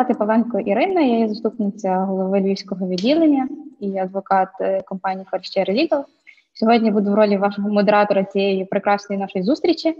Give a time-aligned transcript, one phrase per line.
[0.00, 3.48] Звати Павленко Ірина, я є заступниця голови львівського відділення
[3.80, 6.04] і адвокат е, компанії First Legal.
[6.52, 9.96] Сьогодні буду в ролі вашого модератора цієї прекрасної нашої зустрічі.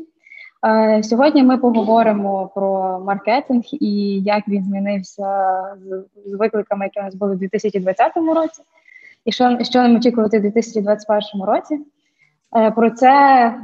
[0.67, 5.63] Е, сьогодні ми поговоримо про маркетинг і як він змінився
[6.27, 8.63] з викликами, які у нас були в 2020 році,
[9.25, 11.79] і що що нам очікувати в 2021 році.
[12.57, 13.11] Е, про це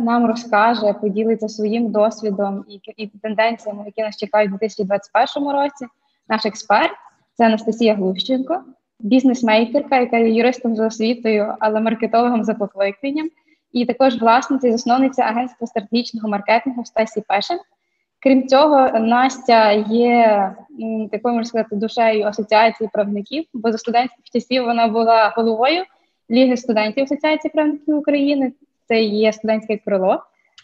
[0.00, 5.86] нам розкаже, поділиться своїм досвідом і і тенденціями, які нас чекають у 2021 році.
[6.28, 6.92] Наш експерт
[7.34, 8.64] це Анастасія Глущенко,
[9.00, 13.30] бізнесмейкерка, яка є юристом за освітою, але маркетологом за покликанням,
[13.72, 17.58] і також власниця і засновниця агентства стратегічного маркетингу Стасі Пешен.
[18.22, 20.54] Крім цього, Настя є
[21.12, 25.84] такою можна сказати душею асоціації правників, бо за студентських часів вона була головою
[26.30, 28.52] Ліги студентів Асоціації правників України
[28.88, 30.22] це є студентське крило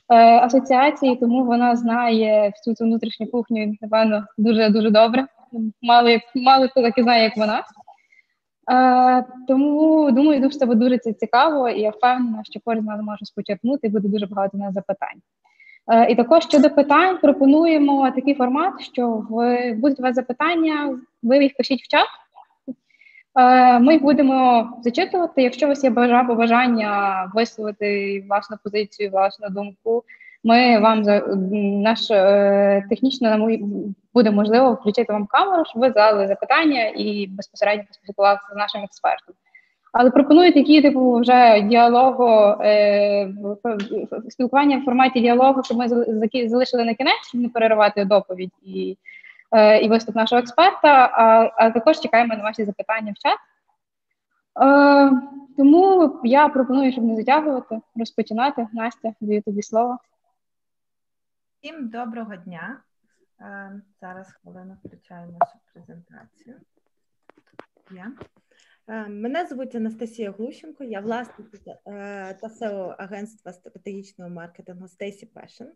[0.08, 5.26] е, асоціації, тому вона знає всю цю внутрішню кухню, напевно, дуже дуже добре.
[5.83, 7.64] Мало як мало хто так і знає, як вона.
[8.72, 13.25] Е, тому думаю, дуже це буде дуже цікаво, і я впевнена, що кожен нас може
[13.25, 15.20] спочерпнути буде дуже багато на запитань.
[15.92, 21.42] Е, і також щодо питань пропонуємо такий формат, що в будуть у вас запитання, ви
[21.42, 22.06] їх пишіть в чат.
[23.39, 25.42] Е, ми будемо зачитувати.
[25.42, 30.05] Якщо у вас є бажання висловити власну позицію, власну думку,
[30.44, 31.22] ми вам за
[31.82, 33.48] наш е, технічно
[34.14, 39.34] буде можливо включити вам камеру, щоб ви задали запитання і безпосередньо поспілкувалися з нашим експертом.
[39.92, 42.28] Але пропоную такі типу вже діалогу
[42.64, 43.28] е,
[44.28, 45.88] спілкування в форматі діалогу, щоб ми
[46.48, 48.97] залишили на кінець, щоб не переривати доповідь і
[49.52, 53.38] Е, і виступ нашого експерта, а, а також чекаємо на ваші запитання в чат.
[54.60, 55.12] Е,
[55.56, 58.69] тому я пропоную, щоб не затягувати, розпочинати.
[58.72, 59.98] Настя, даю тобі слово.
[61.62, 62.83] Всім доброго дня.
[63.41, 66.61] Е, зараз хвилину включаю нашу презентацію.
[67.91, 68.12] Я.
[68.88, 75.66] Е, мене звуть Анастасія Глущенко, я власниця е, та SEO агентства стратегічного маркетингу Stacy Passion.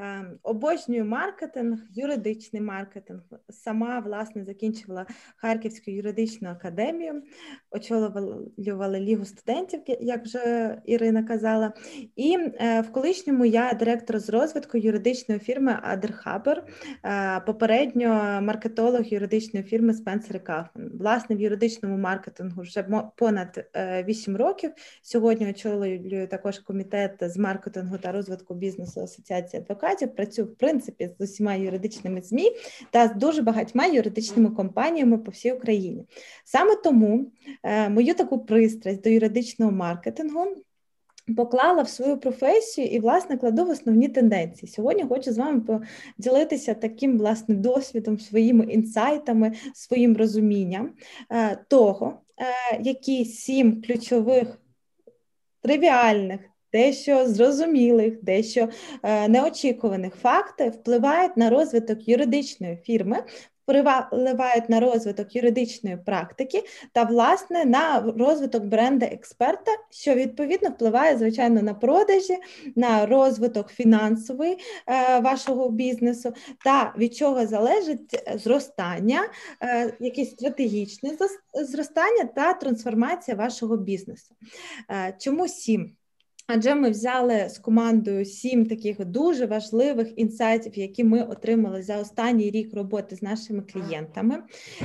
[0.00, 3.20] Е, обожнюю маркетинг, юридичний маркетинг.
[3.48, 7.22] Сама власне закінчувала Харківську юридичну академію,
[7.70, 11.72] очолювала лігу студентів, як вже Ірина казала.
[12.16, 16.64] І в колишньому я директор з розвитку юридичної фірми Адерхабер,
[17.46, 18.08] попередньо
[18.42, 20.98] маркетолог юридичної фірми Spencer Kaufman.
[20.98, 22.82] Власне, в юридичному маркетингу маркетингу вже
[23.16, 24.72] понад 8 е, років.
[25.02, 30.14] Сьогодні очолюю також комітет з маркетингу та розвитку бізнесу Асоціації адвокатів.
[30.14, 32.50] Працюю в принципі з усіма юридичними змі
[32.90, 36.06] та з дуже багатьма юридичними компаніями по всій Україні.
[36.44, 37.32] Саме тому
[37.62, 40.46] е, мою таку пристрасть до юридичного маркетингу.
[41.36, 44.72] Поклала в свою професію і, власне, кладу в основні тенденції.
[44.72, 45.60] Сьогодні хочу з вами
[46.18, 50.90] поділитися таким власне досвідом, своїми інсайтами, своїм розумінням
[51.32, 52.20] е, того,
[52.80, 54.58] які сім ключових
[55.60, 56.40] тривіальних,
[56.72, 58.68] дещо зрозумілих, дещо
[59.02, 63.24] е, неочікуваних факти впливають на розвиток юридичної фірми,
[63.66, 71.62] впливають на розвиток юридичної практики та, власне, на розвиток бренда експерта, що відповідно впливає, звичайно,
[71.62, 72.36] на продажі,
[72.76, 76.32] на розвиток фінансовий е, вашого бізнесу,
[76.64, 79.20] та від чого залежить зростання,
[79.62, 81.10] е, якесь стратегічне
[81.54, 84.34] зростання та трансформація вашого бізнесу.
[84.90, 85.96] Е, чому сім?
[86.48, 92.50] Адже ми взяли з командою сім таких дуже важливих інсайтів, які ми отримали за останній
[92.50, 94.42] рік роботи з нашими клієнтами,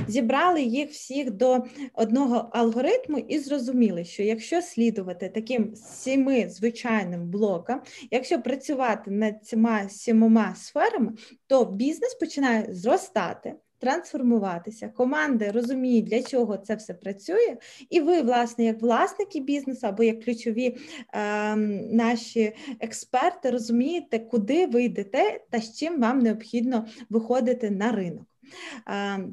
[0.08, 1.64] зібрали їх всіх до
[1.94, 9.86] одного алгоритму і зрозуміли, що якщо слідувати таким сіми звичайним блокам, якщо працювати над цими
[9.88, 11.12] сімома сферами,
[11.46, 14.88] то бізнес починає зростати трансформуватися.
[14.88, 17.56] Команди розуміють, для чого це все працює,
[17.90, 20.76] і ви, власне, як власники бізнесу або як ключові
[21.14, 21.56] е,
[21.92, 28.31] наші експерти, розумієте, куди ви йдете та з чим вам необхідно виходити на ринок.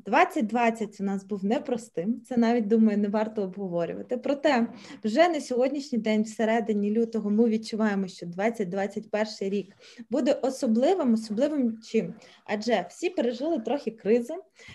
[0.05, 4.17] 2020 у нас був непростим, це навіть думаю, не варто обговорювати.
[4.17, 4.67] Проте
[5.03, 9.75] вже на сьогоднішній день, всередині лютого, ми відчуваємо, що 2021 рік
[10.09, 12.13] буде особливим, особливим чим?
[12.45, 14.33] Адже всі пережили трохи кризи,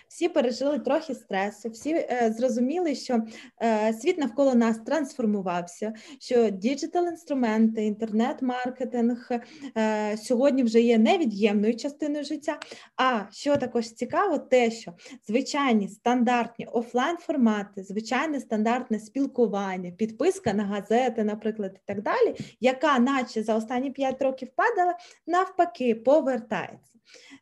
[0.08, 3.22] всі пережили трохи стресу, всі е, зрозуміли, що
[3.62, 9.30] е, світ навколо нас трансформувався, що діджитал-інструменти, інтернет-маркетинг
[9.76, 12.58] е, сьогодні вже є невід'ємною частиною життя.
[12.96, 14.92] А що також цікаво, увагу те, що
[15.26, 22.98] звичайні стандартні офлайн формати, звичайне стандартне спілкування, підписка на газети, наприклад, і так далі, яка,
[22.98, 26.98] наче за останні 5 років падала, навпаки, повертається.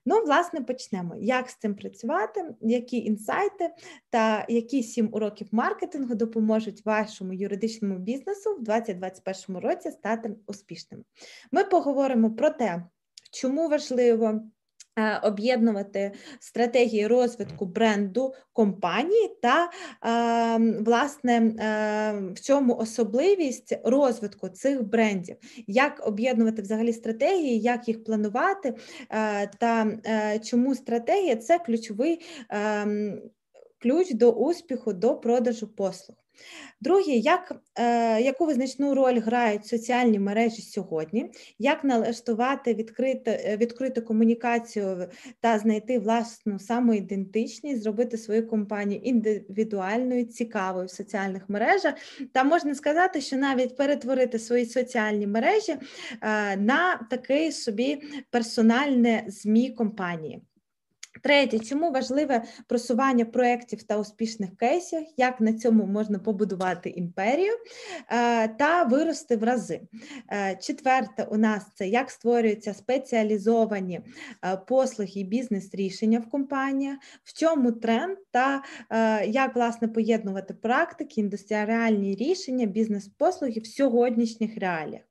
[0.06, 1.16] Ну, власне, почнемо.
[1.20, 3.70] Як з цим працювати, які інсайти
[4.10, 11.04] та які сім уроків маркетингу допоможуть вашому юридичному бізнесу в 2021 році стати успішним?
[11.52, 12.82] Ми поговоримо про те,
[13.32, 14.42] чому важливо.
[14.98, 19.70] Е, об'єднувати стратегії розвитку бренду компанії та
[20.02, 25.36] ем, власне ем, в цьому особливість розвитку цих брендів,
[25.66, 28.74] як об'єднувати взагалі стратегії, як їх планувати,
[29.10, 32.20] е, та е, чому стратегія це ключовий
[33.78, 36.21] ключ до успіху, до продажу послуг.
[36.80, 44.02] Друге, як, е, яку визначну роль грають соціальні мережі сьогодні, як налаштувати відкрити, е, відкриту
[44.02, 45.08] комунікацію
[45.40, 51.94] та знайти власну самоідентичність, зробити свою компанію індивідуальною, цікавою в соціальних мережах,
[52.32, 59.70] та можна сказати, що навіть перетворити свої соціальні мережі е, на такий собі персональне ЗМІ
[59.70, 60.42] компанії.
[61.22, 67.52] Третє, чому важливе просування проєктів та успішних кейсів, як на цьому можна побудувати імперію
[68.08, 69.80] е, та вирости в рази.
[70.32, 74.00] Е, четверте, у нас це як створюються спеціалізовані
[74.44, 78.62] е, послуги і бізнес-рішення в компаніях, в чому тренд та
[79.26, 85.02] як власне поєднувати практики, індустріальні рішення, бізнес-послуги в сьогоднішніх реаліях.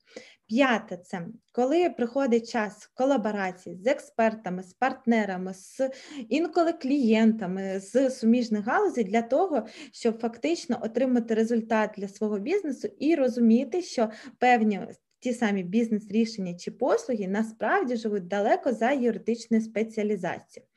[0.52, 5.90] П'яте це коли приходить час колаборації з експертами, з партнерами, з
[6.30, 13.16] інколи клієнтами з суміжних галузей для того, щоб фактично отримати результат для свого бізнесу і
[13.16, 14.10] розуміти, що
[14.40, 14.80] певні
[15.20, 20.71] ті самі бізнес-рішення чи послуги насправді живуть далеко за юридичною спеціалізацією.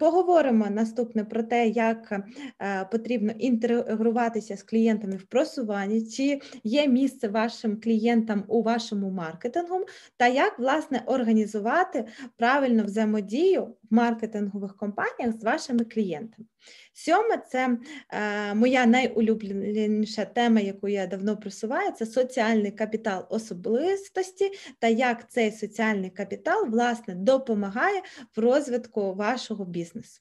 [0.00, 7.28] Поговоримо наступне про те, як е, потрібно інтегруватися з клієнтами в просуванні, чи є місце
[7.28, 9.86] вашим клієнтам у вашому маркетингу,
[10.16, 12.04] та як власне організувати
[12.36, 16.46] правильну взаємодію в маркетингових компаніях з вашими клієнтами.
[16.92, 17.78] Сьоме це
[18.10, 25.52] е, моя найулюбленіша тема, яку я давно просуваю, це соціальний капітал особистості та як цей
[25.52, 28.02] соціальний капітал власне допомагає
[28.36, 30.20] в розвитку вашого бізнесу.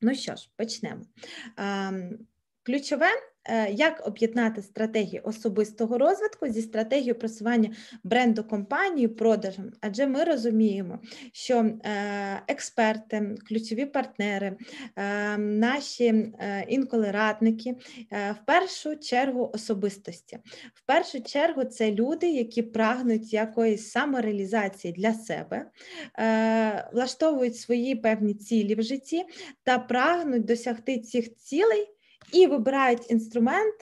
[0.00, 1.02] Ну що ж, почнемо.
[1.58, 2.18] Е,
[2.62, 3.10] ключове
[3.70, 7.70] як об'єднати стратегію особистого розвитку зі стратегією просування
[8.04, 9.72] бренду компанії продажем?
[9.80, 10.98] Адже ми розуміємо,
[11.32, 14.56] що е, експерти, ключові партнери,
[14.96, 16.32] е, наші
[16.68, 17.76] інколи радники
[18.10, 20.38] в першу чергу особистості.
[20.74, 25.66] В першу чергу це люди, які прагнуть якоїсь самореалізації для себе,
[26.92, 29.24] влаштовують свої певні цілі в житті
[29.62, 31.88] та прагнуть досягти цих цілей
[32.32, 33.74] і вибирають інструмент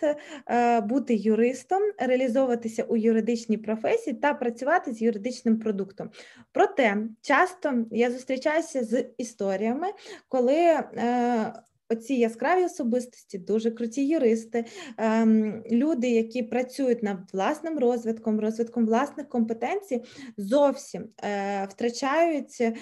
[0.50, 6.10] е, бути юристом, реалізовуватися у юридичній професії та працювати з юридичним продуктом.
[6.52, 9.86] Проте часто я зустрічаюся з історіями,
[10.28, 11.52] коли е,
[11.90, 14.64] оці яскраві особистості, дуже круті юристи,
[14.96, 20.02] ем, люди, які працюють над власним розвитком, розвитком власних компетенцій,
[20.36, 22.74] зовсім е, втрачають е,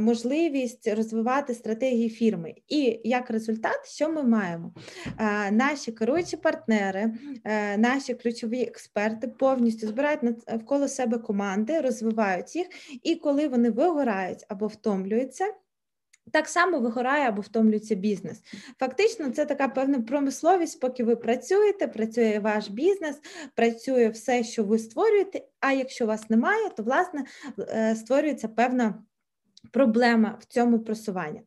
[0.00, 2.54] можливість розвивати стратегії фірми.
[2.68, 4.74] І як результат, що ми маємо?
[5.18, 7.12] Е, наші керуючі партнери,
[7.78, 12.66] наші ключові експерти повністю збирають навколо себе команди, розвивають їх,
[13.02, 15.44] і коли вони вигорають або втомлюються.
[16.32, 18.42] Так само вигорає або втомлюється бізнес.
[18.78, 23.16] Фактично, це така певна промисловість, поки ви працюєте, працює ваш бізнес,
[23.54, 25.42] працює все, що ви створюєте.
[25.60, 27.24] А якщо вас немає, то власне
[27.58, 29.04] е, створюється певна
[29.70, 31.40] Проблема в цьому просуванні.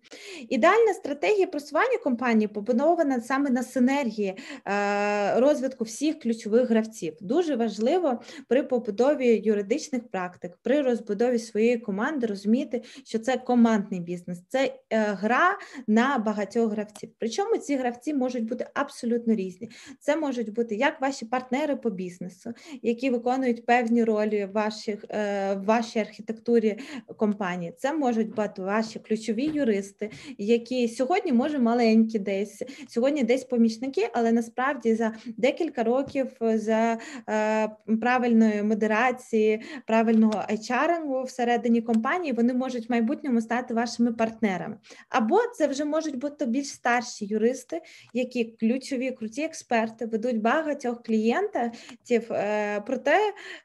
[0.50, 7.14] Ідеальна стратегія просування компанії побудована саме на синергії е, розвитку всіх ключових гравців.
[7.22, 14.44] Дуже важливо при побудові юридичних практик, при розбудові своєї команди розуміти, що це командний бізнес,
[14.48, 15.58] це е, гра
[15.88, 17.10] на багатьох гравців.
[17.20, 19.70] Причому ці гравці можуть бути абсолютно різні.
[20.00, 26.00] Це можуть бути як ваші партнери по бізнесу, які виконують певні ролі в е, вашій
[26.00, 26.80] архітектурі
[27.18, 27.74] компанії.
[27.78, 34.32] Це можуть бути ваші ключові юристи, які сьогодні може маленькі десь, сьогодні десь помічники, але
[34.32, 36.98] насправді за декілька років за
[37.30, 37.70] е,
[38.02, 44.78] правильної модерації, правильного HR всередині компанії вони можуть в майбутньому стати вашими партнерами.
[45.10, 47.82] Або це вже можуть бути більш старші юристи,
[48.14, 53.18] які ключові круті експерти ведуть багатьох клієнтів, е, проте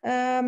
[0.04, 0.42] е,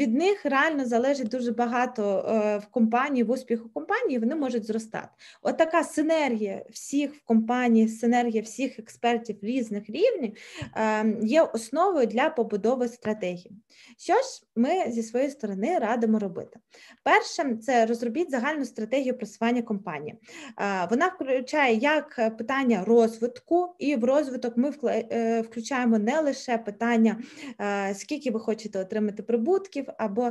[0.00, 5.08] від них реально залежить дуже багато е, в компанії в успіху компанії, вони можуть зростати.
[5.42, 10.32] От така синергія всіх в компанії, синергія всіх експертів різних рівнів
[10.76, 13.52] ем, є основою для побудови стратегії.
[13.98, 16.58] Що ж ми зі своєї сторони радимо робити?
[17.02, 20.14] Перше, це розробіть загальну стратегію просування компанії.
[20.60, 27.16] Е, вона включає як питання розвитку, і в розвиток ми е, включаємо не лише питання,
[27.60, 30.30] е, скільки ви хочете отримати прибутків, або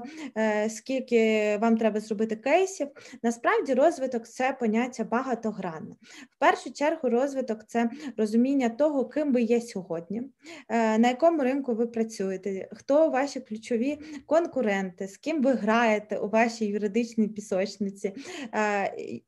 [0.70, 2.88] скільки вам треба зробити кейсів.
[3.24, 5.96] Насправді, розвиток це поняття багатогранне.
[6.36, 10.24] В першу чергу, розвиток це розуміння того, ким ви є сьогодні,
[10.70, 16.66] на якому ринку ви працюєте, хто ваші ключові конкуренти, з ким ви граєте у вашій
[16.66, 18.14] юридичній пісочниці,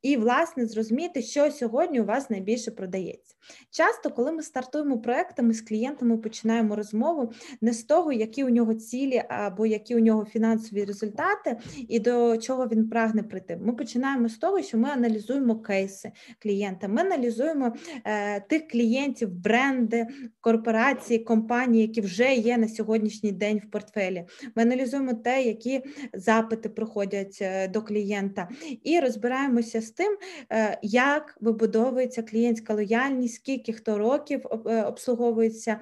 [0.01, 3.35] і, власне, зрозуміти, що сьогодні у вас найбільше продається.
[3.71, 8.73] Часто, коли ми стартуємо проекти, з клієнтами починаємо розмову не з того, які у нього
[8.73, 13.59] цілі або які у нього фінансові результати, і до чого він прагне прийти.
[13.61, 16.87] Ми починаємо з того, що ми аналізуємо кейси клієнта.
[16.87, 17.73] Ми аналізуємо
[18.05, 20.07] е, тих клієнтів, бренди,
[20.41, 24.25] корпорації, компанії, які вже є на сьогоднішній день в портфелі.
[24.55, 25.81] Ми аналізуємо те, які
[26.13, 28.49] запити проходять е, до клієнта,
[28.83, 30.17] і розбираємося з тим,
[30.51, 35.79] е, як вибудовується клієнтська лояльність, скільки хто років е, обслуговується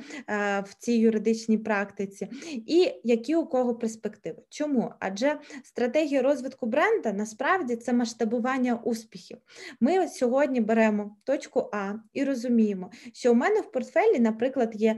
[0.64, 2.28] в цій юридичній практиці,
[2.68, 4.38] і які у кого перспективи.
[4.50, 4.92] Чому?
[5.00, 9.38] Адже стратегія розвитку бренда насправді це масштабування успіхів.
[9.80, 14.98] Ми сьогодні беремо точку А і розуміємо, що у мене в портфелі, наприклад, є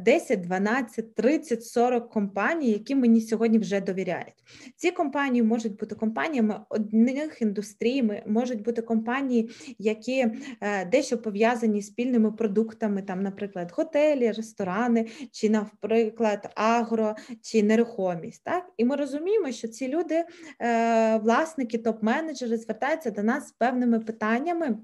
[0.00, 4.34] 10, 12, 30, 40 компаній, які мені сьогодні вже довіряють.
[4.76, 10.26] Ці компанії можуть бути компаніями одних індустрій, можуть бути компанії, які
[10.60, 18.44] е, дещо пов'язані з спільними продуктами, там, наприклад, готелі, ресторани, чи, наприклад, агро чи нерухомість.
[18.44, 18.70] Так?
[18.76, 20.24] І ми розуміємо, що ці люди,
[20.60, 24.78] е, власники, топ-менеджери, звертаються до нас з певними питаннями.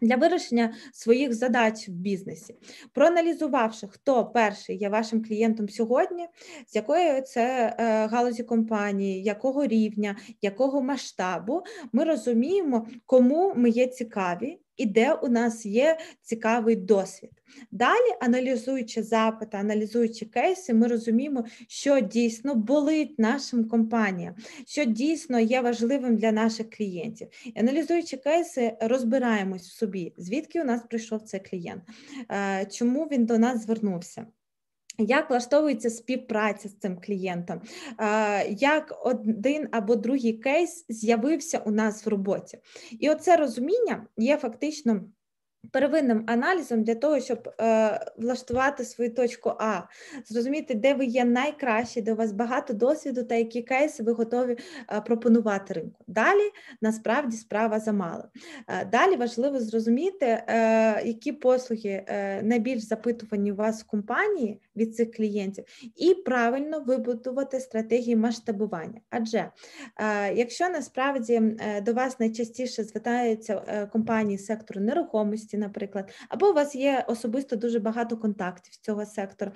[0.00, 2.54] Для вирішення своїх задач в бізнесі,
[2.92, 6.28] проаналізувавши, хто перший є вашим клієнтом сьогодні,
[6.66, 13.86] з якої це е, галузі компанії, якого рівня, якого масштабу, ми розуміємо, кому ми є
[13.86, 17.30] цікаві, і де у нас є цікавий досвід.
[17.70, 24.34] Далі, аналізуючи запити, аналізуючи кейси, ми розуміємо, що дійсно болить нашим компаніям,
[24.66, 27.28] що дійсно є важливим для наших клієнтів.
[27.44, 31.82] І аналізуючи кейси, розбираємось в собі, звідки у нас прийшов цей клієнт,
[32.30, 34.26] е, чому він до нас звернувся.
[34.98, 37.60] Як влаштовується співпраця з цим клієнтом,
[38.48, 42.58] як один або другий кейс з'явився у нас в роботі,
[43.00, 45.00] і оце розуміння є фактично
[45.72, 49.80] первинним аналізом для того, щоб е, влаштувати свою точку А,
[50.24, 54.56] зрозуміти, де ви є найкращі, де у вас багато досвіду та які кейси ви готові
[54.92, 56.04] е, пропонувати ринку.
[56.06, 56.50] Далі
[56.80, 58.24] насправді справа замало.
[58.68, 64.96] Е, далі важливо зрозуміти, е, які послуги е, найбільш запитувані у вас в компанії від
[64.96, 65.64] цих клієнтів,
[65.96, 69.00] і правильно вибудувати стратегії масштабування.
[69.10, 69.50] Адже
[69.96, 76.52] е, якщо насправді е, до вас найчастіше звертаються е, компанії сектору нерухомості, наприклад, або у
[76.52, 79.52] вас є особисто дуже багато контактів з цього сектору.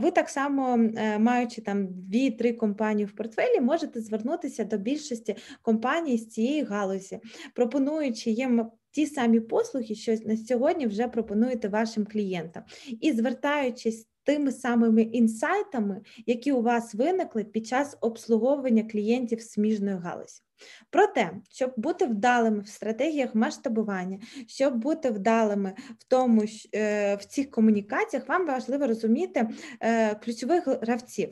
[0.00, 0.78] Ви так само,
[1.18, 7.20] маючи там дві-три компанії в портфелі, можете звернутися до більшості компаній з цієї галузі,
[7.54, 8.70] пропонуючи їм.
[8.90, 12.62] Ті самі послуги, що на сьогодні вже пропонуєте вашим клієнтам,
[13.00, 20.42] і звертаючись тими самими інсайтами, які у вас виникли під час обслуговування клієнтів сміжної галузі.
[20.90, 27.50] Проте, щоб бути вдалими в стратегіях масштабування, щоб бути вдалими в тому, е, в цих
[27.50, 29.48] комунікаціях, вам важливо розуміти
[29.80, 31.28] е, ключових гравців.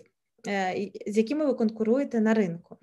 [0.46, 2.76] Е, з якими ви конкуруєте на ринку.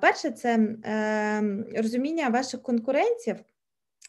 [0.00, 3.36] Перше, це ем, розуміння ваших конкурентів.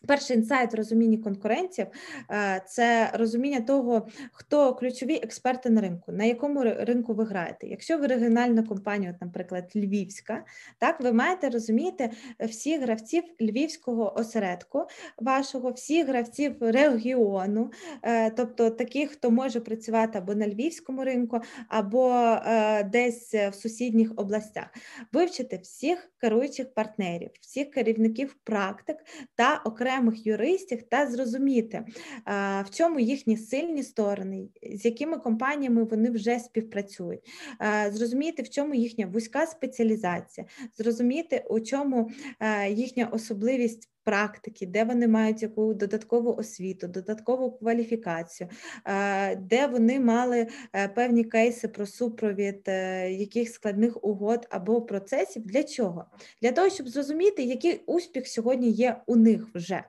[0.06, 1.88] Перший інсайт розуміння конкурентів
[2.32, 7.68] е, це розуміння того, хто ключові експерти на ринку, на якому ринку ви граєте.
[7.68, 10.46] Якщо ви регіональна компанія, наприклад, Львівська,
[10.77, 14.86] так ви маєте розуміти всіх гравців львівського осередку,
[15.18, 17.72] вашого, всіх гравців регіону,
[18.04, 24.12] е, тобто таких, хто може працювати або на львівському ринку, або е, десь в сусідніх
[24.16, 24.68] областях,
[25.13, 28.98] вивчити всіх керуючих партнерів, всіх керівників практик
[29.36, 31.86] та окремо окремих юристів та зрозуміти,
[32.65, 37.22] в чому їхні сильні сторони, з якими компаніями вони вже співпрацюють,
[37.89, 42.12] зрозуміти, в чому їхня вузька спеціалізація, зрозуміти, у чому
[42.70, 48.49] їхня особливість практики, де вони мають яку додаткову освіту, додаткову кваліфікацію,
[48.85, 55.45] е, де вони мали е, певні кейси про супровід е, яких складних угод або процесів.
[55.45, 56.05] Для чого?
[56.41, 59.83] Для того, щоб зрозуміти, який успіх сьогодні є у них вже.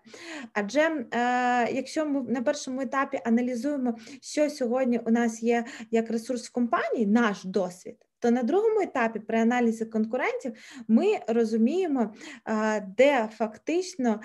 [0.52, 1.06] Адже
[1.72, 7.06] якщо ми на першому етапі аналізуємо, що сьогодні у нас є як ресурс в компанії,
[7.06, 10.52] наш досвід то на другому етапі при аналізі конкурентів
[10.88, 12.14] ми розуміємо,
[12.96, 14.20] де фактично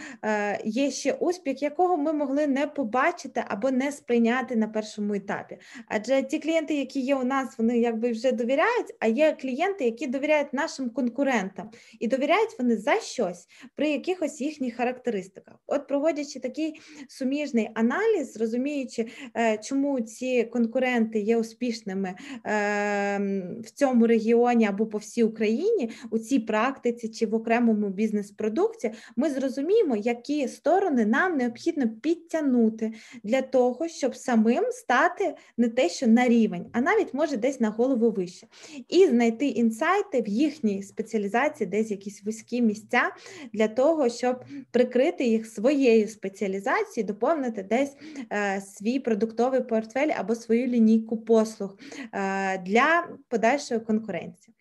[0.66, 5.58] є ще успіх, якого ми могли не побачити або не сприйняти на першому етапі.
[5.88, 10.08] Адже ті клієнти, які є у нас, вони якби вже довіряють, а є клієнти, які
[10.08, 11.70] довіряють нашим конкурентам,
[12.00, 15.56] і довіряють вони за щось при якихось їхніх характеристиках.
[15.68, 19.08] От проводячи такий суміжний аналіз, розуміючи,
[19.38, 25.90] е, чому ці конкуренти є успішними ем, в цьому цьому регіоні або по всій Україні
[26.10, 33.42] у цій практиці чи в окремому бізнес-продукті, ми зрозуміємо, які сторони нам необхідно підтягнути для
[33.42, 38.12] того, щоб самим стати не те, що на рівень, а навіть може десь на голову
[38.12, 38.48] вище,
[38.90, 43.12] і знайти інсайти в їхній спеціалізації, десь якісь вузькі місця
[43.54, 47.96] для того, щоб прикрити їх своєю спеціалізацією, доповнити десь
[48.32, 51.78] е, свій продуктовий портфель або свою лінійку послуг
[52.14, 54.56] е, для подальшого вашої конкуренції.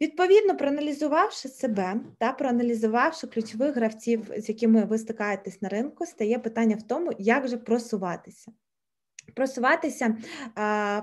[0.00, 6.76] Відповідно, проаналізувавши себе та проаналізувавши ключових гравців, з якими ви стикаєтесь на ринку, стає питання
[6.76, 8.52] в тому, як же просуватися.
[9.34, 10.16] Просуватися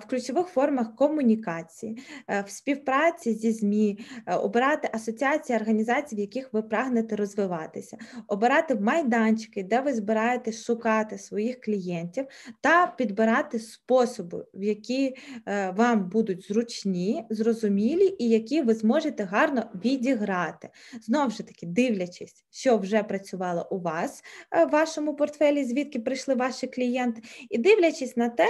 [0.02, 6.54] в ключових формах комунікації, е, в співпраці зі ЗМІ, е, обирати асоціації організацій, в яких
[6.54, 7.98] ви прагнете розвиватися,
[8.28, 12.26] обирати майданчики, де ви збираєтесь шукати своїх клієнтів,
[12.62, 15.16] та підбирати способи, які
[15.48, 20.70] е, вам будуть зручні, зрозумілі і які ви зможете гарно відіграти.
[21.02, 26.68] Знову ж таки, дивлячись, що вже працювало у вас в вашому портфелі, звідки прийшли ваші
[26.68, 28.48] клієнти, і дивлячись дивитись на те,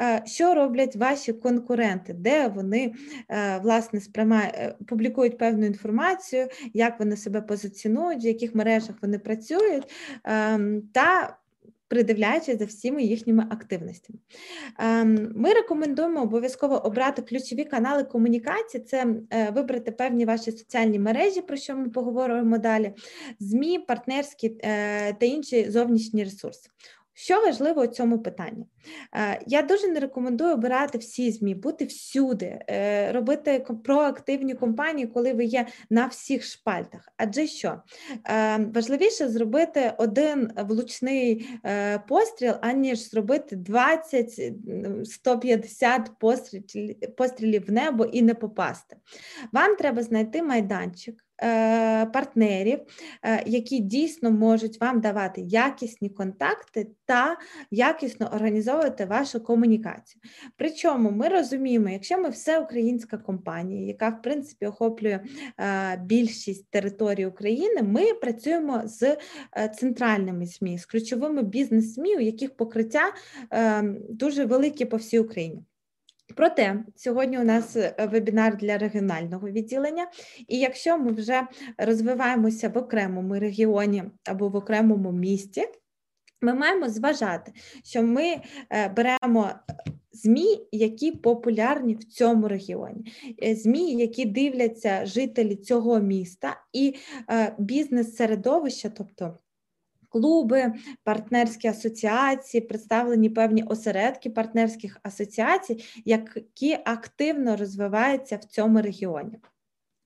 [0.00, 2.94] е, що роблять ваші конкуренти, де вони
[3.28, 9.84] е, власне е, публікують певну інформацію, як вони себе позиціонують, в яких мережах вони працюють,
[10.24, 11.38] ем, та
[11.88, 14.18] Придивляючись за всіми їхніми активностями.
[14.78, 19.06] Ем, ми рекомендуємо обов'язково обрати ключові канали комунікації, це
[19.52, 22.94] вибрати певні ваші соціальні мережі, про що ми поговоримо далі,
[23.38, 24.48] ЗМІ, партнерські
[25.18, 26.70] та інші зовнішні ресурси.
[27.12, 28.66] Що важливо у цьому питанні?
[29.16, 35.32] Е, я дуже не рекомендую обирати всі ЗМІ, бути всюди, е, робити проактивні компанії, коли
[35.32, 37.08] ви є на всіх шпальтах.
[37.16, 37.82] Адже що?
[38.28, 41.48] Е, важливіше зробити один влучний
[42.08, 46.10] постріл, аніж зробити 20-150
[47.16, 48.96] пострілів в небо і не попасти.
[49.52, 51.24] Вам треба знайти майданчик.
[52.12, 52.80] Партнерів,
[53.46, 57.36] які дійсно можуть вам давати якісні контакти та
[57.70, 58.73] якісно організовувати
[59.08, 60.22] вашу комунікацію.
[60.56, 65.20] Причому ми розуміємо, якщо ми все українська компанія, яка в принципі охоплює
[65.60, 69.16] е, більшість території України, ми працюємо з
[69.78, 73.12] центральними СМІ, з ключовими бізнес-СМІ, у яких покриття
[74.10, 75.62] дуже велике по всій Україні.
[76.36, 80.06] Проте сьогодні у нас е, вебінар для регіонального відділення,
[80.48, 81.42] і якщо ми вже
[81.78, 85.64] розвиваємося в окремому регіоні або в окремому місті,
[86.44, 87.52] ми маємо зважати,
[87.84, 89.50] що ми е, беремо
[90.12, 96.94] ЗМІ, які популярні в цьому регіоні, е, ЗМІ, які дивляться жителі цього міста, і
[97.58, 99.38] бізнес-середовища, тобто
[100.14, 100.72] клуби,
[101.04, 109.38] партнерські асоціації, представлені певні осередки партнерських асоціацій, які активно розвиваються в цьому регіоні.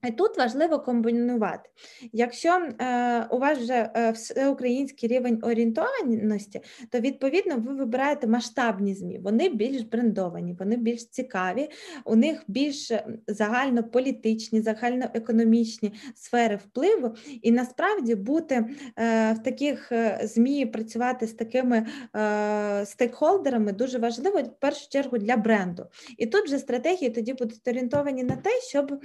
[0.06, 1.70] І тут важливо комбінувати.
[2.12, 9.18] Якщо е, у вас вже е, всеукраїнський рівень орієнтованості, то відповідно ви вибираєте масштабні ЗМІ.
[9.18, 11.68] Вони більш брендовані, вони більш цікаві,
[12.04, 12.92] у них більш
[13.26, 17.14] загальнополітичні, загальноекономічні сфери впливу.
[17.42, 18.54] І насправді бути
[18.98, 25.18] е, в таких е, ЗМІ, працювати з такими е, стейкхолдерами дуже важливо в першу чергу
[25.18, 25.86] для бренду.
[26.18, 29.00] І тут вже стратегії тоді будуть орієнтовані на те, щоб.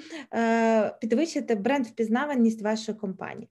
[1.02, 3.50] Підвищити бренд впізнаваність вашої компанії.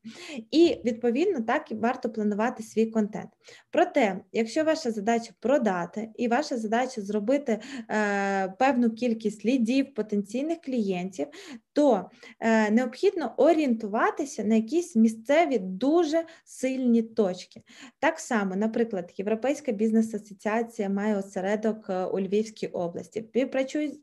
[0.51, 3.31] І відповідно так і варто планувати свій контент.
[3.71, 11.27] Проте, якщо ваша задача продати, і ваша задача зробити е, певну кількість лідів, потенційних клієнтів,
[11.73, 17.63] то е, необхідно орієнтуватися на якісь місцеві дуже сильні точки.
[17.99, 23.25] Так само, наприклад, Європейська бізнес-асоціація має осередок е, у Львівській області.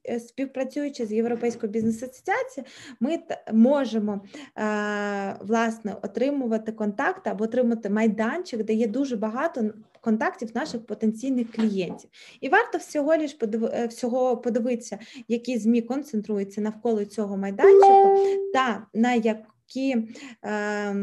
[0.05, 3.19] Е, співпрацюючи з Європейською бізнес-асоціацією, ми
[3.53, 4.21] можемо
[5.41, 12.09] власне отримувати контакти або отримати майданчик, де є дуже багато контактів наших потенційних клієнтів.
[12.41, 13.37] І варто всього лиш
[13.89, 18.17] всього подивитися, які змі концентруються навколо цього майданчику,
[18.53, 20.07] та на які
[20.45, 20.95] е,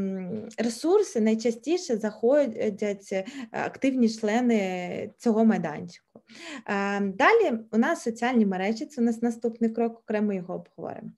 [0.58, 6.20] ресурси найчастіше заходять е, активні члени цього майданчику.
[6.66, 11.10] Е, далі у нас соціальні мережі, це у нас наступний крок, окремо його обговоримо.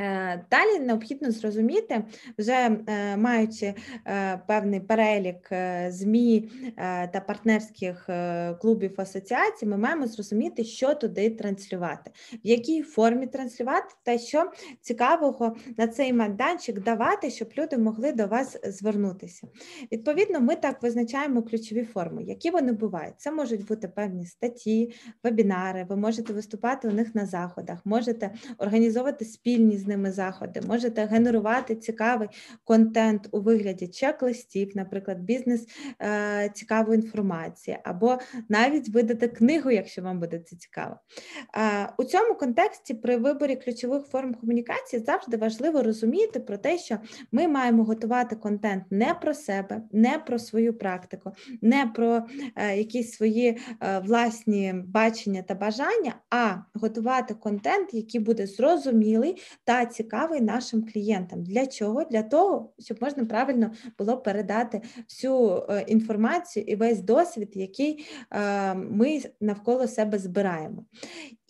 [0.00, 2.04] Е, далі необхідно зрозуміти,
[2.38, 3.74] вже е, маючи
[4.06, 5.50] е, певний перелік
[5.88, 6.50] ЗМІ
[7.12, 8.08] та партнерських
[8.60, 15.56] клубів асоціацій, ми маємо зрозуміти, що туди транслювати, в якій формі транслювати, та що цікавого
[15.78, 19.48] на цей майданчик давати, щоб люди могли до вас звернутися.
[19.92, 23.14] Відповідно, ми так визначаємо ключові форми, які вони бувають.
[23.18, 29.24] Це можуть бути певні статті, вебінари, ви можете виступати у них на заходах, можете організовувати
[29.24, 32.28] спільні ними заходи, можете генерувати цікавий
[32.64, 35.66] контент у вигляді чек-листів, наприклад, бізнес
[36.02, 40.96] е, цікавої інформації, або навіть видати книгу, якщо вам буде це цікаво.
[41.56, 46.98] Е, у цьому контексті при виборі ключових форм комунікації завжди важливо розуміти про те, що
[47.32, 52.22] ми маємо готувати контент не про себе, не про свою практику, не про
[52.56, 53.58] е, якісь свої
[54.04, 61.44] власні бачення та бажання, а готувати контент, який буде зрозумілий та цікавий нашим клієнтам.
[61.44, 62.04] Для чого?
[62.04, 68.74] Для того, щоб можна правильно було передати всю е, інформацію і весь досвід, який е,
[68.74, 70.84] ми навколо себе збираємо.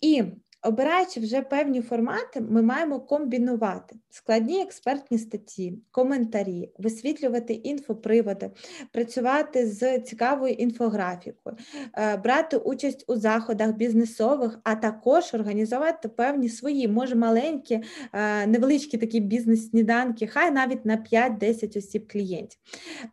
[0.01, 0.23] І
[0.61, 8.51] Обираючи вже певні формати, ми маємо комбінувати складні експертні статті, коментарі, висвітлювати інфоприводи,
[8.91, 11.55] працювати з цікавою інфографікою,
[11.97, 18.97] е, брати участь у заходах бізнесових, а також організувати певні свої, може маленькі, е, невеличкі
[18.97, 22.59] такі бізнес-сніданки, хай навіть на 5-10 осіб клієнтів.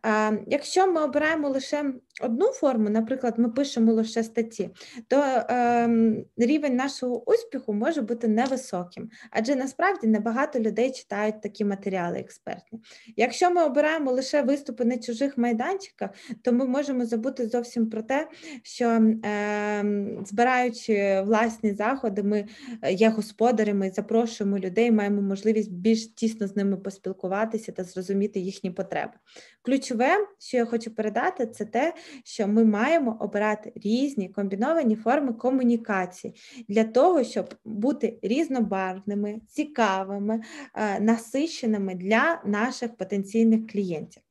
[0.05, 4.69] Е, якщо ми обираємо лише одну форму, наприклад, ми пишемо лише статті,
[5.07, 12.19] то ем, рівень нашого успіху може бути невисоким, адже насправді небагато людей читають такі матеріали
[12.19, 12.79] експертні.
[13.15, 16.09] Якщо ми обираємо лише виступи на чужих майданчиках,
[16.41, 18.27] то ми можемо забути зовсім про те,
[18.63, 19.85] що е,
[20.25, 22.47] збираючи власні заходи, ми
[22.81, 28.71] е, є господарями, запрошуємо людей, маємо можливість більш тісно з ними поспілкуватися та зрозуміти їхні
[28.71, 29.13] потреби.
[29.61, 36.33] Ключове, що я хочу передати, це те, що ми маємо обирати різні комбіновані форми комунікації
[36.67, 40.41] для того, щоб бути різнобарвними, цікавими,
[40.75, 44.26] е, насиченими для наших потенційних клієнтів.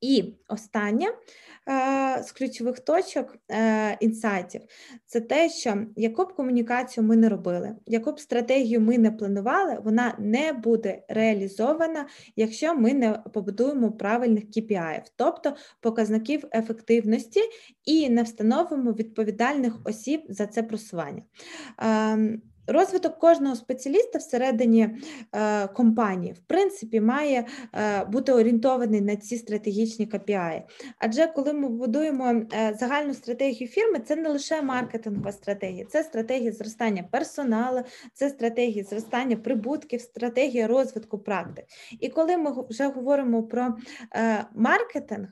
[0.00, 4.60] І останнє е, з ключових точок е, інсайтів
[5.06, 9.78] це те, що яку б комунікацію ми не робили, яку б стратегію ми не планували,
[9.84, 12.06] вона не буде реалізована,
[12.36, 17.40] якщо ми не побудуємо правильних KPI, тобто показників ефективності
[17.84, 21.22] і не встановимо відповідальних осіб за це просування.
[22.68, 24.88] Розвиток кожного спеціаліста всередині
[25.32, 30.62] е, компанії, в принципі, має е, бути орієнтований на ці стратегічні KPI.
[30.98, 36.52] Адже коли ми будуємо е, загальну стратегію фірми, це не лише маркетингова стратегія, це стратегія
[36.52, 37.82] зростання персоналу,
[38.14, 41.64] це стратегія зростання прибутків, стратегія розвитку практик.
[42.00, 43.74] І коли ми вже говоримо про
[44.54, 45.28] маркетинг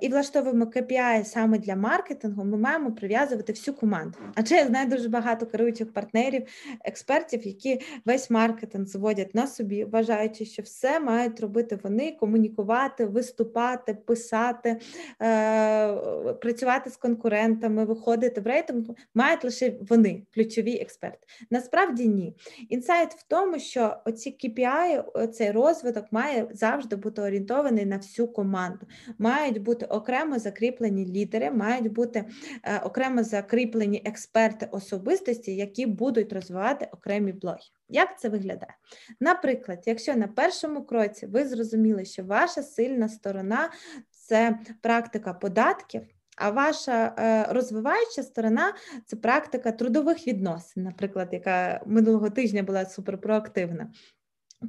[0.00, 4.18] і влаштовуємо KPI саме для маркетингу, ми маємо прив'язувати всю команду.
[4.34, 6.46] Адже я знаю дуже багато керуючих партнерів
[6.84, 13.94] експертів, які весь маркетинг зводять на собі, вважаючи, що все мають робити вони, комунікувати, виступати,
[13.94, 14.80] писати,
[15.22, 15.94] е,
[16.32, 21.18] працювати з конкурентами, виходити в рейтинг, мають лише вони, ключові експерти.
[21.50, 22.34] Насправді ні.
[22.68, 28.86] Інсайт в тому, що оці KPI, цей розвиток має завжди бути орієнтований на всю команду.
[29.18, 32.24] Мають бути окремо закріплені лідери, мають бути
[32.62, 36.43] е, окремо закріплені експерти особистості, які будуть розвивати
[36.92, 37.58] окремі блоги.
[37.88, 38.76] Як це виглядає?
[39.20, 43.70] Наприклад, якщо на першому кроці ви зрозуміли, що ваша сильна сторона
[44.10, 46.02] це практика податків.
[46.36, 48.74] А ваша е, розвиваюча сторона
[49.06, 53.90] це практика трудових відносин, наприклад, яка минулого тижня була суперпроактивна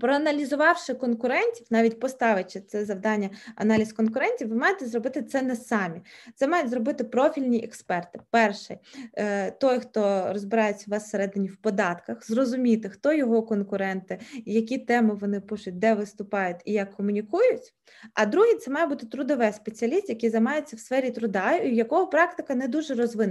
[0.01, 6.01] Проаналізувавши конкурентів, навіть поставивши це завдання аналіз конкурентів, ви маєте зробити це не самі.
[6.35, 8.19] Це мають зробити профільні експерти.
[8.29, 8.77] Перший
[9.13, 15.13] е, той, хто розбирається у вас всередині в податках, зрозуміти, хто його конкуренти, які теми
[15.13, 17.73] вони пишуть, де виступають і як комунікують.
[18.13, 22.07] А другий це має бути трудовий спеціаліст, який займається в сфері труда, і в якого
[22.07, 23.25] практика не дуже розвинена.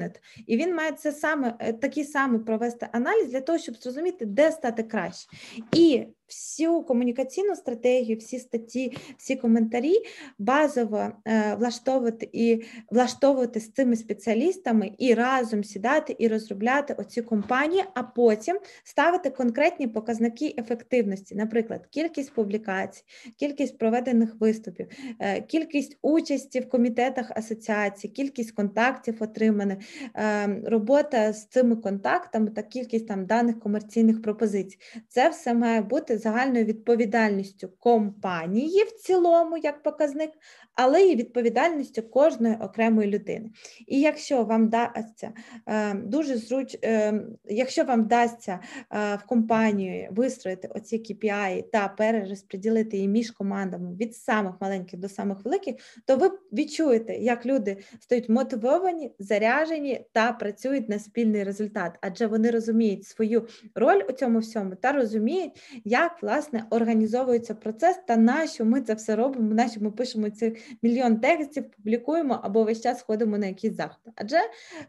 [0.46, 4.52] І він має це саме е, такий самий провести аналіз для того, щоб зрозуміти, де
[4.52, 5.28] стати краще.
[5.72, 9.94] І всю комунікаційну стратегію, всі статті, всі коментарі
[10.38, 17.84] базово е, влаштовувати і влаштовувати з цими спеціалістами і разом сідати і розробляти оці компанії,
[17.94, 23.02] а потім ставити конкретні показники ефективності, наприклад, кількість публікацій,
[23.36, 24.86] кількість проведених виступів,
[25.18, 29.78] е, кількість участі в комітетах асоціації, кількість контактів отриманих,
[30.16, 34.78] е, робота з цими контактами та кількість там даних комерційних пропозицій.
[35.08, 40.30] Це все має бути загальною відповідальністю компанії в цілому, як показник,
[40.74, 43.50] але і відповідальністю кожної окремої людини.
[43.86, 45.32] І якщо вам вдасться
[45.66, 48.60] е, дуже зруч, е, якщо вам вдасться
[48.92, 55.08] е, в компанію вистроїти оці KPI та перерозподілити її між командами від самих маленьких до
[55.08, 55.74] самих великих,
[56.06, 62.50] то ви відчуєте, як люди стають мотивовані, заряжені та працюють на спільний результат, адже вони
[62.50, 65.52] розуміють свою роль у цьому всьому та розуміють,
[65.84, 70.30] як власне організовується процес та на що ми це все робимо, на що ми пишемо
[70.30, 74.12] ці мільйон текстів, публікуємо або весь час ходимо на якісь заходи.
[74.16, 74.38] Адже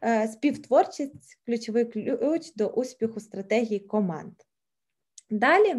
[0.03, 4.33] е, співтворчість ключовий ключ до успіху стратегії команд.
[5.29, 5.75] Далі,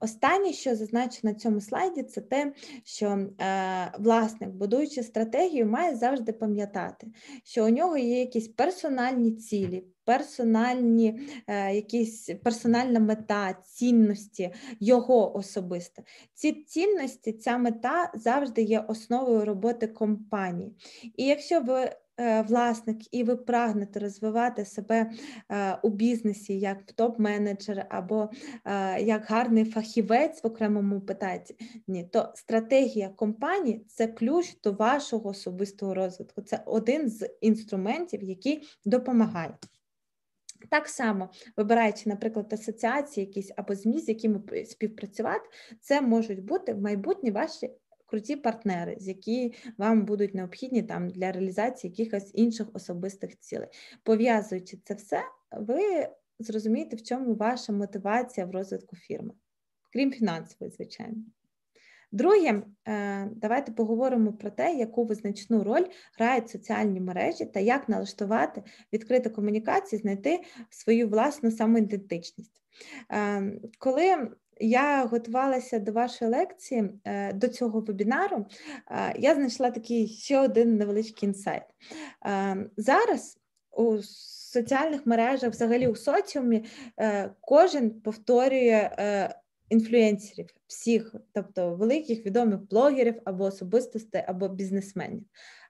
[0.00, 2.52] останнє, що зазначено на цьому слайді, це те,
[2.84, 7.06] що е, власник, будуючи стратегію, має завжди пам'ятати,
[7.44, 16.02] що у нього є якісь персональні цілі, персональні, е, якісь персональна мета, цінності його особисто.
[16.34, 20.72] Ці цінності, ця мета завжди є основою роботи компанії.
[21.16, 21.90] І якщо ви
[22.20, 25.10] Е, власник, і ви прагнете розвивати себе
[25.50, 28.30] е, у бізнесі як топ-менеджер або
[28.64, 35.94] е, як гарний фахівець в окремому питанні, то стратегія компанії це ключ до вашого особистого
[35.94, 36.42] розвитку.
[36.42, 39.54] Це один з інструментів, який допомагає.
[40.68, 45.48] Так само, вибираючи, наприклад, асоціації якісь або ЗМІ, з якими співпрацювати,
[45.80, 47.70] це можуть бути в майбутнє ваші
[48.06, 53.68] круті партнери, з які вам будуть необхідні там для реалізації якихось інших особистих цілей.
[54.02, 55.22] Пов'язуючи це все,
[55.52, 59.34] ви зрозумієте, в чому ваша мотивація в розвитку фірми,
[59.92, 61.16] крім фінансової, звичайно.
[62.14, 65.84] Друге, е, давайте поговоримо про те, яку визначну роль
[66.18, 72.62] грають соціальні мережі та як налаштувати відкриту комунікацію, знайти свою власну самоідентичність.
[73.12, 78.46] Е, коли я готувалася до вашої лекції, е, до цього вебінару,
[79.18, 81.62] я знайшла такий ще один невеличкий інсайт.
[82.76, 83.38] Зараз
[83.70, 83.98] у
[84.52, 86.64] соціальних мережах, взагалі у соціумі,
[87.40, 88.90] кожен повторює
[89.68, 95.24] інфлюенсерів, всіх, тобто великих відомих блогерів або особистостей, або бізнесменів.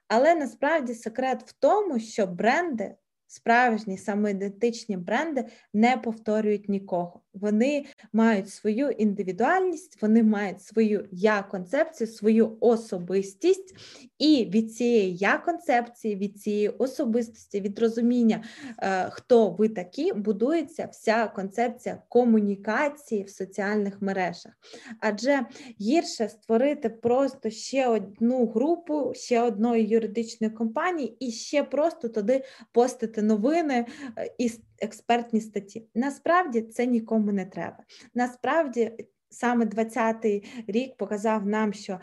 [0.07, 2.95] Але насправді секрет в тому, що бренди
[3.27, 7.21] Справжні самоідентичні бренди не повторюють нікого.
[7.41, 13.75] Вони мають свою індивідуальність, вони мають свою я-концепцію, свою особистість,
[14.19, 18.43] і від цієї я-концепції, від цієї особистості, від розуміння,
[18.77, 24.53] е, хто ви такі, будується вся концепція комунікації в соціальних мережах.
[24.99, 25.45] Адже
[25.81, 33.21] гірше створити просто ще одну групу, ще одної юридичної компанії і ще просто туди постити
[33.21, 33.85] новини
[34.17, 35.85] е, і експертні статті.
[35.95, 37.77] Насправді це нікому не треба.
[38.13, 38.91] Насправді
[39.29, 41.99] саме 20-й рік показав нам, що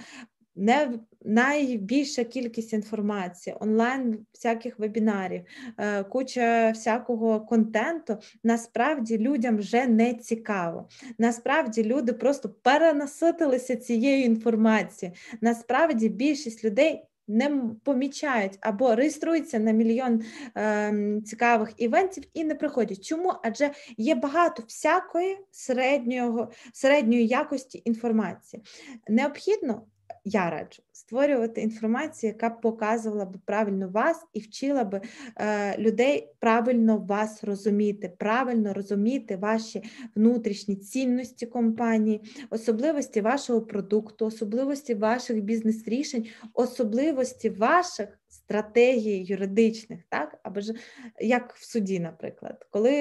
[0.56, 5.42] не найбільша кількість інформації, онлайн всяких вебінарів,
[5.78, 8.16] е, куча всякого контенту.
[8.44, 10.88] Насправді людям вже не цікаво.
[11.18, 15.16] Насправді люди просто перенаситилися цією інформацією.
[15.40, 20.22] Насправді більшість людей не помічають або реєструються на мільйон
[20.56, 23.04] е, цікавих івентів і не приходять.
[23.04, 23.34] Чому?
[23.42, 28.62] Адже є багато всякої середнього, середньої якості інформації.
[29.08, 29.82] Необхідно
[30.24, 35.00] я раджу створювати інформацію, яка показувала б правильно вас і вчила б
[35.36, 39.82] е, людей правильно вас розуміти, правильно розуміти ваші
[40.14, 48.08] внутрішні цінності компанії, особливості вашого продукту, особливості ваших бізнес-рішень, особливості ваших.
[48.32, 50.74] Стратегії юридичних, так або ж
[51.20, 52.92] як в суді, наприклад, коли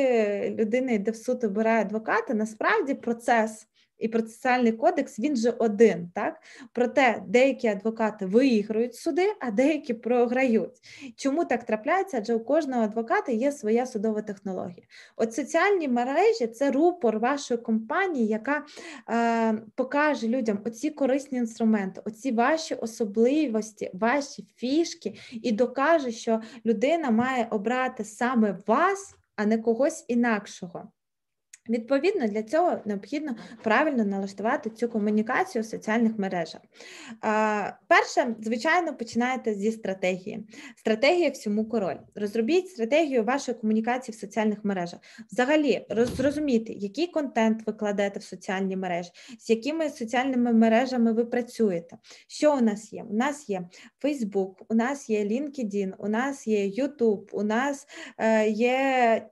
[0.59, 3.67] людина йде в суд, обирає адвоката, насправді процес
[4.01, 6.11] і процесуальний кодекс він же один.
[6.15, 6.41] так?
[6.73, 10.81] Проте деякі адвокати виіграють суди, а деякі програють.
[11.15, 12.17] Чому так трапляється?
[12.17, 14.83] Адже у кожного адвоката є своя судова технологія.
[15.15, 18.65] От соціальні мережі це рупор вашої компанії, яка
[19.09, 27.11] е, покаже людям оці корисні інструменти, оці ваші особливості, ваші фішки, і докаже, що людина
[27.11, 30.91] має обрати саме вас, а не когось інакшого.
[31.69, 36.61] Відповідно, для цього необхідно правильно налаштувати цю комунікацію в соціальних мережах.
[37.87, 40.47] Перше, звичайно, починаєте зі стратегії.
[40.77, 41.95] Стратегія всьому король.
[42.15, 44.99] Розробіть стратегію вашої комунікації в соціальних мережах.
[45.31, 51.97] Взагалі, зрозумійте, який контент ви кладете в соціальні мережі, з якими соціальними мережами ви працюєте.
[52.27, 53.03] Що у нас є?
[53.09, 53.69] У нас є
[54.03, 58.79] Facebook, у нас є LinkedIn, у нас є YouTube, у нас е, є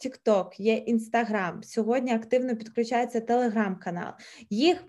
[0.06, 1.64] TikTok, є Instagram.
[1.64, 4.12] Сьогодні активно підключається телеграм-канал.
[4.50, 4.84] Їх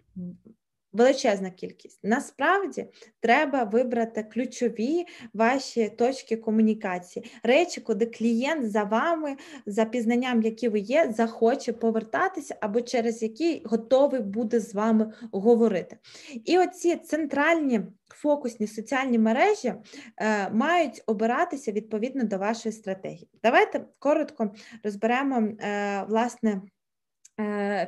[0.92, 2.00] величезна кількість.
[2.02, 2.86] Насправді
[3.20, 10.78] треба вибрати ключові ваші точки комунікації, речі, куди клієнт за вами, за пізнанням, які ви
[10.78, 15.98] є, захоче повертатися, або через які готовий буде з вами говорити.
[16.44, 17.80] І оці центральні.
[18.12, 19.74] Фокусні соціальні мережі
[20.16, 23.28] е, мають обиратися відповідно до вашої стратегії.
[23.42, 26.60] Давайте коротко розберемо е, власне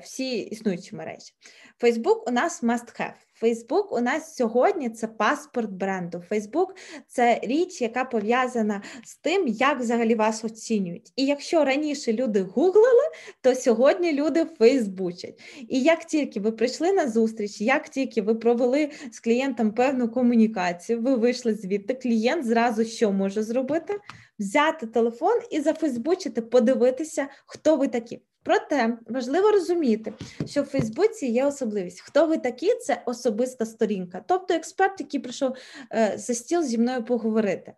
[0.02, 1.32] всі існуючі мережі.
[1.78, 3.14] Фейсбук у нас must have.
[3.34, 6.22] Фейсбук у нас сьогодні це паспорт бренду.
[6.28, 6.74] Фейсбук
[7.06, 11.12] це річ, яка пов'язана з тим, як взагалі вас оцінюють.
[11.16, 13.02] І якщо раніше люди гуглили,
[13.40, 15.40] то сьогодні люди фейсбучать.
[15.68, 21.00] І як тільки ви прийшли на зустріч, як тільки ви провели з клієнтом певну комунікацію,
[21.00, 23.98] ви вийшли звідти, клієнт зразу що може зробити?
[24.38, 28.20] Взяти телефон і зафейсбучити, подивитися, хто ви такі.
[28.42, 30.12] Проте важливо розуміти,
[30.46, 32.00] що в Фейсбуці є особливість.
[32.00, 32.74] Хто ви такі?
[32.74, 35.56] Це особиста сторінка, тобто експерт, який прийшов
[35.92, 37.72] е, за стіл зі мною поговорити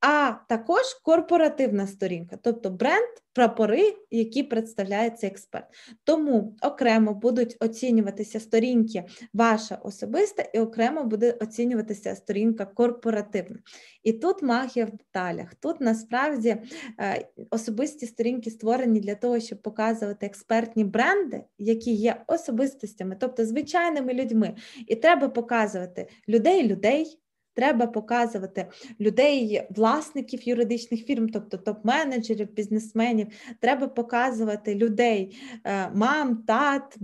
[0.00, 5.64] а також корпоративна сторінка, тобто бренд, прапори, які представляє цей експерт.
[6.04, 13.58] Тому окремо будуть оцінюватися сторінки ваша особиста, і окремо буде оцінюватися сторінка корпоративна.
[14.02, 15.54] І тут магія в деталях.
[15.54, 16.56] Тут насправді
[17.00, 24.14] е, особисті сторінки створені для того, щоб показувати експертні бренди, які є особистостями, тобто звичайними
[24.14, 24.54] людьми.
[24.86, 27.18] І треба показувати людей, людей
[27.58, 28.66] треба показувати
[29.00, 33.26] людей, власників юридичних фірм, тобто топ-менеджерів, бізнесменів.
[33.60, 36.96] Треба показувати людей, е, мам, тат,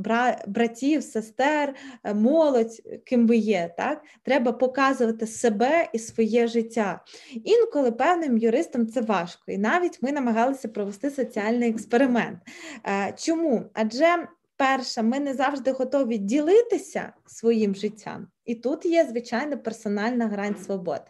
[0.46, 3.74] братів, сестер, е, молодь, ким ви є.
[3.76, 4.02] Так?
[4.22, 7.00] Треба показувати себе і своє життя.
[7.44, 12.38] Інколи певним юристам це важко, і навіть ми намагалися провести соціальний експеримент.
[12.86, 13.62] Е, чому?
[13.72, 20.56] Адже Перше, ми не завжди готові ділитися своїм життям, і тут є звичайно персональна грань
[20.56, 21.04] свободи.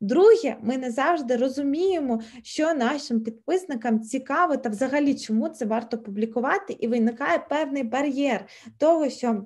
[0.00, 6.72] Друге, ми не завжди розуміємо, що нашим підписникам цікаво та взагалі чому це варто публікувати,
[6.72, 8.46] і виникає певний бар'єр
[8.78, 9.44] того, що.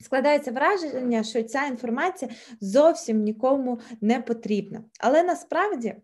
[0.00, 2.30] Складається враження, що ця інформація
[2.60, 4.84] зовсім нікому не потрібна.
[5.00, 5.96] Але насправді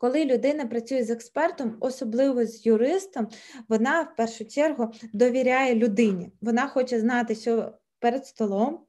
[0.00, 3.28] коли людина працює з експертом, особливо з юристом,
[3.68, 6.30] вона в першу чергу довіряє людині.
[6.40, 8.80] Вона хоче знати, що перед столом.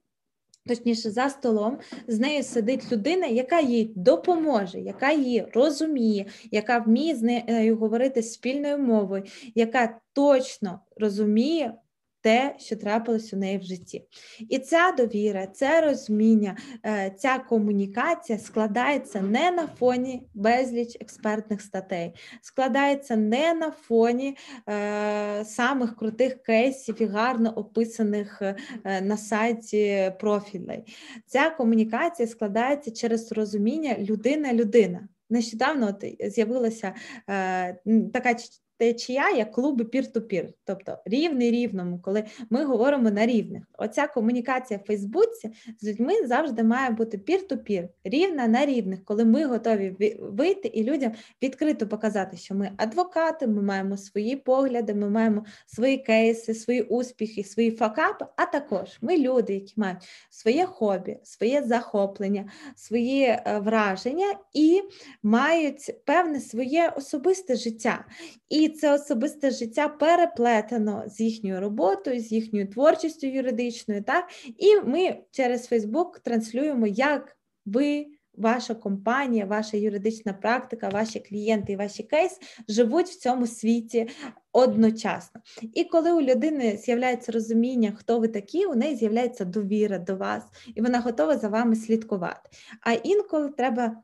[0.66, 7.14] Точніше, за столом з нею сидить людина, яка їй допоможе, яка її розуміє, яка вміє
[7.14, 11.74] з нею говорити спільною мовою, яка точно розуміє
[12.20, 14.04] те, що трапилось у неї в житті.
[14.48, 16.56] І ця довіра, це розуміння,
[16.86, 24.36] е, ця комунікація складається не на фоні безліч експертних статей, складається не на фоні
[24.68, 28.56] е, самих крутих кейсів і гарно описаних е,
[29.00, 30.84] на сайті профілей.
[31.26, 35.08] Ця комунікація складається через розуміння людина-людина.
[35.30, 36.94] Нещодавно от з'явилася
[37.28, 37.76] е,
[38.12, 38.34] така
[38.80, 43.62] течія як клуби пір-ту-пір, тобто рівний рівному, коли ми говоримо на рівних.
[43.78, 49.44] Оця комунікація в Фейсбуці з людьми завжди має бути пір-ту-пір, рівна на рівних, коли ми
[49.44, 51.12] готові вийти і людям
[51.42, 57.44] відкрито показати, що ми адвокати, ми маємо свої погляди, ми маємо свої кейси, свої успіхи,
[57.44, 58.26] свої факапи.
[58.36, 64.82] А також ми люди, які мають своє хобі, своє захоплення, свої е, враження і
[65.22, 68.04] мають певне своє особисте життя.
[68.48, 74.02] І це особисте життя переплетено з їхньою роботою, з їхньою творчістю юридичною.
[74.02, 74.24] Так?
[74.58, 77.36] І ми через Фейсбук транслюємо, як
[77.66, 82.38] ви ваша компанія, ваша юридична практика, ваші клієнти і ваші кейс
[82.68, 84.08] живуть в цьому світі
[84.52, 85.40] одночасно.
[85.74, 90.44] І коли у людини з'являється розуміння, хто ви такі, у неї з'являється довіра до вас,
[90.74, 92.50] і вона готова за вами слідкувати.
[92.80, 94.02] А інколи треба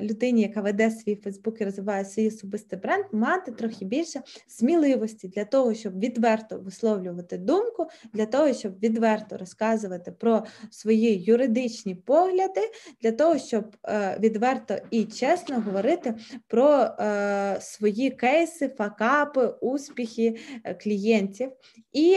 [0.00, 5.44] людині, яка веде свій Фейсбук і розвиває свій особистий бренд, мати трохи більше сміливості для
[5.44, 12.60] того, щоб відверто висловлювати думку, для того, щоб відверто розказувати про свої юридичні погляди,
[13.02, 16.14] для того, щоб е, відверто і чесно говорити
[16.46, 20.36] про е, свої кейси, факапи, успіхи
[20.82, 21.52] клієнтів.
[21.92, 22.16] І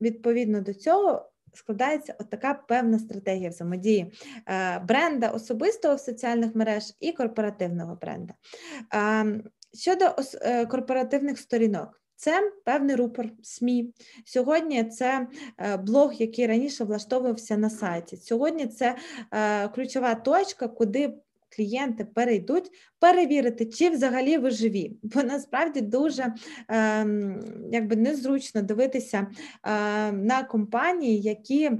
[0.00, 4.12] відповідно до цього складається от така певна стратегія взаємодії
[4.48, 8.34] е, бренда особистого в соціальних мереж і корпоративного бренда.
[8.90, 9.42] Ем,
[9.74, 10.04] щодо
[10.42, 12.00] е, корпоративних сторінок.
[12.16, 13.94] Це певний рупор СМІ.
[14.24, 15.26] Сьогодні це
[15.58, 18.16] е, блог, який раніше влаштовувався на сайті.
[18.16, 18.96] Сьогодні це
[19.74, 21.14] ключова точка, куди
[21.56, 24.96] клієнти перейдуть перевірити, чи взагалі ви живі.
[25.02, 26.34] Бо насправді дуже
[26.70, 27.06] е,
[27.72, 29.26] якби незручно дивитися
[29.64, 31.70] е, на компанії, які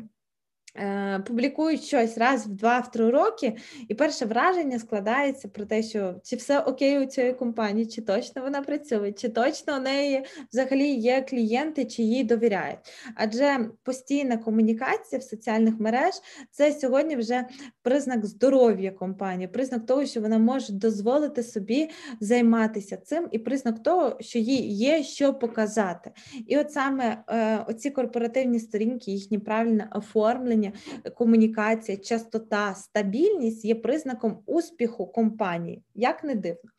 [1.27, 3.57] публікують щось раз в два-три роки,
[3.89, 8.43] і перше враження складається про те, що чи все окей у цієї компанії, чи точно
[8.43, 12.79] вона працює, чи точно у неї взагалі є клієнти, чи їй довіряють.
[13.14, 16.14] Адже постійна комунікація в соціальних мереж
[16.51, 17.45] це сьогодні вже
[17.83, 21.91] признак здоров'я компанії, признак того, що вона може дозволити собі
[22.21, 26.11] займатися цим, і признак того, що їй є що показати.
[26.47, 30.72] І от саме е, оці корпоративні сторінки, їхні правильне оформлення мислення,
[31.14, 36.70] комунікація, частота, стабільність є признаком успіху компанії, як не дивно.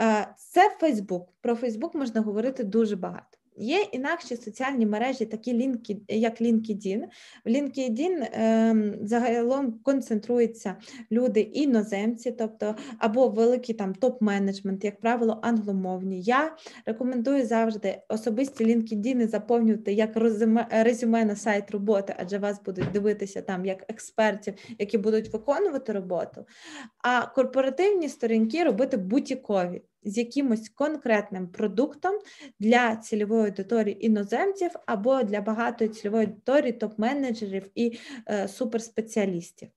[0.00, 1.28] Е, це Фейсбук.
[1.40, 3.38] Про Фейсбук можна говорити дуже багато.
[3.60, 7.04] Є інакші соціальні мережі, такі лінки, як LinkedIn.
[7.44, 10.76] В LinkedIn е, загалом концентруються
[11.12, 16.20] люди іноземці, тобто або великий там топ-менеджмент, як правило, англомовні.
[16.20, 16.56] Я
[16.86, 20.16] рекомендую завжди особисті LinkedIn заповнювати як
[20.70, 26.46] резюме, на сайт роботи, адже вас будуть дивитися там як експертів, які будуть виконувати роботу.
[27.02, 32.18] А корпоративні сторінки робити бутікові з якимось конкретним продуктом
[32.60, 37.98] для цільової аудиторії іноземців або для багатої цільової аудиторії топ-менеджерів і
[38.28, 39.68] е, суперспеціалістів.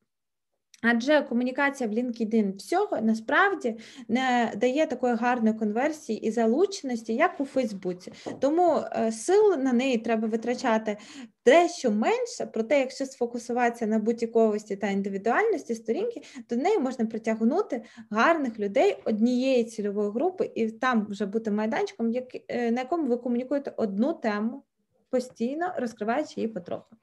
[0.86, 3.77] Адже комунікація в LinkedIn всього насправді
[4.07, 8.11] не дає такої гарної конверсії і залученості, як у Фейсбуці.
[8.39, 10.97] Тому е, сил на неї треба витрачати
[11.45, 18.59] дещо менше, проте, якщо сфокусуватися на будь-яковості та індивідуальності сторінки, то нею можна притягнути гарних
[18.59, 22.13] людей однієї цільової групи, і там вже бути майданчиком,
[22.47, 24.63] е, на якому ви комунікуєте одну тему
[25.09, 26.95] постійно, розкриваючи її потроху.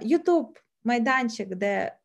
[0.00, 2.01] Ютуб майданчик, де Е,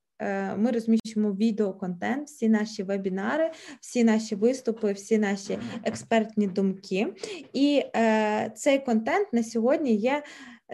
[0.57, 3.51] ми розміщуємо відеоконтент, всі наші вебінари,
[3.82, 7.13] всі наші виступи, всі наші експертні думки.
[7.53, 10.24] І е, цей контент на сьогодні є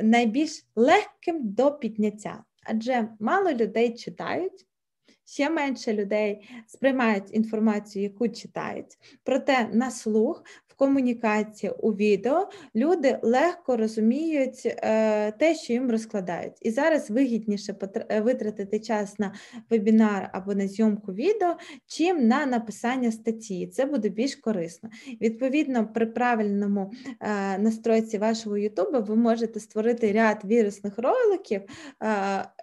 [0.02, 4.66] найбільш легким до підняття, адже мало людей читають.
[5.26, 13.19] Ще менше людей сприймають інформацію, яку читають, проте на слух в комунікації у відео люди
[13.21, 16.53] легко розуміють е, те, що їм розкладають.
[16.61, 17.76] І зараз вигідніше
[18.09, 19.34] е, витратити час на
[19.69, 21.55] вебінар або на зйомку відео,
[21.88, 23.67] чим на написання статті.
[23.67, 24.89] Це буде більш корисно.
[25.21, 31.61] Відповідно, при правильному е, настройці вашого Ютубу ви можете створити ряд вірусних роликів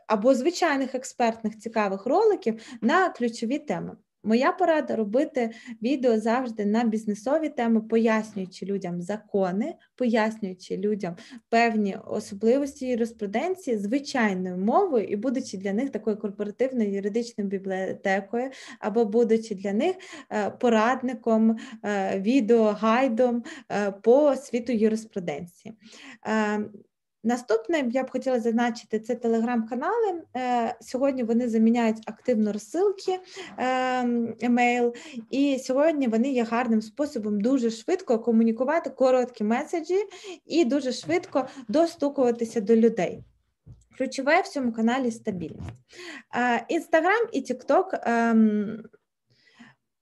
[0.07, 3.97] або звичайних експертних цікавих роликів на ключові теми.
[4.23, 5.51] Моя порада робити
[5.83, 11.17] відео завжди на бізнесові теми, пояснюючи людям закони, пояснюючи людям
[11.49, 18.51] певні особливості юриспруденції звичайною мовою і будучи для них такою корпоративною юридичною бібліотекою,
[18.81, 19.97] або будучи для них
[20.31, 25.75] е, порадником, е, відеогайдом е, по світу юриспруденції.
[27.25, 30.23] Наступне я б хотіла зазначити це телеграм-канали.
[30.37, 33.21] Е, сьогодні вони заміняють активно розсилки
[33.59, 34.95] ем, емейл,
[35.31, 39.99] і сьогодні вони є гарним способом дуже швидко комунікувати короткі меседжі
[40.47, 43.25] і дуже швидко достукуватися до людей.
[43.99, 45.71] Ключове в цьому каналі стабільність.
[46.69, 47.95] Інстаграм і Тікток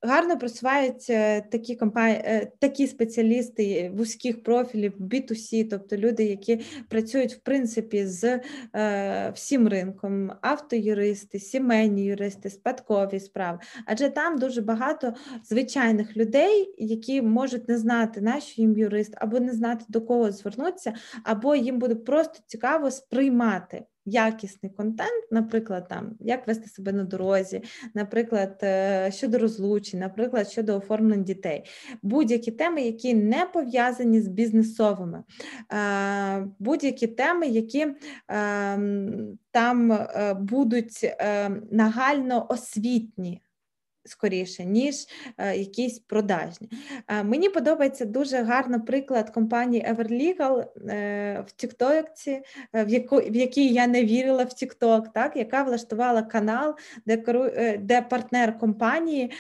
[0.03, 7.35] Гарно просувають е, такі компанії, е, такі спеціалісти вузьких профілів B2C, тобто люди, які працюють
[7.35, 8.41] в принципі з
[8.75, 13.59] е, всім ринком, автоюристи, сімейні юристи, спадкові справи.
[13.87, 19.41] Адже там дуже багато звичайних людей, які можуть не знати, на що їм юрист, або
[19.41, 20.95] не знати до кого звернутися,
[21.25, 27.63] або їм буде просто цікаво сприймати якісний контент, наприклад, там як вести себе на дорозі,
[27.95, 31.65] наприклад, е, щодо розлучень, наприклад, щодо оформлень дітей,
[32.03, 35.23] будь-які теми, які не пов'язані з бізнесовими,
[35.73, 37.87] е, будь-які теми, які
[38.29, 43.43] ем, там е, будуть ем, нагально освітні
[44.09, 44.95] скоріше, ніж
[45.39, 46.69] е, якісь продажні.
[47.09, 52.41] Е, мені подобається дуже гарно приклад компанії Everlegal е, в Тіктокці,
[52.73, 52.85] в
[53.31, 56.75] в якій я не вірила в Тікток, так, яка влаштувала канал,
[57.07, 57.17] де
[57.79, 59.33] де партнер компанії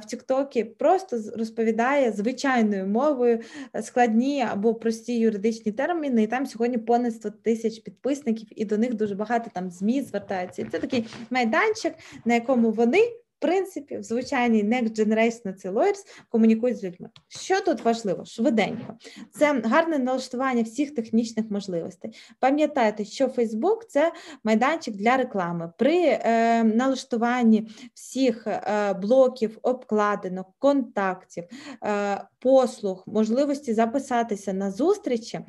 [0.00, 3.40] в Тіктокі просто розповідає звичайною мовою
[3.82, 6.22] складні або прості юридичні терміни.
[6.22, 10.62] І там сьогодні понад 100 тисяч підписників, і до них дуже багато там ЗМІ звертаються.
[10.62, 11.94] І це такий майданчик,
[12.24, 17.08] на якому вони принципі, в звичайній Next Generation Lawyers комунікують з людьми.
[17.28, 18.24] Що тут важливо?
[18.24, 18.94] Швиденько,
[19.30, 22.12] це гарне налаштування всіх технічних можливостей.
[22.40, 24.12] Пам'ятайте, що Facebook– це
[24.44, 25.72] майданчик для реклами.
[25.78, 31.44] При е, налаштуванні всіх е, блоків, обкладинок, контактів,
[31.84, 35.44] е, послуг, можливості записатися на зустрічі, е,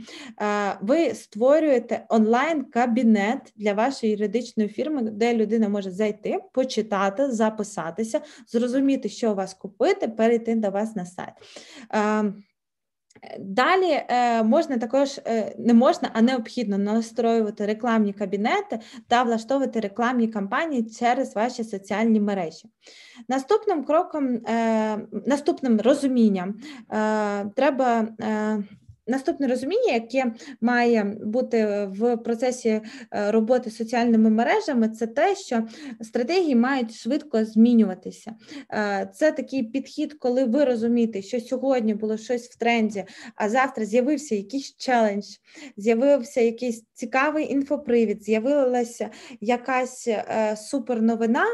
[0.81, 7.31] ви створюєте онлайн-кабінет для вашої юридичної фірми, де людина може зайти, почитати,
[7.83, 11.33] записатися, зрозуміти, що у вас купити, перейти до вас на сайт.
[13.39, 20.27] Далі е, можна також е, не можна, а необхідно настроювати рекламні кабінети та влаштовувати рекламні
[20.27, 22.69] кампанії через ваші соціальні мережі.
[23.27, 26.55] Наступним кроком, е, наступним розумінням
[27.55, 28.07] треба.
[29.07, 32.81] Наступне розуміння, яке має бути в процесі е,
[33.31, 35.67] роботи з соціальними мережами, це те, що
[36.01, 38.35] стратегії мають швидко змінюватися.
[38.71, 43.85] Е, це такий підхід, коли ви розумієте, що сьогодні було щось в тренді, а завтра
[43.85, 45.25] з'явився якийсь челендж,
[45.77, 49.09] з'явився якийсь цікавий інфопривід, з'явилася
[49.41, 51.45] якась е, суперновина,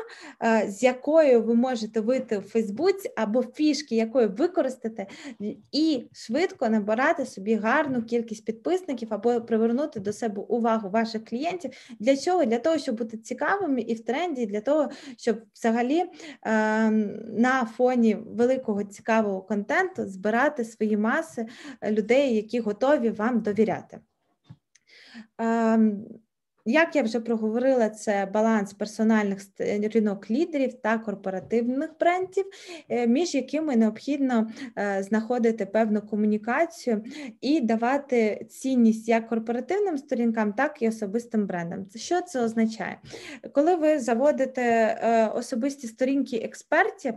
[0.68, 5.08] з якою ви можете вийти в Фейсбуці або фішки, якої використати,
[5.72, 11.72] і швидко набирати собі гарну кількість підписників або привернути до себе увагу ваших клієнтів.
[12.00, 12.46] Для чого?
[12.46, 16.90] Для того, щоб бути цікавими і в тренді, для того, щоб взагалі е,
[17.40, 21.48] на фоні великого цікавого контенту збирати свої маси
[21.84, 24.00] людей, які готові вам довіряти.
[25.42, 25.80] Е,
[26.66, 32.45] як я вже проговорила, це баланс персональних сторінок лідерів та корпоративних брендів,
[32.89, 37.03] е, між якими необхідно е, знаходити певну комунікацію
[37.41, 41.86] і давати цінність як корпоративним сторінкам, так і особистим брендам.
[41.95, 42.99] Що це означає?
[43.53, 47.14] Коли ви заводите е, особисті сторінки експертів,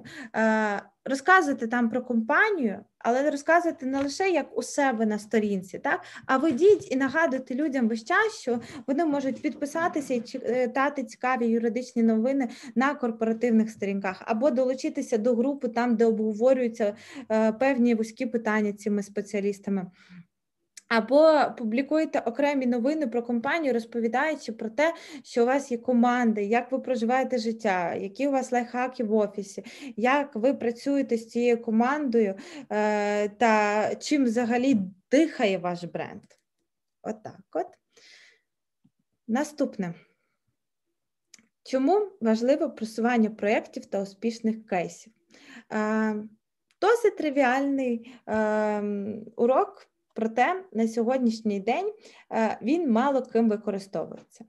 [1.05, 6.37] розказуйте там про компанію, але розказуйте не лише як у себе на сторінці, так а
[6.37, 12.49] ведіть і нагадуйте людям весь час, що вони можуть підписатися і читати цікаві юридичні новини
[12.75, 16.97] на корпоративних сторінках, або долучитися до групи там, де обговорюються
[17.31, 19.87] е, певні вузькі питання цими спеціалістами.
[20.93, 26.73] Або публікуєте окремі новини про компанію, розповідаючи про те, що у вас є команди, як
[26.73, 29.65] ви проживаєте життя, які у вас лайфхаки в офісі,
[29.97, 32.35] як ви працюєте з цією командою
[32.71, 34.77] е, та чим взагалі
[35.11, 36.23] дихає ваш бренд.
[37.03, 37.67] Отак от, от.
[39.29, 39.95] Наступне.
[41.63, 45.13] Чому важливо просування проєктів та успішних кейсів?
[45.73, 46.15] Е,
[46.81, 48.83] досить тривіальний е,
[49.37, 49.92] урок.
[50.15, 51.93] Проте на сьогоднішній день
[52.33, 54.45] е, він мало ким використовується.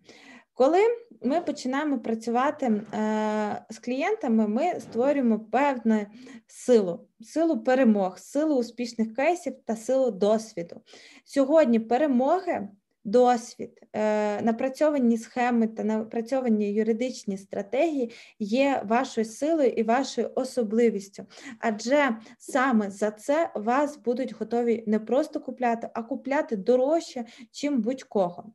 [0.54, 0.80] Коли
[1.22, 6.06] ми починаємо працювати е, з клієнтами, ми створюємо певну
[6.48, 10.82] силу, силу перемог, силу успішних кейсів та силу досвіду.
[11.26, 12.68] Сьогодні перемоги
[13.04, 21.26] досвід, е, напрацьовані схеми та напрацьовані юридичні стратегії є вашою силою і вашою особливістю,
[21.60, 28.54] адже саме за це вас будуть готові не просто купляти, а купляти дорожче, чим будь-кого.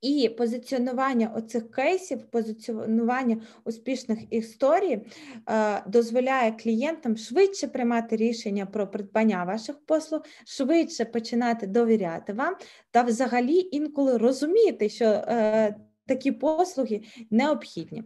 [0.00, 5.00] І позиціонування оцих кейсів, позиціонування успішних історій
[5.48, 12.56] е, дозволяє клієнтам швидше приймати рішення про придбання ваших послуг, швидше починати довіряти вам,
[12.90, 15.76] та взагалі інколи розуміти, що е,
[16.06, 18.04] такі послуги необхідні.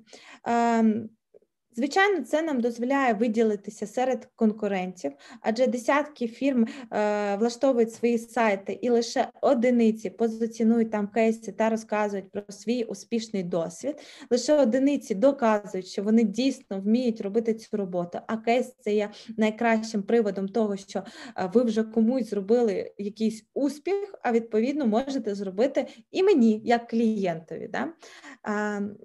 [1.78, 8.78] Е, Звичайно, це нам дозволяє виділитися серед конкурентів, адже десятки фірм е, влаштовують свої сайти
[8.82, 13.96] і лише одиниці позиціонують там кейси та розказують про свій успішний досвід.
[14.30, 18.18] Лише одиниці доказують, що вони дійсно вміють робити цю роботу.
[18.26, 24.14] А кейс це є найкращим приводом того, що е, ви вже комусь зробили якийсь успіх,
[24.22, 27.70] а відповідно можете зробити і мені, як клієнтові.
[27.72, 27.88] Да?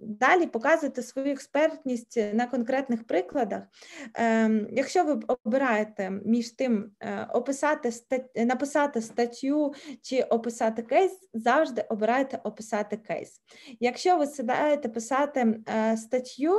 [0.02, 3.64] Далі показуйте свою експертність на конкретних прикладах.
[4.14, 7.92] Ем, якщо ви обираєте між тим е, описати
[8.36, 13.42] написати статтю чи описати кейс, завжди обирайте описати кейс.
[13.80, 16.58] Якщо ви сідаєте писати е, статтю,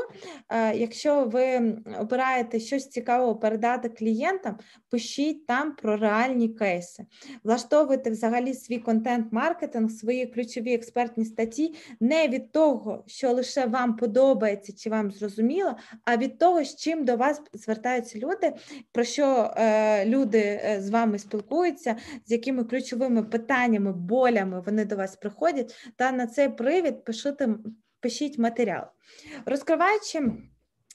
[0.49, 4.59] е, якщо ви обираєте щось цікавого передати клієнтам,
[4.91, 7.07] пишіть там про реальні кейси,
[7.45, 14.73] влаштовуйте взагалі свій контент-маркетинг, свої ключові експертні статті не від того, що лише вам подобається
[14.73, 18.53] чи вам зрозуміло, а від того, з чим до вас звертаються люди,
[18.93, 24.97] про що е, люди е, з вами спілкуються, з якими ключовими питаннями, болями вони до
[24.97, 27.43] вас приходять, та на цей привід пишіть,
[28.01, 28.85] пишіть матеріал.
[29.47, 30.23] Розкриваючи.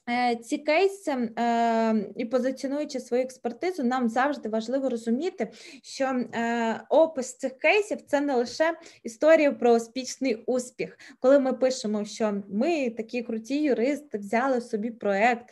[0.10, 5.52] Е, ці кейси е, і позиціонуючи свою експертизу, нам завжди важливо розуміти,
[5.84, 12.06] що е, опис цих кейсів це не лише історія про успішний успіх, коли ми пишемо,
[12.06, 15.50] що ми такі круті юристи взяли собі проект,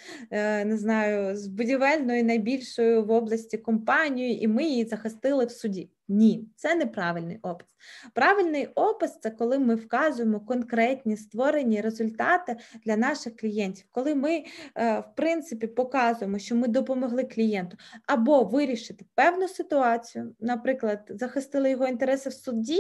[0.66, 5.90] не знаю, з будівельною найбільшою в області компанією, і ми її захистили в суді.
[6.08, 7.68] Ні, це неправильний опис.
[8.14, 14.44] Правильний опис це коли ми вказуємо конкретні створені результати для наших клієнтів, коли ми,
[14.76, 17.78] е, в принципі, показуємо, що ми допомогли клієнту
[18.08, 22.80] або вирішити певну ситуацію, наприклад, захистили його інтереси в суді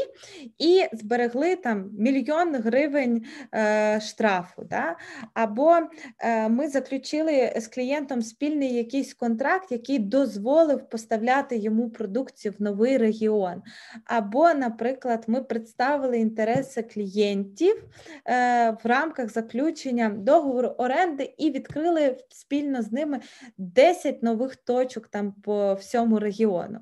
[0.58, 4.98] і зберегли там мільйон гривень е, штрафу, да?
[5.34, 5.78] або
[6.20, 12.98] е, ми заключили з клієнтом спільний якийсь контракт, який дозволив поставляти йому продукцію в новий
[12.98, 13.62] регіон регіон.
[14.06, 17.84] Або, наприклад, ми представили інтереси клієнтів
[18.26, 23.20] е, в рамках заключення договору оренди і відкрили спільно з ними
[23.58, 26.80] 10 нових точок там по всьому регіону.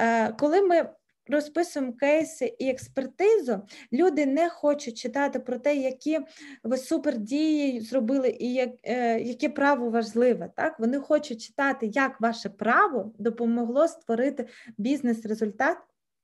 [0.00, 0.88] Е, коли ми
[1.28, 3.62] Розписуємо кейси і експертизу,
[3.92, 6.20] люди не хочуть читати про те, які
[6.62, 10.50] ви супердії зробили, і як, е, яке право важливе.
[10.56, 14.46] Так Вони хочуть читати, як ваше право допомогло створити
[14.78, 15.78] бізнес-результат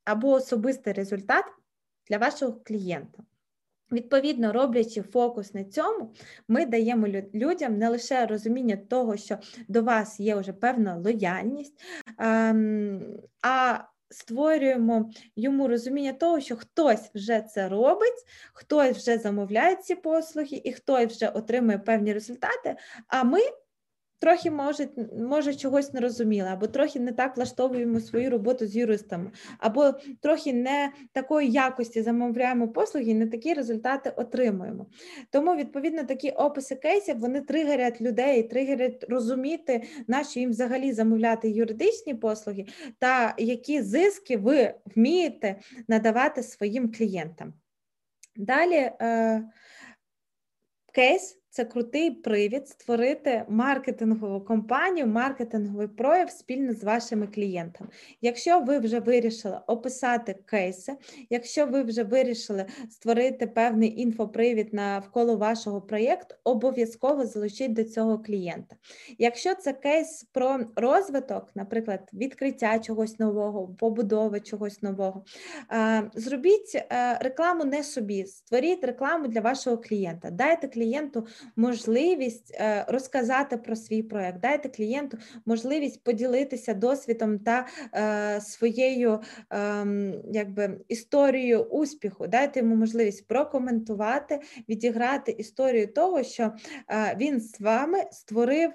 [0.04, 1.44] або особистий результат
[2.08, 3.22] для вашого клієнта.
[3.92, 6.12] Відповідно, роблячи фокус на цьому,
[6.48, 9.38] ми даємо людям не лише розуміння того, що
[9.68, 11.80] до вас є вже певна лояльність,
[12.18, 13.02] ем,
[13.42, 13.78] а
[14.10, 20.72] створюємо йому розуміння того, що хтось вже це робить, хтось вже замовляє ці послуги, і
[20.72, 22.76] хтось вже отримує певні результати.
[23.08, 23.40] А ми
[24.24, 29.30] трохи може, може чогось не розуміли, або трохи не так влаштовуємо свою роботу з юристами,
[29.58, 34.86] або трохи не такої якості замовляємо послуги, не такі результати отримуємо.
[35.30, 41.50] Тому, відповідно, такі описи кейсів вони тригерять людей, тригерять розуміти, на що їм взагалі замовляти
[41.50, 42.66] юридичні послуги,
[42.98, 45.56] та які зиски ви вмієте
[45.88, 47.52] надавати своїм клієнтам.
[48.36, 49.42] Далі е,
[50.92, 57.90] кейс це крутий привід створити маркетингову компанію, маркетинговий прояв спільно з вашими клієнтами.
[58.22, 60.92] Якщо ви вже вирішили описати кейси,
[61.30, 68.76] якщо ви вже вирішили створити певний інфопривід навколо вашого проєкту, обов'язково залучіть до цього клієнта.
[69.18, 75.24] Якщо це кейс про розвиток, наприклад, відкриття чогось нового, побудови чогось нового,
[76.14, 81.26] зробіть е, рекламу не собі, створіть рекламу для вашого клієнта, дайте клієнту
[81.56, 89.20] можливість е, розказати про свій проект, дайте клієнту можливість поділитися досвідом та е, своєю
[89.50, 96.52] ем, якби історією успіху, дайте йому можливість прокоментувати, відіграти історію того, що
[96.90, 98.70] е, він з вами створив,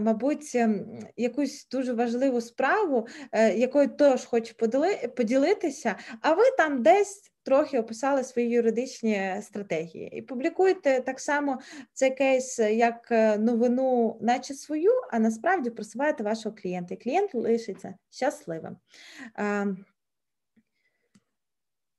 [0.00, 0.86] мабуть, ем,
[1.16, 3.06] якусь дуже важливу справу,
[3.54, 4.54] якою теж хоче
[5.16, 10.10] поділитися, а ви там десь трохи описали свої юридичні стратегії.
[10.16, 11.58] І публікуйте так само
[11.92, 16.94] цей кейс як е, новину, наче свою, а насправді просуваєте вашого клієнта.
[16.94, 18.76] І клієнт лишиться щасливим.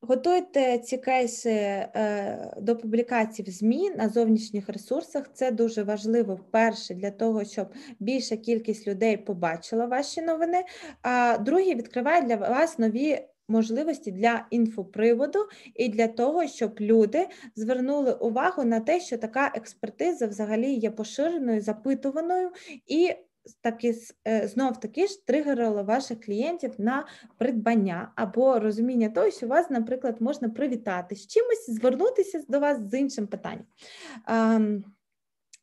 [0.01, 5.25] Готуйте ці кейси е, до публікацій в ЗМІ на зовнішніх ресурсах.
[5.33, 7.67] Це дуже важливо вперше для того, щоб
[7.99, 10.63] більша кількість людей побачила ваші новини.
[11.01, 15.39] А друге відкриває для вас нові можливості для інфоприводу
[15.75, 21.61] і для того, щоб люди звернули увагу на те, що така експертиза взагалі є поширеною,
[21.61, 22.51] запитуваною
[22.87, 23.13] і
[23.61, 23.95] таки
[24.27, 30.21] е, знов таки ж тригерило ваших клієнтів на придбання або розуміння того, що вас, наприклад,
[30.21, 33.65] можна привітати з чимось, звернутися до вас з іншим питанням.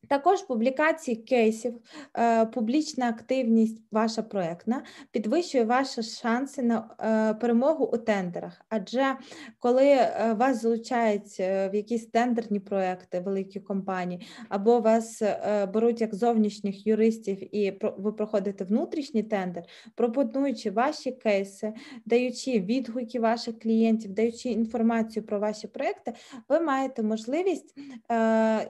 [0.08, 1.74] Також публікації кейсів,
[2.18, 8.60] е, публічна активність ваша проектна підвищує ваші шанси на е, перемогу у тендерах.
[8.68, 9.16] Адже
[9.58, 15.22] коли е, вас залучають в якісь тендерні проекти, великі компанії, або вас
[15.74, 19.62] беруть як зовнішніх юристів, і ви проходите внутрішній тендер,
[19.94, 21.72] пропонуючи ваші кейси,
[22.06, 26.12] даючи відгуки ваших клієнтів, даючи інформацію про ваші проекти,
[26.48, 27.74] ви маєте можливість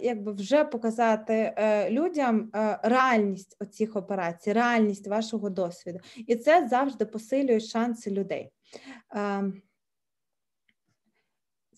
[0.01, 5.99] якби вже показати показати е, людям е, реальність оцих операцій, реальність вашого досвіду.
[6.17, 8.51] І це завжди посилює шанси людей.
[9.11, 9.63] Ем,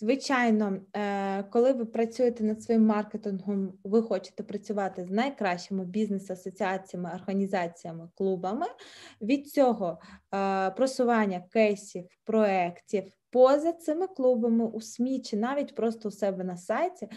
[0.00, 8.08] звичайно, е, коли ви працюєте над своїм маркетингом, ви хочете працювати з найкращими бізнес-асоціаціями, організаціями,
[8.14, 8.66] клубами.
[9.22, 10.00] Від цього
[10.76, 17.08] просування кейсів, проєктів, поза цими клубами у СМІ чи навіть просто у себе на сайті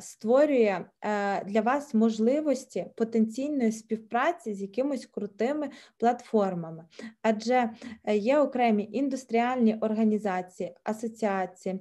[0.00, 6.84] створює е, для вас можливості потенційної співпраці з якимись крутими платформами,
[7.22, 7.70] адже
[8.04, 11.80] е, є окремі індустріальні організації, асоціації,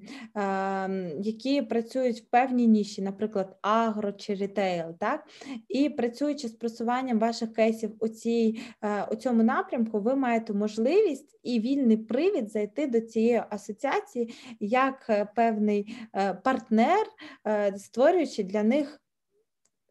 [1.19, 5.27] які працюють в певній ніші, наприклад, агро чи рітейл, так?
[5.69, 11.39] І працюючи з просуванням ваших кейсів у цій е, у цьому напрямку, ви маєте можливість
[11.43, 17.07] і вільний привід зайти до цієї асоціації як е, певний е, партнер,
[17.47, 18.97] е, створюючи для них.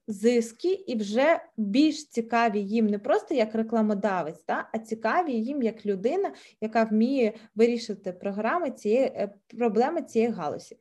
[0.06, 5.86] Зиски і вже більш цікаві їм не просто як рекламодавець, та, а цікаві їм як
[5.86, 9.28] людина, яка вміє вирішити програми цієї
[9.58, 10.76] проблеми цієї галузі.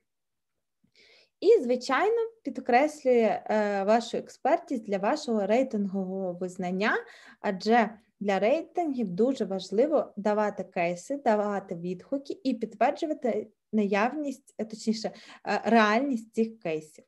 [1.39, 3.41] І, звичайно, підкреслює
[3.87, 6.93] вашу експертність для вашого рейтингового визнання,
[7.41, 7.89] адже
[8.19, 15.11] для рейтингів дуже важливо давати кейси, давати відгуки і підтверджувати наявність, е, точніше,
[15.47, 17.05] е, реальність цих кейсів.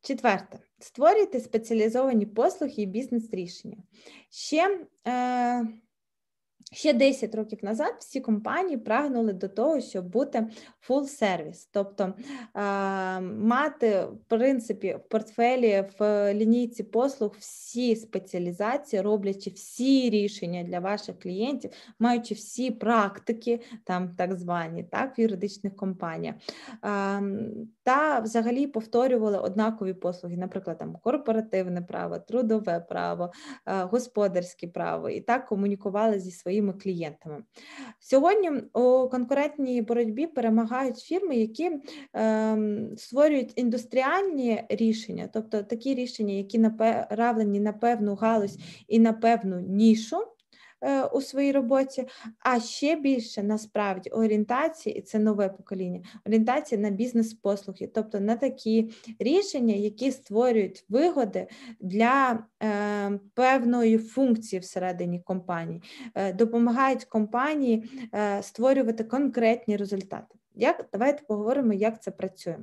[0.00, 3.76] Четверте, створюйте спеціалізовані послуги і бізнес-рішення.
[4.30, 5.66] Ще е,
[6.74, 10.46] Ще 10 років назад всі компанії прагнули до того, щоб бути
[10.88, 12.14] full сервіс, тобто
[13.22, 21.18] мати в принципі в портфелі в лінійці послуг всі спеціалізації, роблячи всі рішення для ваших
[21.18, 26.34] клієнтів, маючи всі практики, там так звані, так, в юридичних компаніях,
[27.82, 33.32] та взагалі повторювали однакові послуги, наприклад, там корпоративне право, трудове право,
[33.66, 37.42] господарське право, і так комунікували зі своїми своїми клієнтами.
[38.00, 41.70] Сьогодні у конкурентній боротьбі перемагають фірми, які
[42.16, 42.58] е,
[42.96, 48.58] створюють індустріальні рішення, тобто такі рішення, які направлені на певну галузь
[48.88, 50.16] і на певну нішу.
[50.86, 52.08] Е, у своїй роботі,
[52.38, 58.90] а ще більше насправді орієнтації, і це нове покоління, орієнтація на бізнес-послуги, тобто на такі
[59.18, 61.46] рішення, які створюють вигоди
[61.80, 65.82] для е, певної функції всередині компанії,
[66.14, 70.38] е, допомагають компанії е, створювати конкретні результати.
[70.54, 72.58] Як Давайте поговоримо, як це працює.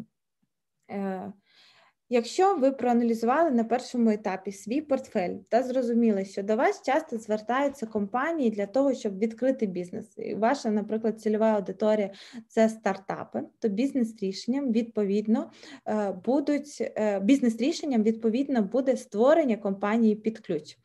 [2.14, 7.86] Якщо ви проаналізували на першому етапі свій портфель та зрозуміли, що до вас часто звертаються
[7.86, 12.12] компанії для того, щоб відкрити бізнес, і ваша, наприклад, цільова аудиторія
[12.48, 15.52] це стартапи, то бізнес-рішенням відповідно
[15.88, 20.78] е, будуть е, бізнес-рішенням відповідно буде створення компанії під ключ.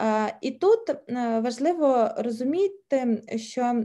[0.00, 0.80] Е, і тут
[1.42, 2.79] важливо розуміти,
[3.36, 3.84] що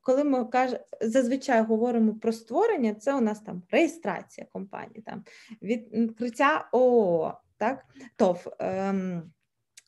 [0.00, 5.24] коли ми кажемо, зазвичай говоримо про створення, це у нас там реєстрація компанії, там
[5.62, 7.84] відкриття ООО, так,
[8.16, 8.46] ТОВ.
[8.58, 9.32] Ем,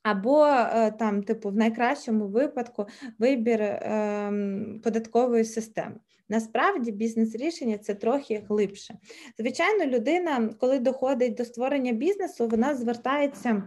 [0.03, 2.87] або е, там, типу, в найкращому випадку
[3.19, 5.97] вибір ем, податкової системи.
[6.29, 8.95] Насправді бізнес-рішення це трохи глибше.
[9.39, 13.63] Звичайно, людина, коли доходить до створення бізнесу, вона звертається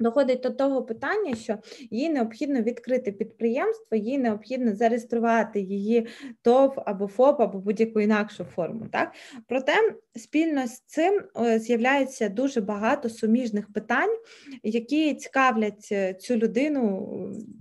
[0.00, 1.58] Доходить до того питання, що
[1.90, 6.06] їй необхідно відкрити підприємство, їй необхідно зареєструвати її
[6.42, 8.86] ТОВ або ФОП, або будь-яку інакшу форму.
[8.92, 9.12] Так?
[9.46, 9.72] Проте
[10.16, 11.22] спільно з цим
[11.56, 14.16] з'являється дуже багато суміжних питань,
[14.62, 17.08] які цікавлять е, цю людину,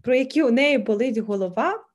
[0.04, 1.86] про які у неї болить голова.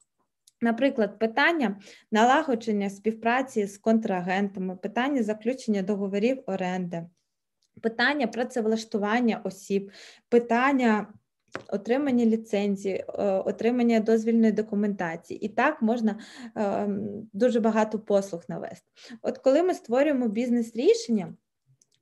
[0.60, 1.76] Наприклад, питання
[2.12, 7.06] налагодження співпраці з контрагентами, питання заключення договорів оренди
[7.80, 9.90] питання працевлаштування осіб,
[10.28, 11.06] питання
[11.68, 15.40] отримання ліцензії, отримання дозвільної документації.
[15.40, 16.18] І так можна
[17.32, 18.86] дуже багато послуг навести.
[19.22, 21.34] От коли ми створюємо бізнес-рішення.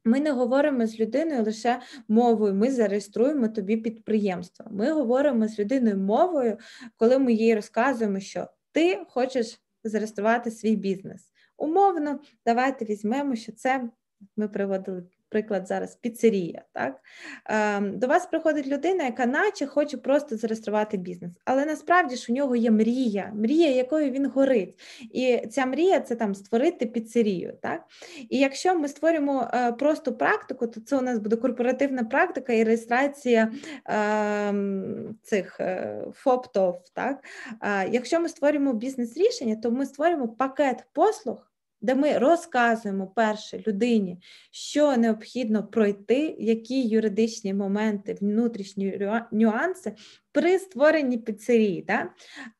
[0.04, 4.66] Ми не говоримо з людиною лише мовою, ми зареєструємо тобі підприємство.
[4.70, 6.58] Ми говоримо з людиною мовою,
[6.96, 11.32] коли ми їй розказуємо, що ти хочеш зареєструвати свій бізнес.
[11.56, 13.90] Умовно, давайте візьмемо, що це
[14.36, 15.02] ми приводили
[15.32, 16.62] приклад зараз піцерія.
[16.72, 17.00] Так?
[17.46, 22.34] Ем, до вас приходить людина, яка наче хоче просто зареєструвати бізнес, але насправді ж у
[22.34, 24.78] нього є мрія, мрія, якою він горить.
[25.00, 27.58] І ця мрія це там створити піцерію.
[27.62, 27.82] Так?
[28.28, 32.64] І якщо ми створюємо е, просто практику, то це у нас буде корпоративна практика і
[32.64, 33.52] реєстрація
[33.88, 34.54] е,
[35.22, 36.82] цих е, ФОПТОВ.
[36.94, 37.24] Так?
[37.62, 41.51] Е, якщо ми створюємо бізнес-рішення, то ми створюємо пакет послуг
[41.82, 44.18] де ми розказуємо перше людині,
[44.50, 49.92] що необхідно пройти, які юридичні моменти, внутрішні нюанси
[50.32, 51.84] при створенні піцерії.
[51.88, 52.10] Да?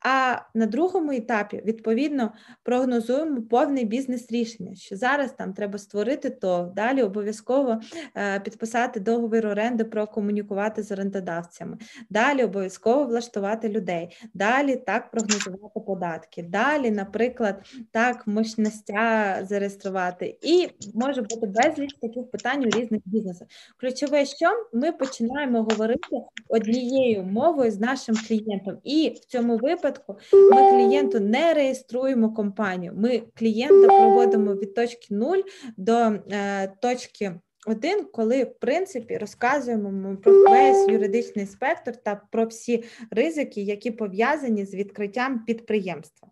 [0.01, 7.03] А на другому етапі, відповідно, прогнозуємо повний бізнес-рішення, що зараз там треба створити то, далі
[7.03, 7.81] обов'язково
[8.17, 11.79] е, підписати договір оренди, прокомунікувати з орендодавцями,
[12.11, 20.39] далі обов'язково влаштувати людей, далі так прогнозувати податки, далі, наприклад, так мощностя зареєструвати.
[20.43, 23.49] І може бути безліч таких питань у різних бізнесах.
[23.81, 26.17] Ключове, що ми починаємо говорити
[26.49, 28.79] однією мовою з нашим клієнтом.
[28.85, 32.93] І в цьому випадку ми клієнту не реєструємо компанію.
[32.97, 35.39] Ми клієнта проводимо від точки 0
[35.77, 37.35] до е, точки.
[37.67, 44.67] Один, коли в принципі розказуємо про весь юридичний спектр та про всі ризики, які пов'язані
[44.67, 46.29] з відкриттям підприємства.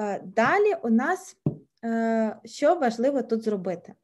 [0.00, 1.36] Е, далі у нас
[1.84, 3.94] Е, що важливо тут зробити?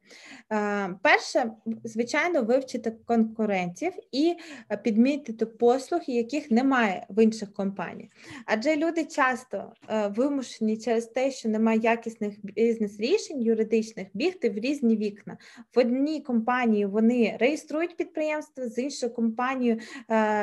[0.53, 1.51] Е, перше,
[1.83, 4.35] звичайно, вивчити конкурентів і
[4.83, 8.09] підмітити послуги, яких немає в інших компаніях.
[8.45, 14.95] Адже люди часто е, вимушені через те, що немає якісних бізнес-рішень юридичних, бігти в різні
[14.95, 15.37] вікна.
[15.75, 19.79] В одній компанії вони реєструють підприємство, з іншою компанією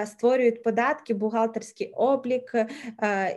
[0.07, 2.55] створюють податки, бухгалтерський облік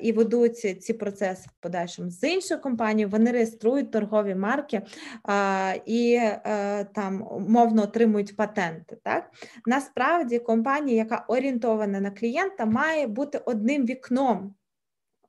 [0.02, 2.10] і ведуть ці процеси в подальшому.
[2.10, 4.82] З іншою компанією вони реєструють торгові марки
[5.86, 8.98] і е, там умовно отримують патенти.
[9.04, 9.32] Так
[9.66, 14.56] насправді компанія, яка орієнтована на клієнта, має бути одним вікном.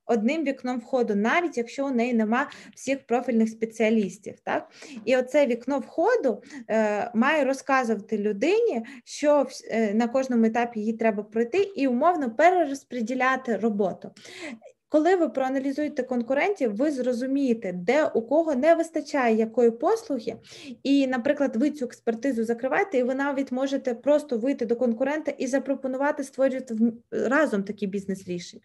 [0.09, 4.71] Одним вікном входу, навіть якщо у неї нема всіх профільних спеціалістів, так
[5.05, 11.23] і оце вікно входу е, має розказувати людині, що е, на кожному етапі їй треба
[11.23, 14.11] пройти, і умовно перерозподіляти роботу.
[14.89, 20.35] Коли ви проаналізуєте конкурентів, ви зрозумієте, де у кого не вистачає якої послуги,
[20.83, 25.47] і, наприклад, ви цю експертизу закриваєте, і ви навіть можете просто вийти до конкурента і
[25.47, 26.75] запропонувати створювати
[27.11, 28.63] разом такі бізнес-рішення.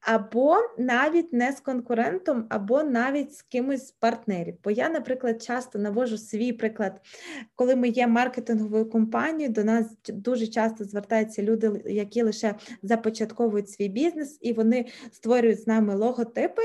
[0.00, 4.54] Або навіть не з конкурентом, або навіть з кимось з партнерів.
[4.64, 7.00] Бо я, наприклад, часто навожу свій приклад,
[7.54, 13.88] коли ми є маркетинговою компанією, до нас дуже часто звертаються люди, які лише започатковують свій
[13.88, 16.62] бізнес, і вони створюють створюють з нами логотипи,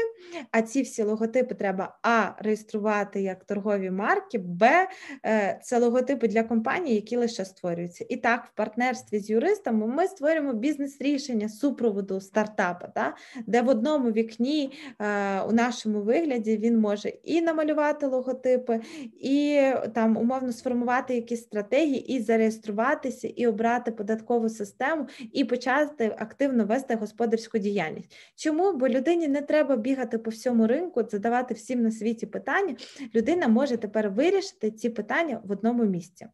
[0.52, 4.88] а ці всі логотипи треба А реєструвати як торгові марки, Б
[5.26, 8.06] е, це логотипи для компаній, які лише створюються.
[8.10, 13.16] І так, в партнерстві з юристами ми створюємо бізнес-рішення супроводу стартапа, да?
[13.48, 18.82] де в одному вікні е, у нашому вигляді він може і намалювати логотипи,
[19.20, 19.62] і
[19.94, 26.96] там умовно сформувати якісь стратегії, і зареєструватися, і обрати податкову систему, і почати активно вести
[26.96, 28.12] господарську діяльність.
[28.36, 28.69] Чому?
[28.74, 32.76] Бо людині не треба бігати по всьому ринку, задавати всім на світі питання.
[33.16, 36.28] Людина може тепер вирішити ці питання в одному місці.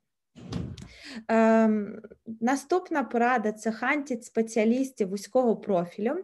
[1.28, 2.01] Ем,
[2.41, 6.16] Наступна порада це хантіть спеціалістів вузького профілю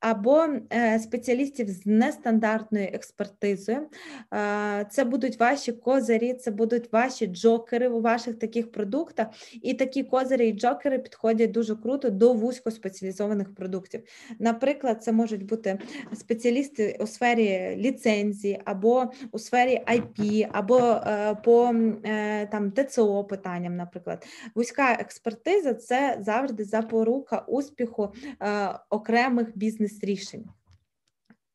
[0.00, 3.86] або е, спеціалістів з нестандартною експертизою.
[4.34, 9.26] Е, це будуть ваші козирі, це будуть ваші джокери у ваших таких продуктах.
[9.62, 14.02] І такі козирі і джокери підходять дуже круто до вузькоспеціалізованих продуктів.
[14.38, 15.78] Наприклад, це можуть бути
[16.16, 21.74] спеціалісти у сфері ліцензії, або у сфері IP, або е, по
[22.50, 24.26] там ТЦО питанням, наприклад.
[24.54, 28.12] Вузька експертиза це завжди запорука успіху
[28.42, 30.44] е, окремих бізнес-рішень.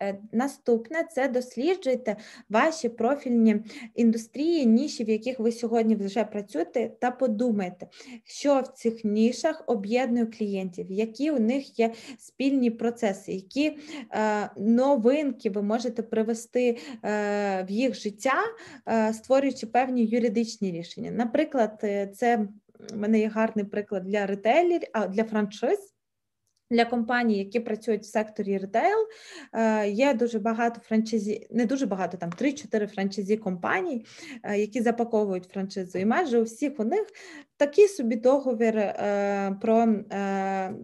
[0.03, 2.15] Е, наступне це досліджуйте
[2.49, 3.55] ваші профільні
[3.95, 7.87] індустрії, ніші, в яких ви сьогодні вже працюєте, та подумайте,
[8.23, 13.77] що в цих нішах об'єднує клієнтів, які у них є спільні процеси, які
[14.11, 18.43] е, новинки ви можете привести е, в їх життя,
[18.87, 21.11] е, створюючи певні юридичні рішення.
[21.11, 22.47] Наприклад, е, це в
[22.95, 25.93] мене є гарний приклад для ретейлерів, а для франшиз.
[26.71, 28.97] Для компаній, які працюють в секторі ретейл,
[29.53, 34.05] е, є дуже багато франчайзі, не дуже багато, там 3-4 франчайзі компаній,
[34.43, 35.97] е, які запаковують франшизу.
[35.97, 37.07] І майже у всіх у них
[37.65, 39.87] такий собі договір е, про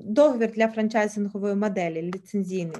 [0.06, 2.78] договір для франчайзингової моделі ліцензійний.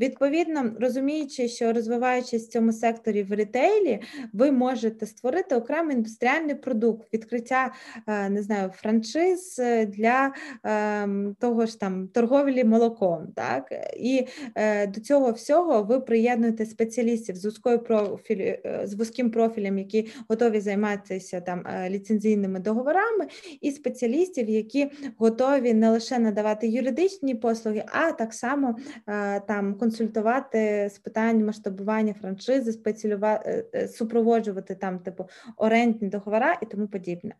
[0.00, 4.00] Відповідно, розуміючи, що розвиваючись в цьому секторі в ретейлі,
[4.32, 7.72] ви можете створити окремий індустріальний продукт, відкриття
[8.06, 10.32] не знаю, франшиз для
[10.64, 13.28] ем, того ж там торговлі молоком.
[13.36, 13.72] Так?
[13.96, 19.78] І е, до цього всього ви приєднуєте спеціалістів з вузькою профілі, е, з вузьким профілем,
[19.78, 23.26] які готові займатися там е, ліцензійними договорами,
[23.60, 28.76] і спеціалістів, які готові не лише надавати юридичні послуги, а так само
[29.06, 36.66] е, там консультувати з питань масштабування франшизи, спеціалювати, е, супроводжувати там типу орендні договори і
[36.66, 37.34] тому подібне.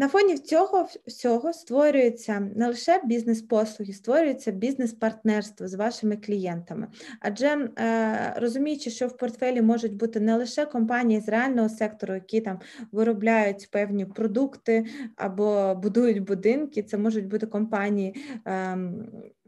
[0.00, 6.88] Ем, на фоні цього всього створюється не лише бізнес-послуги, створюється бізнес-партнерство з вашими клієнтами.
[7.20, 12.40] Адже е, розуміючи, що в портфелі можуть бути не лише компанії з реального сектору, які
[12.40, 12.60] там
[12.92, 14.86] виробляють певні продукти
[15.16, 18.14] або будують будинки, це можуть бути компанії.
[18.46, 18.78] Е,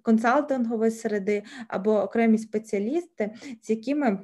[0.02, 3.30] Консалтингової середи або окремі спеціалісти,
[3.62, 4.18] з якими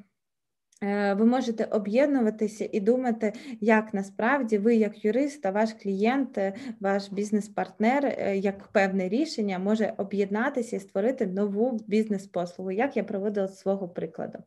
[0.81, 7.13] ви можете об'єднуватися і думати, як насправді ви, як юрист, та ваш клієнт, е, ваш
[7.13, 13.59] бізнес-партнер, е, як певне рішення може об'єднатися і створити нову бізнес-послугу, як я проводила з
[13.59, 14.39] свого прикладу.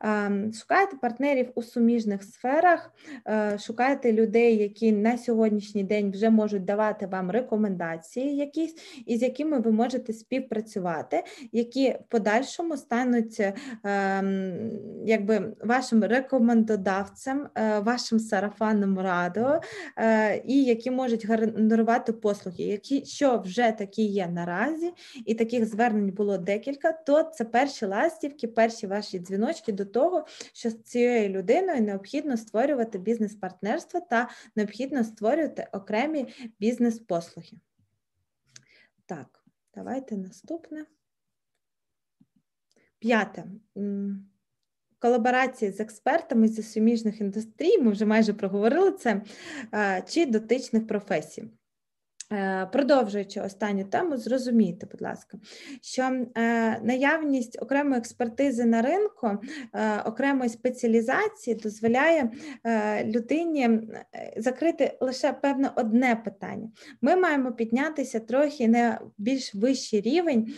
[0.00, 2.92] Ем, шукайте партнерів у суміжних сферах,
[3.58, 8.74] шукайте людей, які на сьогоднішній день вже можуть давати вам рекомендації, якісь,
[9.06, 13.40] і з якими ви можете співпрацювати, які в подальшому стануть
[13.84, 14.70] ем,
[15.06, 19.60] якби вашим рекомендодавцем, е, вашим сарафанним радіо,
[19.96, 24.92] е, і які можуть генерувати послуги, які що вже такі є наразі,
[25.26, 30.70] і таких звернень було декілька, то це перші ластівки, перші ваші дзвіночки до того, що
[30.70, 36.26] з цією людиною необхідно створювати бізнес-партнерство та необхідно створювати окремі
[36.60, 37.58] бізнес-послуги.
[39.06, 39.44] Так,
[39.74, 40.86] давайте наступне.
[42.98, 43.44] П'яте
[44.98, 49.22] колаборації з експертами зі суміжних індустрій, ми вже майже проговорили це,
[50.08, 51.44] чи дотичних професій.
[52.32, 55.38] Е, продовжуючи останню тему, зрозумійте, будь ласка,
[55.82, 56.26] що е,
[56.82, 59.30] наявність окремої експертизи на ринку,
[59.74, 62.30] е, окремої спеціалізації дозволяє
[63.04, 63.80] людині
[64.36, 66.70] закрити лише певне одне питання.
[67.00, 70.54] Ми маємо піднятися трохи на більш вищий рівень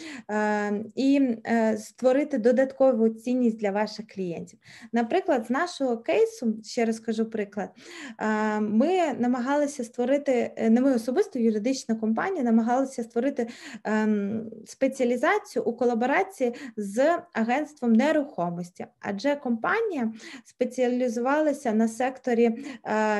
[0.95, 1.37] і
[1.79, 4.59] створити додаткову цінність для ваших клієнтів.
[4.93, 7.71] Наприклад, з нашого кейсу, ще раз кажу приклад,
[8.61, 13.49] ми намагалися створити не ми особисто юридична компанія намагалася створити
[13.85, 20.13] ем, спеціалізацію у колаборації з агентством нерухомості, адже компанія
[20.45, 22.57] спеціалізувалася на секторі е,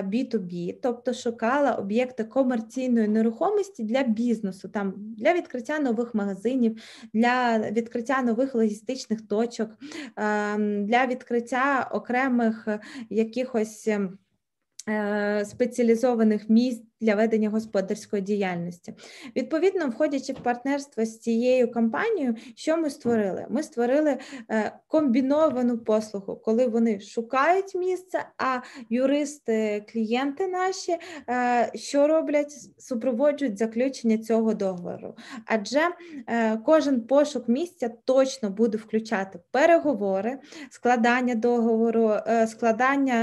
[0.03, 6.83] B2B, тобто шукала об'єкти комерційної нерухомості для бізнесу, там для відкриття нових магазинів,
[7.15, 9.71] для відкриття нових логістичних точок,
[10.19, 12.69] е, для відкриття окремих
[13.11, 13.89] якихось.
[13.89, 14.19] Ем,
[14.89, 18.95] е, спеціалізованих місць для ведення господарської діяльності.
[19.37, 23.47] Відповідно, входячи в партнерство з цією компанією, що ми створили?
[23.51, 24.19] Ми створили
[24.51, 28.59] е, комбіновану послугу, коли вони шукають місце, а
[28.91, 30.97] юристи, клієнти наші
[31.29, 32.53] е, що роблять?
[32.79, 35.17] Супроводжують заключення цього договору.
[35.47, 35.81] Адже
[36.27, 40.39] е, кожен пошук місця точно буде включати переговори,
[40.71, 42.13] складання договору,
[42.47, 43.19] складання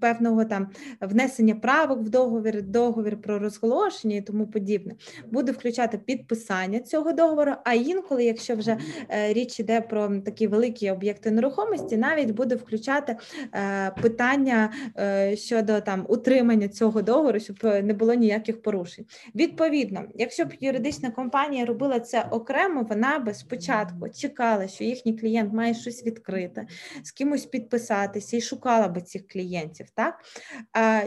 [0.00, 0.68] певного там
[1.00, 2.62] внесення правок в договір.
[2.62, 4.94] договір договір про розголошення і тому подібне,
[5.30, 7.52] буде включати підписання цього договору.
[7.64, 8.78] А інколи, якщо вже
[9.08, 13.16] е, річ йде про такі великі об'єкти нерухомості, навіть буде включати
[13.54, 19.04] е, питання е, щодо там утримання цього договору, щоб не було ніяких порушень.
[19.34, 25.52] Відповідно, якщо б юридична компанія робила це окремо, вона би спочатку чекала, що їхній клієнт
[25.52, 26.66] має щось відкрити,
[27.02, 29.86] з кимось підписатися і шукала би цих клієнтів.
[29.94, 30.14] Так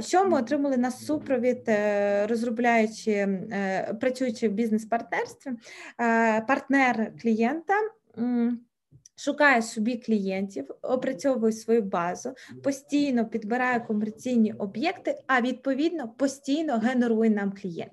[0.02, 1.70] що ми отримали на супровід
[2.30, 5.52] розробляючи, е, працюючи в бізнес-партнерстві,
[6.02, 7.74] е, партнер клієнта.
[9.18, 12.34] Шукає собі клієнтів, опрацьовує свою базу,
[12.64, 17.92] постійно підбирає комерційні об'єкти, а відповідно постійно генерує нам клієнт.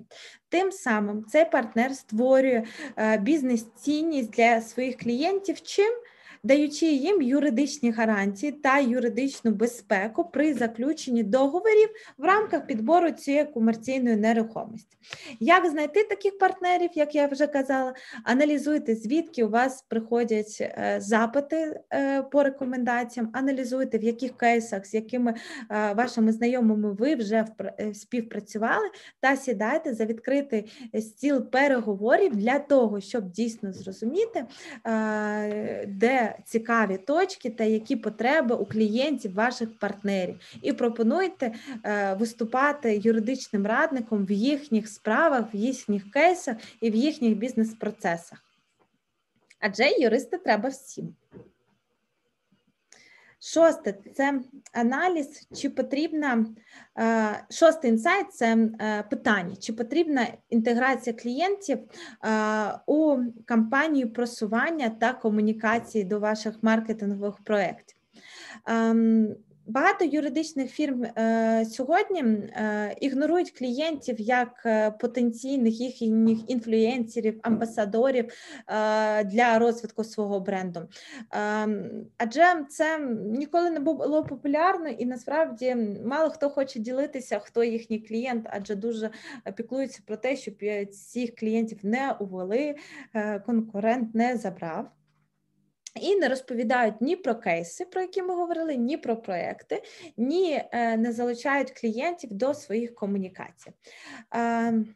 [0.49, 2.63] Тим самим цей партнер створює
[2.97, 5.61] е, бізнес-цінність для своїх клієнтів.
[5.61, 5.93] Чим
[6.43, 14.15] даючи їм юридичні гарантії та юридичну безпеку при заключенні договорів в рамках підбору цієї комерційної
[14.15, 14.97] нерухомості.
[15.39, 21.79] Як знайти таких партнерів, як я вже казала, аналізуйте, звідки у вас приходять е, запити
[21.93, 25.33] е, по рекомендаціям, аналізуйте, в яких кейсах, з якими
[25.71, 27.45] е, вашими знайомими ви вже
[27.93, 28.89] співпрацювали,
[29.19, 34.45] та сідайте за відкритий стіл переговорів для того, щоб дійсно зрозуміти,
[35.87, 41.53] де цікаві точки та які потреби у клієнтів ваших партнерів, і пропонуйте
[42.17, 48.43] виступати юридичним радником в їхніх справах, в їхніх кейсах і в їхніх бізнес-процесах.
[49.59, 51.15] Адже юристи треба всім.
[53.45, 54.41] Шосте це
[54.73, 56.45] аналіз, чи потрібна
[56.99, 61.85] е, шостий інсайт це е, питання, чи потрібна інтеграція клієнтів е,
[62.85, 67.97] у кампанію просування та комунікації до ваших маркетингових проєктів.
[69.67, 78.25] Багато юридичних фірм е, сьогодні е, ігнорують клієнтів як е, потенційних їхніх інфлюенсерів, амбасадорів
[79.25, 80.87] для розвитку свого бренду.
[82.17, 88.47] Адже це ніколи не було популярно, і насправді мало хто хоче ділитися, хто їхній клієнт,
[88.49, 89.09] адже дуже
[89.55, 90.55] піклуються про те, щоб
[90.91, 92.75] цих клієнтів не увели,
[93.45, 94.91] конкурент не забрав.
[96.01, 99.83] І не розповідають ні про кейси, про які ми говорили, ні про проекти,
[100.17, 103.71] ні е, не залучають клієнтів до своїх комунікацій.
[104.31, 104.93] Ем,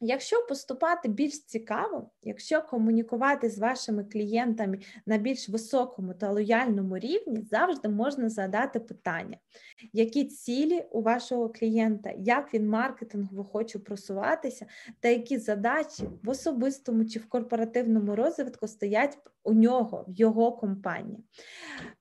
[0.00, 7.42] Якщо поступати більш цікаво, якщо комунікувати з вашими клієнтами на більш високому та лояльному рівні,
[7.50, 9.36] завжди можна задати питання,
[9.92, 14.66] які цілі у вашого клієнта, як він маркетингово хоче просуватися,
[15.00, 21.24] та які задачі в особистому чи в корпоративному розвитку стоять у нього, в його компанії.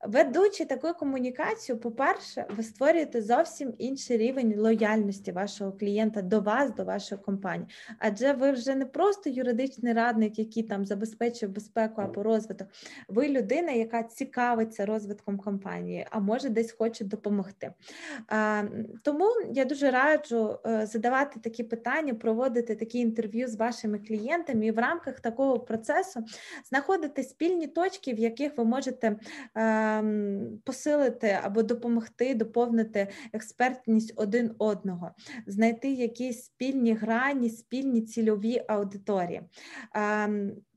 [0.08, 6.84] Ведучи таку комунікацію, по-перше, ви створюєте зовсім інший рівень лояльності вашого клієнта до вас, до
[6.84, 7.68] вашої компанії
[8.00, 12.68] адже ви вже не просто юридичний радник, який там забезпечує безпеку або розвиток.
[13.10, 17.74] Ви людина, яка цікавиться розвитком компанії, а може десь хоче допомогти.
[19.04, 24.72] Тому я дуже раджу е, задавати такі питання, проводити такі інтерв'ю з вашими клієнтами і
[24.72, 26.26] в рамках такого процесу
[26.70, 29.20] знаходити спільні точки, в яких ви можете
[29.56, 35.12] ем, посилити або допомогти, доповнити експертність один одного,
[35.48, 39.42] знайти якісь спільні грані, спільні цільові аудиторії.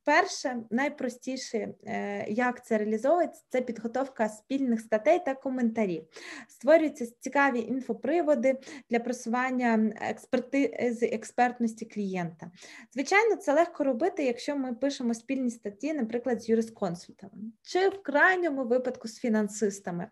[0.09, 6.05] Перше, найпростіше, е, як це реалізовується, це підготовка спільних статей та коментарів.
[6.49, 8.59] Створюються цікаві інфоприводи
[8.91, 12.51] для просування експертизи експертності клієнта.
[12.93, 17.33] Звичайно, це легко робити, якщо ми пишемо спільні статті, наприклад, з юрисконсультами,
[17.63, 20.09] чи в крайньому випадку з фінансистами.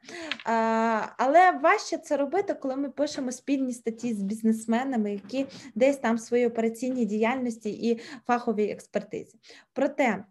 [1.16, 6.20] Але важче це робити, коли ми пишемо спільні статті з бізнесменами, які десь там в
[6.20, 9.38] своїй операційній діяльності і фаховій експертизі.
[9.86, 10.24] Проте, е,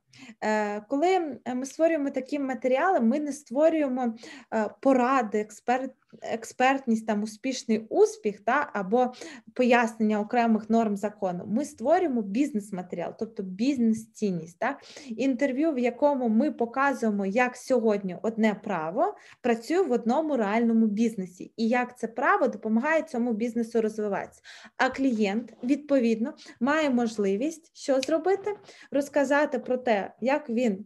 [0.88, 4.16] коли ми створюємо такі матеріали, ми не створюємо
[4.54, 5.92] е, поради, експерт,
[6.22, 9.14] експертність, там успішний успіх та або
[9.54, 11.44] пояснення окремих норм закону.
[11.48, 14.84] Ми створюємо бізнес-матеріал, тобто бізнес-цінність, так?
[15.08, 21.68] інтерв'ю, в якому ми показуємо, як сьогодні одне право працює в одному реальному бізнесі, і
[21.68, 24.42] як це право допомагає цьому бізнесу розвиватися.
[24.78, 28.56] А клієнт відповідно має можливість що зробити,
[28.92, 30.86] розказати про те, як він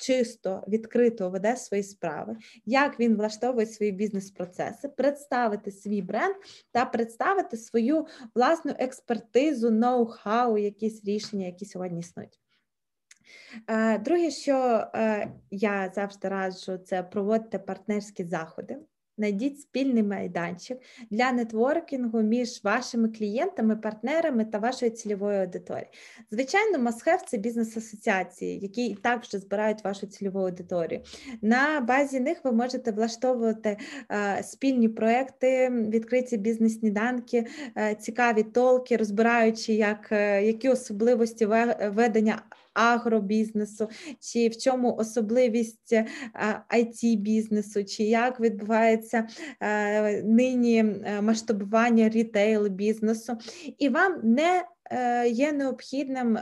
[0.00, 6.34] чисто, відкрито веде свої справи, як він влаштовує свої бізнес-процеси, представити свій бренд
[6.72, 12.40] та представити свою власну експертизу, ноу-хау, якісь рішення, які сьогодні існують.
[13.66, 18.78] Е, друге, що е, я завжди раджу, це проводити партнерські заходи.
[19.20, 20.78] Найдіть спільний майданчик
[21.10, 25.90] для нетворкінгу між вашими клієнтами, партнерами та вашою цільовою аудиторією.
[26.30, 31.00] Звичайно, Масхев це бізнес-асоціації, які і так вже збирають вашу цільову аудиторію.
[31.42, 33.78] На базі них ви можете влаштовувати
[34.10, 37.46] е, спільні проекти, відкриті бізнес-сніданки,
[37.76, 41.46] е, цікаві толки, розбираючи, як, е, які особливості
[41.92, 42.42] ведення
[42.74, 43.88] агробізнесу,
[44.20, 45.92] чи в чому особливість
[46.76, 49.28] it бізнесу, чи як відбувається
[49.60, 53.38] е, нині е, масштабування рітейл бізнесу,
[53.78, 56.38] і вам не е, Є необхідним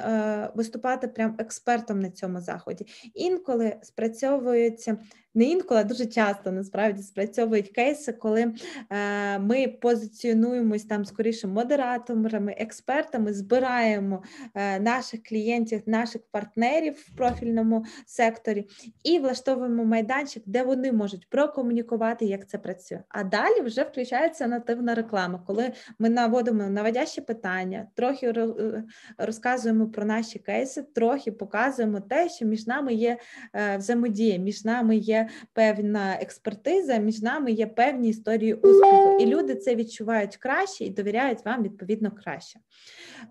[0.55, 2.87] виступати прям експертом на цьому заході.
[3.15, 4.99] Інколи спрацьовується
[5.39, 8.55] не інколи, а дуже часто насправді спрацьовують кейси, коли
[8.91, 14.23] е, ми позиціонуємось там скоріше модераторами, експертами, збираємо
[14.55, 18.67] е, наших клієнтів, наших партнерів в профільному секторі
[19.05, 23.01] і влаштовуємо майданчик, де вони можуть прокомунікувати, як це працює.
[23.09, 28.85] А далі вже включається нативна реклама, коли ми наводимо наводящі питання, трохи е,
[29.19, 33.19] розказуємо про наші кейси, трохи показуємо те, що між нами є
[33.55, 39.55] е, взаємодія, між нами є певна експертиза, між нами є певні історії успіху, і люди
[39.55, 42.61] це відчувають краще і довіряють вам відповідно краще.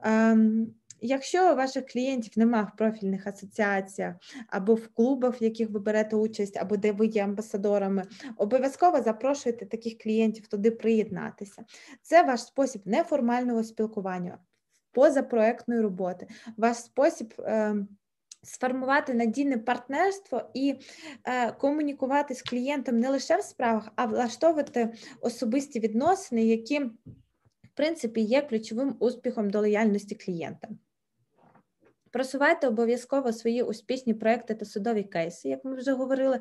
[0.04, 0.68] Ем,
[1.02, 4.16] якщо ваших клієнтів немає в профільних асоціаціях
[4.48, 8.04] або в клубах, в яких ви берете участь, або де ви є амбасадорами,
[8.38, 11.66] обов'язково запрошуйте таких клієнтів туди приєднатися.
[12.02, 14.38] Це ваш спосіб неформального спілкування,
[14.92, 17.34] позапроектної роботи, ваш спосіб.
[17.40, 17.76] Е,
[18.44, 20.76] Сформувати надійне партнерство і
[21.24, 28.22] е, комунікувати з клієнтом не лише в справах, а влаштовувати особисті відносини, які, в принципі,
[28.22, 30.68] є ключовим успіхом до лояльності клієнта.
[32.12, 36.40] Просувайте обов'язково свої успішні проекти та судові кейси, як ми вже говорили.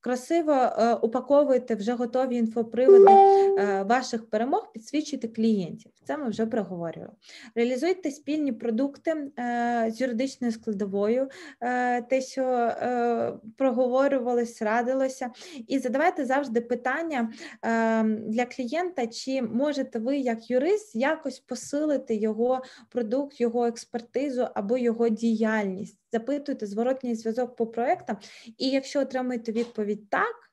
[0.00, 5.92] Красиво е, упаковуйте вже готові інфоприводи е, ваших перемог, підсвічуйте клієнтів.
[6.04, 7.12] Це ми вже проговорювали.
[7.54, 11.28] Реалізуйте спільні продукти е, з юридичною складовою,
[11.60, 15.30] е, те, що е, проговорювалось, радилося,
[15.68, 17.32] і задавайте завжди питання
[17.64, 24.78] е, для клієнта, чи можете ви, як юрист, якось посилити його продукт, його експертизу або
[24.78, 28.16] його діяльність, запитуйте зворотній зв'язок по проектам,
[28.58, 30.50] і якщо отримаєте відповідь так,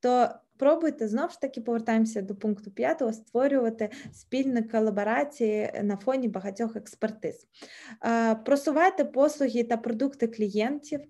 [0.00, 6.76] то Пробуйте знову ж таки повертаємося до пункту 5, створювати спільні колаборації на фоні багатьох
[6.76, 7.46] експертиз.
[8.44, 11.00] Просувайте послуги та продукти клієнтів.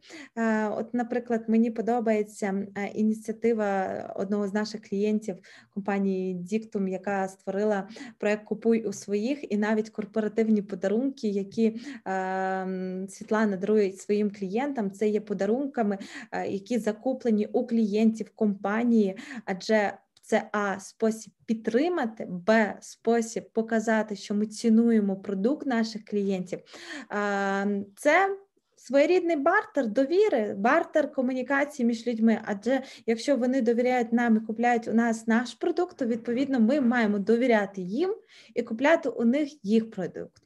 [0.70, 5.36] От, наприклад, мені подобається ініціатива одного з наших клієнтів
[5.74, 7.88] компанії Dictum, яка створила
[8.18, 11.80] проект Купуй у своїх і навіть корпоративні подарунки, які
[13.08, 14.90] Світлана дарує своїм клієнтам.
[14.90, 15.98] Це є подарунками,
[16.48, 24.46] які закуплені у клієнтів компанії адже це а спосіб підтримати, б спосіб показати, що ми
[24.46, 26.58] цінуємо продукт наших клієнтів.
[27.96, 28.36] Це
[28.76, 32.40] своєрідний бартер довіри, бартер комунікації між людьми.
[32.44, 37.18] Адже якщо вони довіряють нам і купляють у нас наш продукт, то відповідно ми маємо
[37.18, 38.14] довіряти їм
[38.54, 40.42] і купляти у них їх продукт.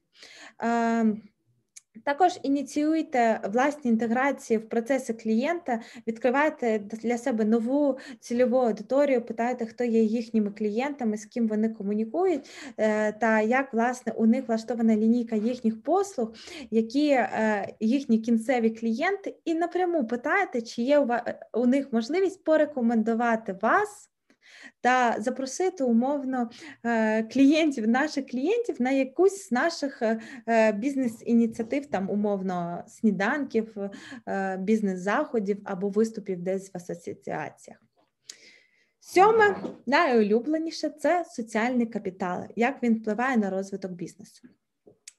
[2.04, 9.84] Також ініціюйте власні інтеграції в процеси клієнта, відкривайте для себе нову цільову аудиторію, питайте, хто
[9.84, 15.36] є їхніми клієнтами, з ким вони комунікують, е, та як власне у них влаштована лінійка
[15.36, 16.34] їхніх послуг,
[16.70, 21.06] які е, їхні кінцеві клієнти, і напряму питайте, чи є
[21.52, 24.11] у них можливість порекомендувати вас
[24.80, 26.50] та запросити умовно
[26.84, 33.76] е, клієнтів, наших клієнтів на якусь з наших е, е, бізнес-ініціатив, там умовно сніданків,
[34.58, 37.78] бізнес-заходів або виступів десь в асоціаціях.
[39.00, 39.56] Сьоме,
[39.86, 44.48] найулюбленіше це соціальний капітал, як він впливає на розвиток бізнесу.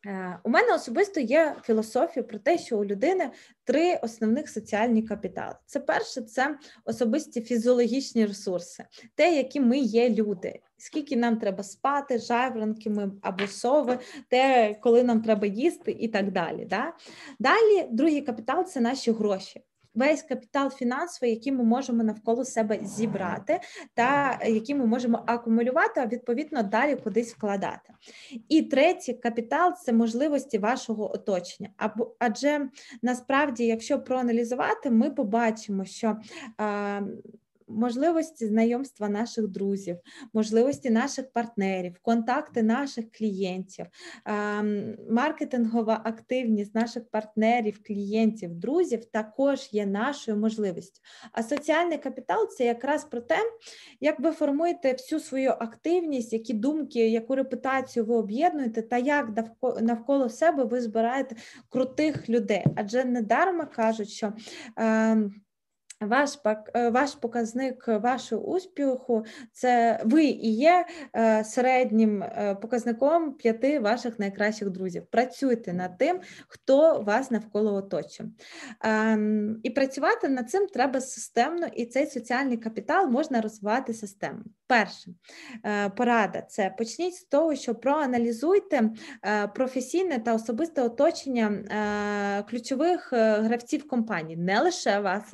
[0.06, 3.32] Е, у мене особисто є філософія про те, що у людини
[3.64, 5.56] три основних соціальні капітали.
[5.66, 8.86] Це перше, це особисті фізіологічні ресурси,
[9.16, 10.60] те, які ми є люди.
[10.78, 16.32] Скільки нам треба спати, жайворонки ми або сови, те, коли нам треба їсти, і так
[16.32, 16.66] далі.
[16.66, 16.94] Да?
[17.40, 19.62] Далі, другий капітал це наші гроші
[19.96, 23.60] весь капітал фінансовий, який ми можемо навколо себе зібрати,
[23.94, 27.94] та який ми можемо акумулювати, а відповідно далі кудись вкладати.
[28.50, 31.70] І третій капітал це можливості вашого оточення.
[31.78, 32.70] Або адже
[33.02, 36.18] насправді, якщо проаналізувати, ми побачимо, що
[37.68, 39.98] можливості знайомства наших друзів,
[40.34, 43.86] можливості наших партнерів, контакти наших клієнтів,
[45.10, 51.02] маркетингова активність наших партнерів, клієнтів, друзів також є нашою можливістю.
[51.32, 53.38] А соціальний капітал це якраз про те,
[54.00, 59.30] як ви формуєте всю свою активність, які думки, яку репутацію ви об'єднуєте, та як
[59.82, 61.36] навколо себе ви збираєте
[61.70, 62.66] крутих людей.
[62.76, 64.34] Адже недарма кажуть, що.
[64.80, 65.30] Е,
[66.92, 70.86] ваш показник вашого успіху це ви і є
[71.16, 75.06] е, середнім е, показником п'яти ваших найкращих друзів.
[75.12, 78.30] Працюйте над тим, хто вас навколо оточує.
[78.82, 84.44] Ем, і працювати над цим треба системно, і цей соціальний капітал можна розвивати системно.
[84.68, 85.12] Перше
[85.66, 88.90] е, порада це почніть з того, що проаналізуйте
[89.26, 95.34] е, професійне та особисте оточення е, ключових гравців компанії, не лише вас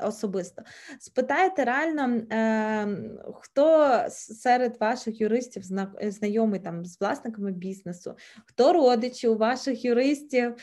[0.00, 0.62] особисто.
[1.00, 2.20] Спитайте реально,
[3.34, 5.62] хто серед ваших юристів
[6.02, 8.14] знайомий там з власниками бізнесу,
[8.46, 10.54] хто родичі у ваших юристів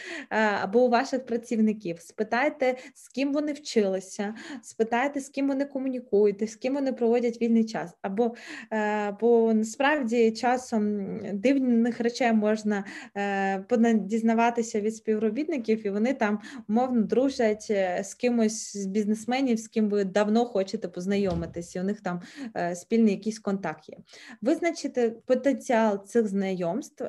[0.62, 2.00] або у ваших працівників.
[2.00, 7.66] Спитайте, з ким вони вчилися, спитайте, з ким вони комунікують, з ким вони проводять вільний
[7.66, 7.98] час час.
[8.02, 8.36] Або
[8.74, 12.86] е, бо насправді часом дивних речей можна
[13.18, 16.40] е, дізнаватися від співробітників, і вони там
[16.70, 22.02] умовно дружать е, з кимось з бізнесменів, з ким ви давно хочете познайомитися, у них
[22.02, 22.22] там
[22.76, 23.98] спільний якийсь контакт є.
[24.42, 27.06] Визначити потенціал цих знайомств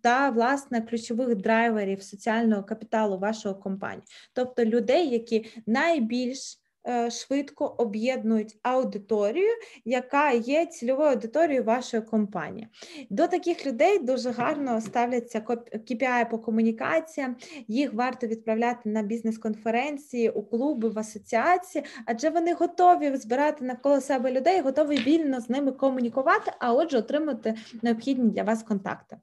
[0.00, 4.02] та власне ключових драйверів соціального капіталу вашої компанії,
[4.32, 6.61] тобто людей, які найбільш
[7.10, 9.50] швидко об'єднують аудиторію,
[9.84, 12.68] яка є цільовою аудиторією вашої компанії.
[13.10, 17.36] До таких людей дуже гарно ставляться KPI по комунікаціям,
[17.68, 24.32] їх варто відправляти на бізнес-конференції, у клуби, в асоціації, адже вони готові збирати навколо себе
[24.32, 29.16] людей, готові вільно з ними комунікувати, а отже, отримати необхідні для вас контакти.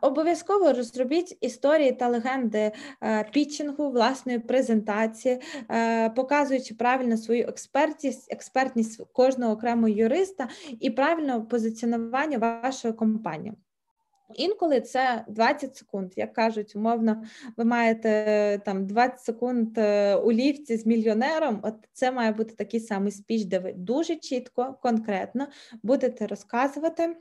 [0.00, 5.40] Обов'язково розробіть історії та легенди е, пітчингу, власної презентації,
[5.70, 10.48] е, показуючи правильно свою експертність, експертність кожного окремого юриста
[10.80, 13.54] і правильне позиціонування вашої компанії.
[14.34, 17.22] Інколи це 20 секунд, як кажуть, умовно,
[17.56, 21.60] ви маєте там 20 секунд е, у ліфті з мільйонером.
[21.62, 25.46] От це має бути такий самий спіч, де ви дуже чітко, конкретно
[25.82, 27.16] будете розказувати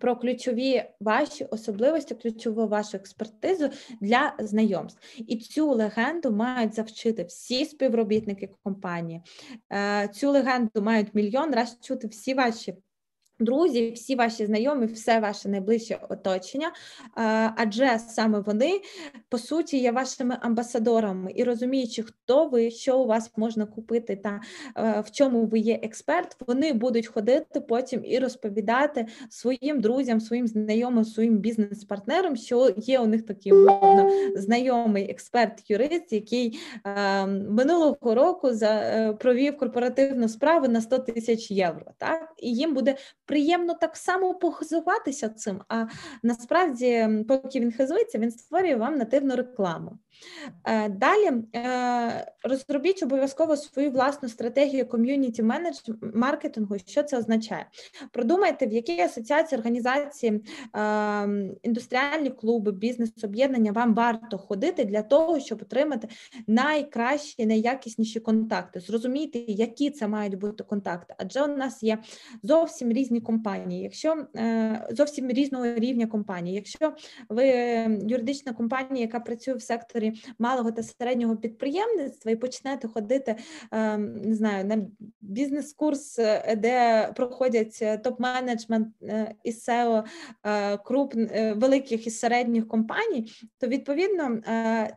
[0.00, 5.00] про ключові ваші особливості, ключову вашу експертизу для знайомств.
[5.26, 9.22] І цю легенду мають завчити всі співробітники компанії.
[9.72, 12.74] Е, цю легенду мають мільйон раз чути всі ваші
[13.38, 16.72] Друзі, всі ваші знайомі, все ваше найближче оточення,
[17.56, 18.80] адже саме вони
[19.28, 24.40] по суті є вашими амбасадорами і розуміючи, хто ви, що у вас можна купити, та
[24.76, 30.46] е, в чому ви є експерт, вони будуть ходити потім і розповідати своїм друзям, своїм
[30.46, 38.48] знайомим, своїм бізнес-партнерам, що є у них такий умовно знайомий експерт-юрист, який е, минулого року
[38.62, 41.86] е, провів корпоративну справу на 100 тисяч євро.
[41.98, 42.96] Так і їм буде
[43.26, 45.60] приємно так само похизуватися цим.
[45.68, 45.86] А
[46.22, 49.98] насправді, поки він хизується, він створює вам нативну рекламу.
[50.64, 55.42] Е, далі е, розробіть обов'язково свою власну стратегію ком'юніті
[56.14, 56.78] маркетингу.
[56.78, 57.66] Що це означає?
[58.12, 60.44] Продумайте, в які асоціації організації,
[60.76, 61.28] е,
[61.62, 66.08] індустріальні клуби, бізнес-об'єднання вам варто ходити для того, щоб отримати
[66.46, 68.80] найкращі, найякісніші контакти.
[68.80, 71.98] Зрозумійте, які це мають бути контакти, адже у нас є
[72.42, 74.26] зовсім різні компанії, якщо
[74.90, 76.56] зовсім різного рівня компанії.
[76.56, 76.94] Якщо
[77.28, 77.46] ви
[78.06, 83.36] юридична компанія, яка працює в секторі малого та середнього підприємництва і почнете ходити,
[83.72, 84.86] ем, не знаю, на
[85.20, 90.04] бізнес-курс, е, де проходять е, топ-менеджмент е, і SEO
[90.84, 91.14] круп
[91.56, 94.40] великих і середніх компаній, то відповідно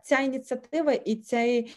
[0.02, 1.74] ця ініціатива і цей,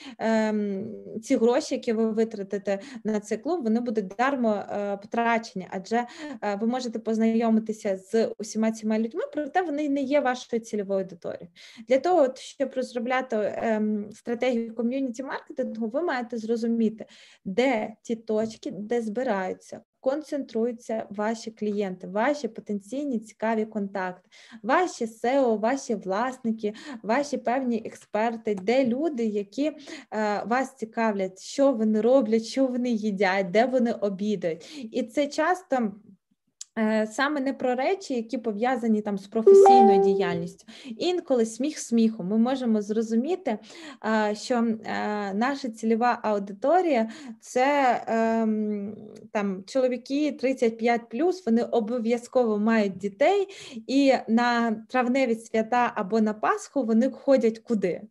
[1.22, 4.64] ці гроші, які ви витратите на цей клуб, вони будуть дармо
[5.02, 6.06] потрачені, адже
[6.62, 11.48] ви можете познайомитися з усіма цими людьми, проте вони не є вашою цільовою аудиторією.
[11.88, 17.06] Для того, щоб розробляти ем, стратегію ком'юніті маркетингу, ви маєте зрозуміти,
[17.46, 19.82] де ті точки, де збираються.
[20.00, 24.30] Концентруються ваші клієнти, ваші потенційні цікаві контакти,
[24.64, 29.74] ваші SEO, ваші власники, ваші певні експерти, де люди, які е,
[30.46, 34.88] вас цікавлять, що вони роблять, що вони їдять, де вони обідають.
[34.92, 36.21] І це часто Е,
[37.12, 40.66] саме не про речі, які пов'язані там з професійною діяльністю.
[40.98, 43.58] Інколи сміх сміхом ми можемо зрозуміти,
[44.34, 48.96] що е, наша цільова аудиторія це ем,
[49.32, 51.02] там чоловіки 35
[51.46, 53.48] вони обов'язково мають дітей,
[53.88, 58.02] і на травневі свята або на Пасху вони ходять куди?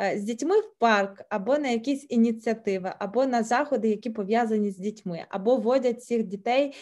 [0.00, 4.76] Е, з дітьми в парк, або на якісь ініціативи, або на заходи, які пов'язані з
[4.76, 6.74] дітьми, або водять цих дітей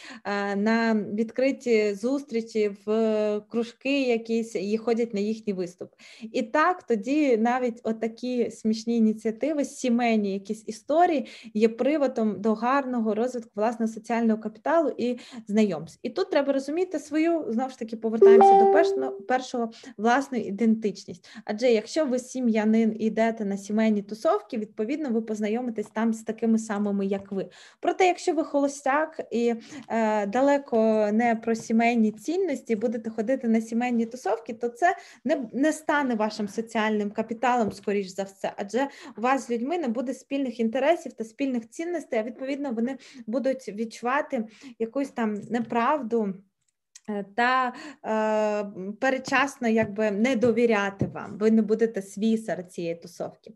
[0.56, 5.88] на відпочинок відкриті зустрічі в кружки, якісь і ходять на їхній виступ.
[6.32, 13.50] І так тоді навіть отакі смішні ініціативи, сімейні якісь історії є приводом до гарного розвитку
[13.54, 15.18] власного соціального капіталу і
[15.48, 16.00] знайомств.
[16.02, 19.70] І тут треба розуміти свою знову ж таки повертаємося до першого, першого
[20.32, 21.28] ідентичність.
[21.44, 26.58] Адже якщо ви сім'янин і йдете на сімейні тусовки, відповідно ви познайомитесь там з такими
[26.58, 27.48] самими, як ви.
[27.80, 29.54] Проте, якщо ви холостяк і
[29.88, 35.72] е, далеко не про сімейні цінності, будете ходити на сімейні тусовки, то це не, не
[35.72, 38.88] стане вашим соціальним капіталом, скоріш за все, адже
[39.18, 43.68] у вас з людьми не буде спільних інтересів та спільних цінностей, а відповідно вони будуть
[43.68, 44.44] відчувати
[44.78, 46.34] якусь там неправду.
[47.08, 47.72] Е, та
[48.04, 53.52] е, перечасно якби не довіряти вам, ви не будете свій цієї тусовки.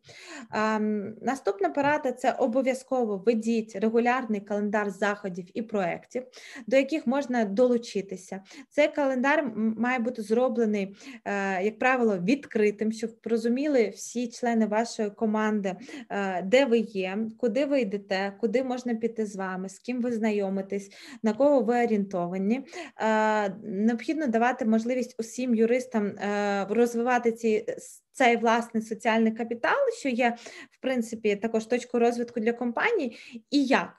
[0.55, 0.79] Е,
[1.23, 6.23] наступна порада це обов'язково ведіть регулярний календар заходів і проєктів,
[6.67, 8.41] до яких можна долучитися.
[8.71, 15.77] Цей календар має бути зроблений, е, як правило, відкритим, щоб розуміли всі члени вашої команди,
[16.11, 20.13] е, де ви є, куди ви йдете, куди можна піти з вами, з ким ви
[20.13, 20.91] знайомитесь,
[21.23, 22.61] на кого ви орієнтовані.
[22.99, 27.67] Е, необхідно давати можливість усім юристам е, розвивати ці.
[28.15, 30.37] Цей власний соціальний капітал, що є
[30.71, 33.17] в принципі також точкою розвитку для компаній,
[33.51, 33.93] і як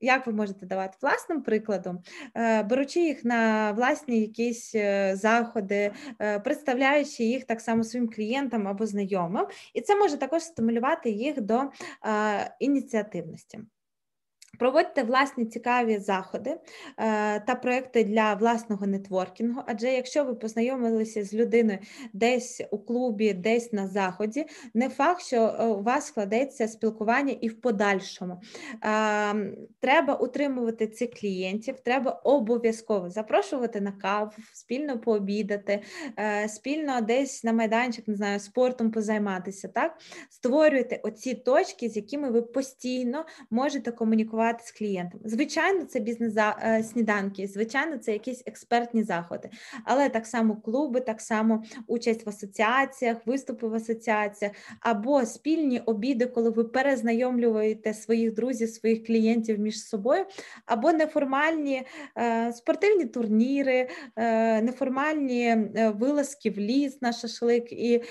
[0.00, 1.98] як ви можете давати власним прикладом,
[2.36, 5.92] е, беручи їх на власні якісь е, заходи,
[6.44, 11.62] представляючи їх так само своїм клієнтам або знайомим, і це може також стимулювати їх до
[12.60, 13.60] ініціативності.
[14.58, 16.58] Проводьте власні цікаві заходи е,
[17.40, 19.62] та проекти для власного нетворкінгу.
[19.66, 21.78] Адже якщо ви познайомилися з людиною
[22.12, 27.48] десь у клубі, десь на заході, не факт, що е, у вас складеться спілкування і
[27.48, 28.40] в подальшому.
[28.84, 29.34] Е,
[29.80, 35.82] треба утримувати цих клієнтів, треба обов'язково запрошувати на каву, спільно пообідати,
[36.48, 39.68] спільно десь на майданчик, не знаю, спортом позайматися.
[39.68, 39.98] Так
[40.30, 45.20] створюйте оці точки, з якими ви постійно можете комунікувати комунікувати з клієнтом.
[45.24, 49.50] Звичайно, це бізнес-сніданки, е, звичайно, це якісь експертні заходи,
[49.84, 56.26] але так само клуби, так само участь в асоціаціях, виступи в асоціаціях або спільні обіди,
[56.26, 60.24] коли ви перезнайомлюєте своїх друзів, своїх клієнтів між собою,
[60.66, 61.82] або неформальні
[62.18, 65.56] е, спортивні турніри, е, неформальні
[65.94, 68.02] вилазки в ліс на шашлик і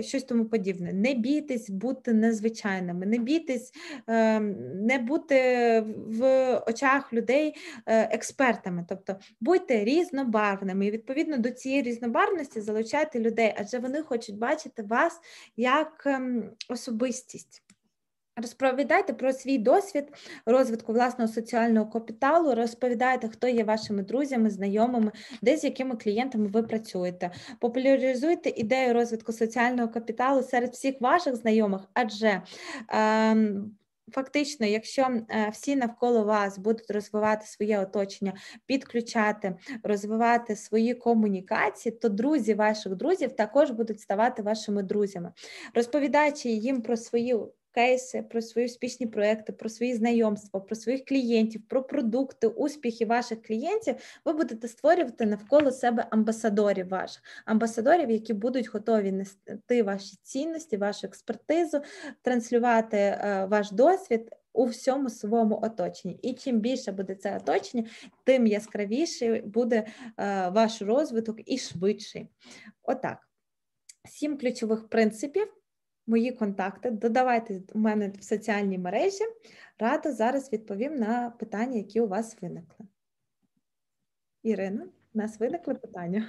[0.00, 0.92] щось тому подібне.
[0.92, 3.72] Не бійтесь бути незвичайними, не бійтесь
[4.08, 4.40] е,
[4.74, 5.57] не бути
[6.06, 7.54] в очах людей
[7.86, 8.84] е, експертами.
[8.88, 15.20] Тобто будьте різнобарвними і відповідно до цієї різнобарвності залучайте людей, адже вони хочуть бачити вас
[15.56, 17.62] як ем, особистість.
[18.42, 20.04] Розповідайте про свій досвід
[20.46, 25.12] розвитку власного соціального капіталу, розповідайте, хто є вашими друзями, знайомими,
[25.42, 27.30] де з якими клієнтами ви працюєте.
[27.60, 32.42] Популяризуйте ідею розвитку соціального капіталу серед всіх ваших знайомих, адже
[32.92, 33.36] е,
[34.12, 38.32] Фактично, якщо е, всі навколо вас будуть розвивати своє оточення,
[38.66, 45.32] підключати, розвивати свої комунікації, то друзі ваших друзів також будуть ставати вашими друзями,
[45.74, 47.36] розповідаючи їм про свої
[47.78, 53.42] кейси, про свої успішні проекти, про свої знайомства, про своїх клієнтів, про продукти, успіхи ваших
[53.42, 53.94] клієнтів,
[54.24, 61.06] ви будете створювати навколо себе амбасадорів ваших, амбасадорів, які будуть готові нести ваші цінності, вашу
[61.06, 61.80] експертизу,
[62.22, 64.30] транслювати е, ваш досвід.
[64.52, 66.18] У всьому своєму оточенні.
[66.22, 67.84] І чим більше буде це оточення,
[68.24, 72.28] тим яскравіший буде е, ваш розвиток і швидший.
[72.82, 73.18] Отак.
[74.08, 75.57] Сім ключових принципів,
[76.08, 79.24] мої контакти, додавайте у мене в соціальні мережі.
[79.78, 82.86] Рада зараз відповім на питання, які у вас виникли.
[84.42, 84.82] Ірина,
[85.14, 86.28] у нас виникли питання.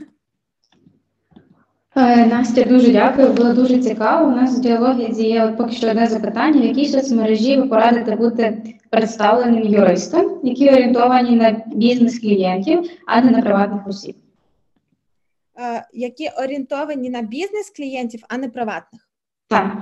[1.95, 4.27] Е, Настя, дуже дякую, було дуже цікаво.
[4.27, 8.15] У нас в діалогі є от поки що одне запитання: в якій соцмережі ви порадите
[8.15, 14.15] бути представленим юристом, які орієнтовані на бізнес клієнтів, а не на приватних осіб?
[15.59, 19.08] Е, які орієнтовані на бізнес клієнтів, а не приватних?
[19.49, 19.77] Так.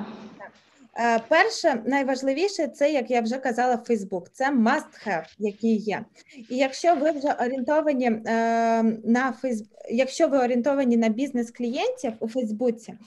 [0.99, 4.29] Е, перше, найважливіше, це, як я вже казала, Фейсбук.
[4.29, 6.05] Це must have, який є.
[6.49, 12.27] І якщо ви вже орієнтовані е, на Фейсбук, якщо ви орієнтовані на бізнес клієнтів у
[12.27, 12.97] Фейсбуці, е,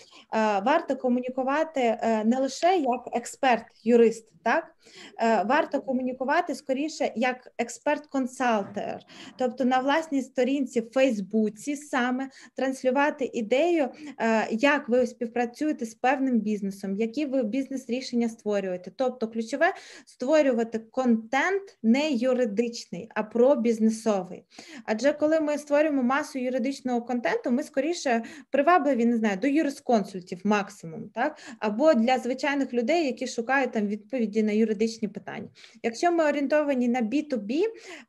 [0.67, 4.75] варто комунікувати не лише як експерт, юрист, так
[5.23, 8.99] е, варто комунікувати скоріше як експерт-консалтер,
[9.39, 13.89] тобто на власній сторінці в Фейсбуці саме транслювати ідею,
[14.19, 18.93] е, як ви співпрацюєте з певним бізнесом, які ви бізнес бізнес-рішення створюєте.
[18.97, 19.73] Тобто, ключове
[20.07, 24.45] створювати контент не юридичний, а про бізнесовий.
[24.85, 31.09] Адже коли ми створюємо масу юридичного контенту, ми скоріше привабливі не знаю, до юрисконсультів максимум,
[31.15, 33.87] так або для звичайних людей, які шукають там
[34.31, 35.49] відповіді на юридичні питання.
[35.83, 37.63] Якщо ми орієнтовані на B2B,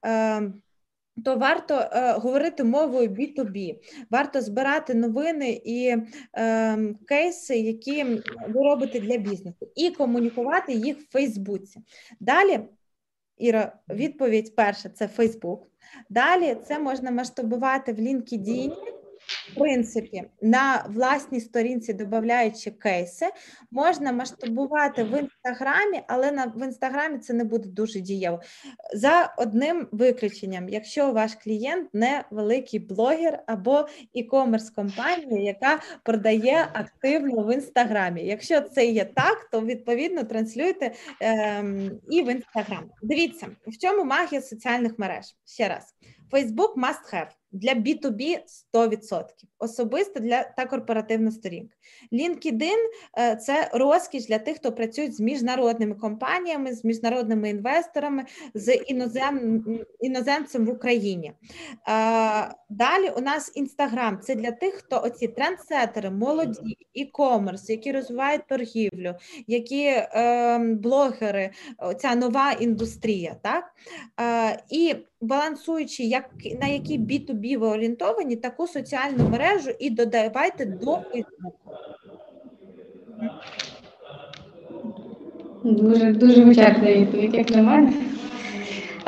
[0.06, 0.54] е,
[1.26, 3.76] то варто е, говорити мовою B2B,
[4.10, 5.96] варто збирати новини і
[6.38, 8.04] е, кейси, які
[8.48, 11.80] ви робите для бізнесу, і комунікувати їх в Фейсбуці.
[12.20, 12.60] Далі,
[13.38, 15.68] Іра, відповідь перша це Фейсбук.
[16.10, 18.72] Далі це можна масштабувати в LinkedIn,
[19.56, 23.26] принципі, на власній сторінці, додаючи кейси,
[23.72, 28.42] можна масштабувати в інстаграмі, але на в інстаграмі це не буде дуже дієво.
[28.94, 37.44] За одним виключенням, якщо ваш клієнт не великий блогер або e-commerce компанія, яка продає активно
[37.44, 38.24] в інстаграмі.
[38.24, 40.92] Якщо це є так, то відповідно транслюйте
[41.22, 42.90] ем, і в інстаграм.
[43.02, 45.26] Дивіться, в чому магія соціальних мереж.
[45.46, 45.84] Ще раз,
[46.32, 48.40] Facebook must have для B2B
[48.74, 49.24] 100%,
[49.60, 51.76] особисто для та корпоративна сторінка.
[52.12, 52.78] LinkedIn–
[53.40, 59.64] це розкіш для тих, хто працює з міжнародними компаніями, з міжнародними інвесторами, з інозем,
[60.00, 61.34] іноземцем в Україні.
[62.70, 69.16] Далі у нас Інстаграм це для тих, хто оці трендсетери, молоді, e-commerce, які розвивають торгівлю,
[69.48, 71.50] які е, блогери,
[72.00, 73.36] ця нова індустрія.
[73.44, 73.64] так?
[74.20, 76.30] Е, і балансуючи, як
[76.62, 81.54] на які B2B ви орієнтовані, таку соціальну мережу і додавайте до Facebook.
[85.64, 87.94] Дуже дуже вичерпна відповідь, як на мене.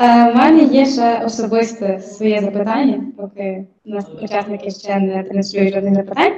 [0.00, 5.94] У е, мене є ще особисте своє запитання, поки нас учасники ще не транслюють жодних
[5.94, 6.32] запитань.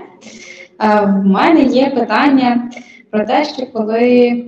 [0.82, 2.70] Е, мене є питання
[3.10, 4.44] про те, що коли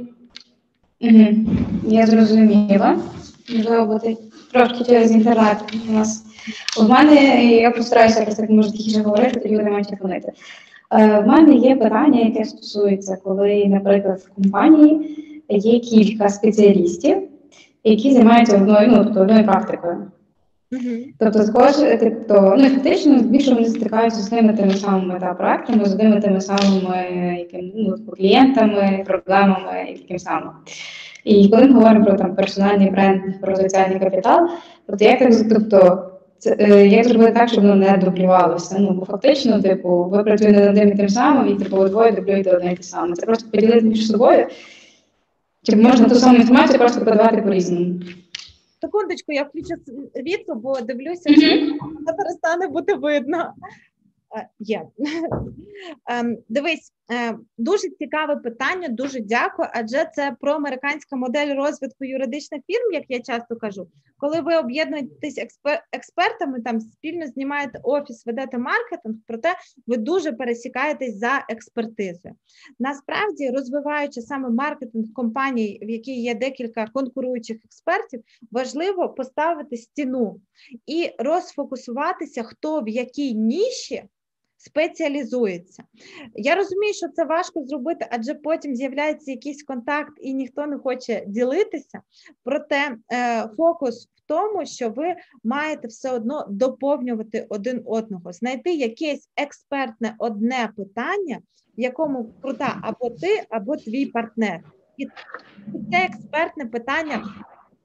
[1.83, 2.99] я зрозуміла,
[3.49, 4.17] можливо, бути
[4.53, 5.57] трошки через інтернет
[5.89, 6.25] у нас.
[6.81, 10.33] У мене я постараюся якось так може тихіше говорити, тоді не менше фонити.
[10.91, 15.19] В мене є питання, яке стосується, коли, наприклад, в компанії
[15.49, 17.19] є кілька спеціалістів,
[17.85, 20.11] які займаються одною ну, тобто одною практикою.
[20.73, 21.05] Uh-huh.
[21.19, 25.95] Тобто, також тобто, ну, фактично більше вони стикаються з одними тими самими та, проектами, з
[25.95, 30.51] одними тими самими яким, ну, клієнтами, проблемами і таким самим.
[31.29, 34.49] І коли ми говоримо про там персональний бренд, про соціальний капітал,
[34.87, 38.77] тобто як так тобто, це е, як зробити так, щоб воно не дублювалося.
[38.79, 42.57] Ну бо фактично, типу, ви працюєте над одним і тим самим, і типу двоє дублюєте
[42.57, 43.15] одне і те саме.
[43.15, 44.47] Це просто поділити між собою.
[45.63, 48.01] Чи можна ту саму інформацію просто подавати по-різному?
[48.81, 49.75] Секундочку, я включу
[50.15, 52.17] світло, бо дивлюся, що mm-hmm.
[52.17, 53.53] перестане бути видно.
[54.37, 54.83] Е, є.
[56.11, 56.93] Ем, дивись,
[57.59, 59.69] дуже цікаве питання, дуже дякую.
[59.73, 63.89] Адже це про американська модель розвитку юридичних фірм, як я часто кажу.
[64.17, 65.39] Коли ви об'єднуєтесь
[65.93, 69.55] експертами, там спільно знімаєте офіс, ведете маркетинг, проте
[69.87, 72.35] ви дуже пересікаєтесь за експертизою.
[72.79, 80.41] Насправді, розвиваючи саме маркетинг компаній, в якій є декілька конкуруючих експертів, важливо поставити стіну
[80.87, 84.05] і розфокусуватися, хто в якій ніші
[84.59, 85.85] спеціалізується.
[86.35, 91.25] Я розумію, що це важко зробити, адже потім з'являється якийсь контакт і ніхто не хоче
[91.27, 92.01] ділитися.
[92.45, 99.31] Проте е, фокус в тому, що ви маєте все одно доповнювати один одного, знайти якесь
[99.37, 101.39] експертне одне питання,
[101.79, 104.61] в якому крута або ти, або твій партнер.
[104.97, 105.07] І
[105.91, 107.25] це експертне питання.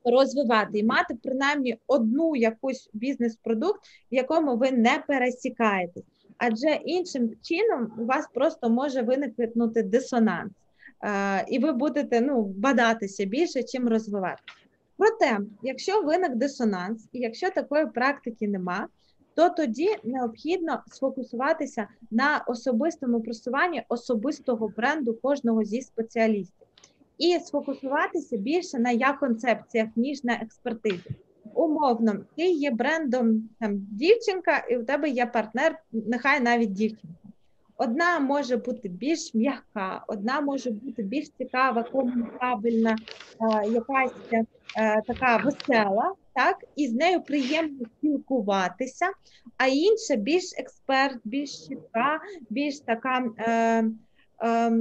[0.06, 3.80] Розвивати і мати принаймні одну якусь бізнес-продукт,
[4.12, 10.52] в якому ви не пересікаєтесь адже іншим чином у вас просто може виникнути дисонанс,
[11.48, 14.42] і ви будете ну, бадатися більше, чим розвивати.
[14.98, 18.88] Проте, якщо виник дисонанс, і якщо такої практики нема,
[19.36, 26.68] то тоді необхідно сфокусуватися на особистому просуванні особистого бренду кожного зі спеціалістів
[27.18, 31.10] і сфокусуватися більше на я концепціях, ніж на експертизі
[31.56, 37.18] умовно, ти є брендом там дівчинка, і у тебе є партнер, нехай навіть дівчинка.
[37.78, 42.96] Одна може бути більш м'яка, одна може бути більш цікава, комунікабельна,
[43.42, 44.12] е, якась
[44.78, 49.06] е, така весела, так, і з нею приємно спілкуватися,
[49.58, 52.20] а інша більш експерт, більш чітка,
[52.50, 53.84] більш така, е,
[54.44, 54.72] е,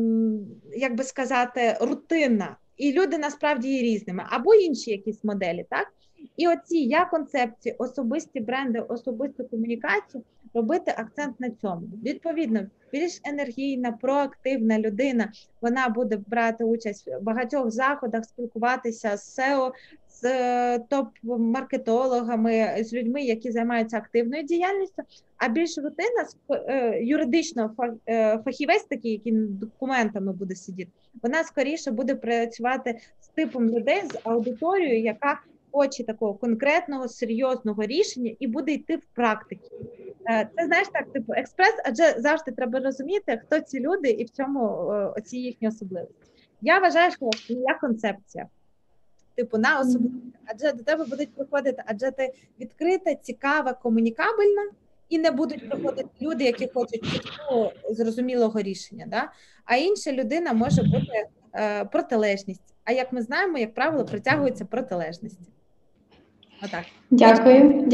[0.76, 2.56] як би сказати, рутинна.
[2.76, 5.92] І люди насправді є різними, або інші якісь моделі, так?
[6.36, 10.22] І оці я концепції, особисті бренди, особисту комунікацію
[10.54, 11.82] робити акцент на цьому.
[12.02, 12.60] Відповідно,
[12.92, 15.32] більш енергійна, проактивна людина.
[15.60, 19.72] Вона буде брати участь в багатьох заходах, спілкуватися з SEO,
[20.08, 25.02] з е, топ-маркетологами, з людьми, які займаються активною діяльністю.
[25.36, 27.74] А більш рутина е, юридично
[28.08, 30.90] е, фахівець, такий, який документами буде сидіти,
[31.22, 35.40] вона скоріше буде працювати з типом людей з аудиторією, яка
[35.72, 39.68] хоче такого конкретного серйозного рішення і буде йти в практику.
[40.26, 44.62] Це знаєш так, типу експрес, адже завжди треба розуміти, хто ці люди і в чому
[45.16, 46.14] оці їхні особливості.
[46.60, 48.46] Я вважаю, що моя концепція
[49.34, 54.70] типу на особисті, адже до тебе будуть приходити, адже ти відкрита, цікава, комунікабельна,
[55.08, 59.06] і не будуть приходити люди, які хочуть чіткого зрозумілого рішення.
[59.08, 59.32] Да?
[59.64, 62.74] А інша людина може бути е, протилежність.
[62.84, 65.52] А як ми знаємо, як правило, притягуються протилежності.
[66.64, 66.84] Отак.
[67.10, 67.88] Дякую.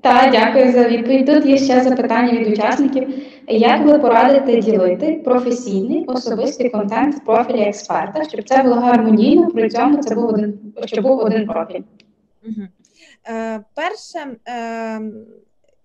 [0.00, 1.26] Та дякую за відповідь.
[1.26, 3.08] Тут є ще запитання від учасників.
[3.48, 9.70] Як ви порадите ділити професійний особистий контент в профілі експерта, щоб це було гармонійно, при
[9.70, 11.82] цьому це був один щоб був один профіль?
[12.46, 12.66] Угу.
[13.28, 15.00] Е, Перше, е,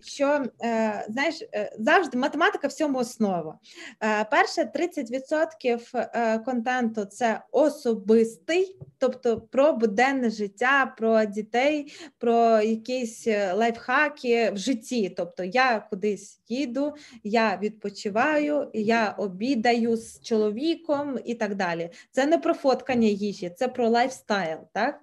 [0.03, 3.59] що е, знаєш, е, завжди математика всьому основа.
[4.03, 14.51] Е, перше 30% контенту це особистий, тобто про буденне життя, про дітей, про якісь лайфхаки
[14.51, 15.09] в житті.
[15.17, 16.93] Тобто я кудись їду,
[17.23, 21.89] я відпочиваю, я обідаю з чоловіком і так далі.
[22.11, 24.57] Це не про фоткання їжі, це про лайфстайл.
[24.73, 24.99] Так?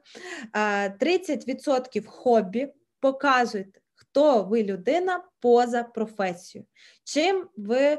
[1.01, 2.69] 30% хобі
[3.01, 3.80] показують
[4.11, 6.67] хто ви людина поза професією,
[7.05, 7.99] чим ви е,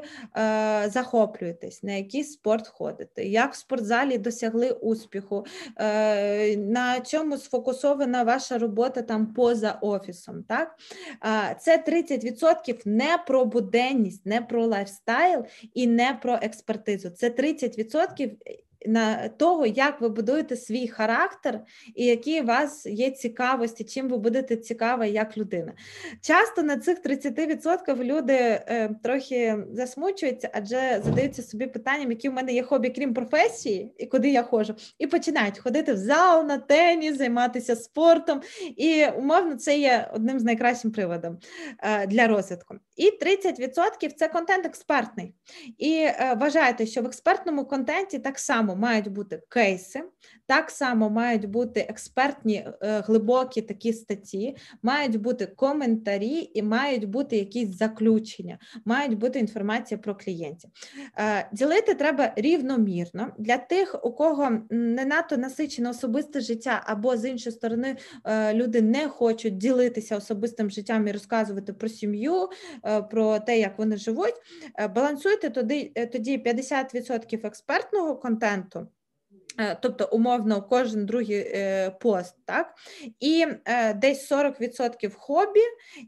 [0.86, 8.58] захоплюєтесь, на який спорт ходите, як в спортзалі досягли успіху, е, на чому сфокусована ваша
[8.58, 10.44] робота там поза офісом.
[10.48, 10.76] Так?
[11.24, 15.44] Е, це 30% не про буденність, не про лайфстайл
[15.74, 17.10] і не про експертизу.
[17.10, 18.36] Це 30%
[18.86, 21.60] на того, як ви будуєте свій характер
[21.94, 25.72] і які у вас є цікавості, чим ви будете цікава як людина.
[26.20, 32.52] Часто на цих 30% люди е, трохи засмучуються, адже задаються собі питанням, які в мене
[32.52, 37.18] є хобі, крім професії, і куди я ходжу, і починають ходити в зал на теніс,
[37.18, 38.40] займатися спортом.
[38.76, 41.38] І умовно це є одним з найкращим приводом
[41.78, 42.74] е, для розвитку.
[42.96, 45.34] І 30% це контент експертний.
[45.78, 50.02] І е, вважайте, що в експертному контенті так само мають бути кейси,
[50.46, 57.36] так само мають бути експертні е, глибокі такі статті, мають бути коментарі і мають бути
[57.36, 60.70] якісь заключення, мають бути інформація про клієнтів.
[61.18, 67.28] Е, ділити треба рівномірно для тих, у кого не надто насичене особисте життя, або з
[67.28, 72.48] іншої сторони е, люди не хочуть ділитися особистим життям і розказувати про сім'ю,
[73.10, 74.34] про те, як вони живуть.
[74.94, 78.86] Балансуйте тоді, тоді 50% експертного контенту.
[79.58, 82.74] Е, тобто, умовно, кожен другий е, пост, так?
[83.20, 85.60] І е, десь 40% хобі,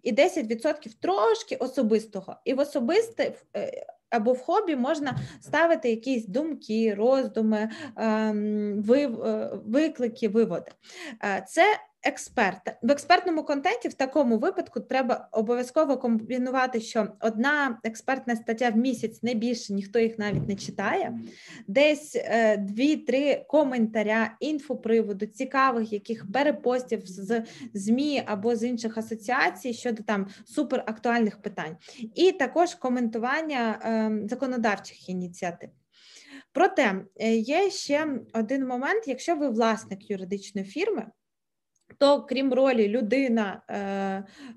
[0.03, 2.37] і 10% трошки особистого.
[2.45, 3.35] І в особисте
[4.11, 8.83] або в хобі можна ставити якісь думки, роздуми, ем,
[9.67, 10.71] виклики, виводи.
[11.49, 11.65] Це
[12.05, 12.77] експерт.
[12.83, 19.23] В експертному контенті в такому випадку треба обов'язково комбінувати, що одна експертна стаття в місяць
[19.23, 21.19] не більше, ніхто їх навіть не читає.
[21.67, 27.43] Десь е, дві-три коментаря інфоприводу, цікавих яких перепостів з
[27.75, 31.77] ЗМІ або з інших асоціацій щодо там суперактуальних питань,
[32.15, 35.69] і також коментування е, законодавчих ініціатив.
[36.53, 41.07] Проте е, є ще один момент: якщо ви власник юридичної фірми.
[41.99, 43.77] То, крім ролі людина, е,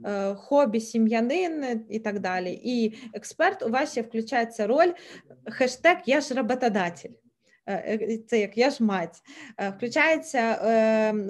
[0.09, 4.91] е, хобі, сім'янин і так далі, і експерт, у вас ще включається роль
[5.45, 7.27] хештег Я ж роботодатель.
[7.68, 9.22] Е, е, це як я ж мать,
[9.57, 10.57] е, включається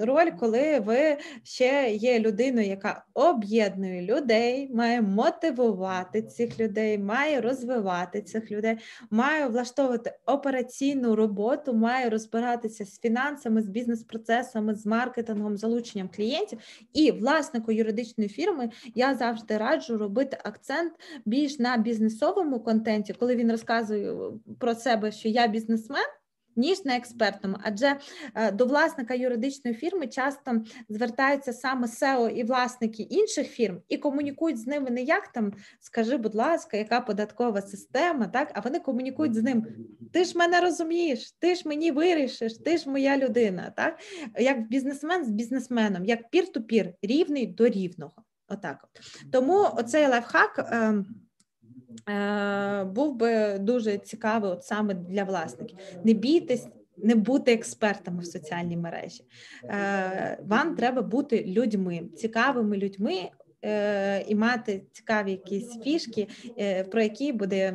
[0.00, 8.22] роль, коли ви ще є людиною, яка об'єднує людей, має мотивувати цих людей, має розвивати
[8.22, 8.76] цих людей,
[9.10, 16.58] має влаштовувати операційну роботу, має розбиратися з фінансами, з бізнес-процесами, з маркетингом, залученням клієнтів.
[16.92, 20.92] І власнику юридичної фірми я завжди раджу робити акцент
[21.24, 24.14] більш на бізнесовому контенті, коли він розказує
[24.58, 26.06] про себе, що я бізнесмен
[26.58, 27.96] ніж на експертному, адже
[28.34, 34.60] е, до власника юридичної фірми часто звертаються саме SEO і власники інших фірм і комунікують
[34.60, 39.34] з ними не як там, скажи, будь ласка, яка податкова система, так а вони комунікують
[39.34, 39.66] з ним.
[40.12, 44.00] Ти ж мене розумієш, ти ж мені вирішиш, ти ж моя людина, так
[44.38, 48.22] як бізнесмен з бізнесменом, як пір-ту-пір, рівний до рівного.
[48.48, 50.68] Отак, от тому оцей лайфхак.
[50.72, 51.04] Е, Е,
[52.86, 55.78] був би дуже цікавий от саме для власників.
[56.04, 56.68] Не бійтесь.
[57.02, 59.24] Не бути експертами в соціальній мережі.
[59.64, 63.14] Е, вам треба бути людьми, цікавими людьми
[63.64, 66.28] е, і мати цікаві якісь фішки,
[66.90, 67.74] про які буде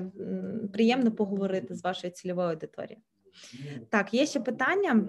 [0.73, 3.01] приємно поговорити з вашою цільовою аудиторією.
[3.89, 5.07] Так, є ще питання.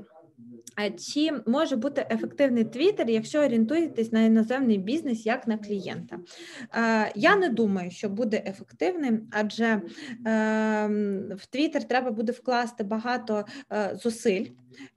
[0.99, 6.19] Чи може бути ефективний твіттер, якщо орієнтуєтесь на іноземний бізнес як на клієнта?
[7.15, 9.83] Я не думаю, що буде ефективним, адже
[10.27, 14.47] ем, в твіттер треба буде вкласти багато е, зусиль.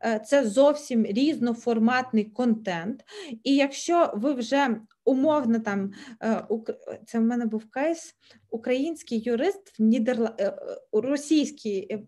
[0.06, 3.04] Е, це зовсім різноформатний контент.
[3.44, 5.92] І якщо ви вже умовно там
[6.24, 6.44] е,
[7.06, 8.16] це в мене був кейс,
[8.50, 10.36] український юрист в Нідерла...
[10.40, 10.54] Е,
[10.92, 12.06] російський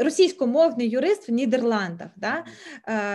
[0.00, 2.44] російськомовний юрист в Нідерландах, да?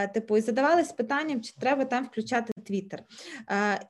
[0.07, 3.03] типу, і задавались питанням, чи треба там включати Твіттер.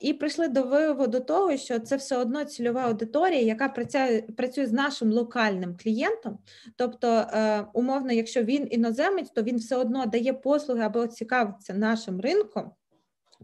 [0.00, 4.72] І прийшли до виводу того, що це все одно цільова аудиторія, яка працює працює з
[4.72, 6.38] нашим локальним клієнтом.
[6.76, 7.26] Тобто,
[7.72, 12.70] умовно, якщо він іноземець, то він все одно дає послуги або цікавиться нашим ринком.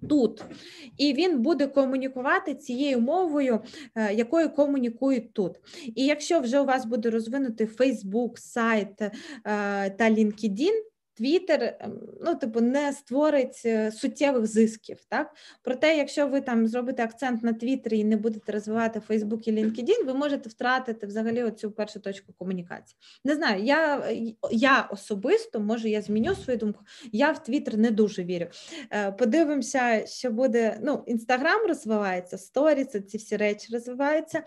[0.08, 0.44] Тут
[0.96, 3.60] і він буде комунікувати цією мовою,
[3.94, 5.56] е, якою комунікують тут.
[5.94, 9.10] І якщо вже у вас буде розвинутий Facebook, сайт е,
[9.90, 10.72] та LinkedIn,
[11.18, 14.98] Твіттер, ем, ну, типу, не створить е, суттєвих зисків.
[15.08, 15.34] Так?
[15.62, 20.04] Проте, якщо ви там зробите акцент на Твіттері і не будете розвивати Фейсбук і LinkedIn,
[20.06, 22.98] ви можете втратити взагалі оцю першу точку комунікації.
[23.24, 24.10] Не знаю, я
[24.50, 26.80] я особисто, може, я зміню свою думку,
[27.12, 28.46] я в Твіттер не дуже вірю.
[28.90, 30.78] Е, подивимося, що буде.
[30.82, 34.42] Ну, Інстаграм розвивається, сторіси, ці всі речі розвиваються.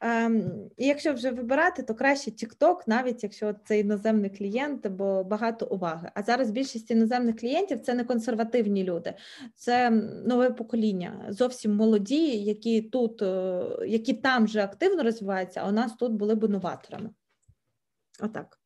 [0.00, 5.66] Ем, і якщо вже вибирати, то краще TikTok, навіть якщо це іноземний клієнт, бо багато
[5.66, 6.10] уваги.
[6.16, 9.14] А зараз більшість іноземних клієнтів це не консервативні люди,
[9.54, 9.90] це
[10.26, 15.94] нове покоління, зовсім молоді, які тут, е, які там вже активно розвиваються, а у нас
[15.96, 17.10] тут були б новаторами.
[18.20, 18.58] Отак.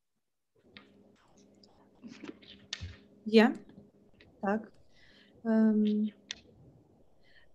[3.24, 3.54] Є?
[4.42, 4.72] Так.
[5.44, 6.10] Ем.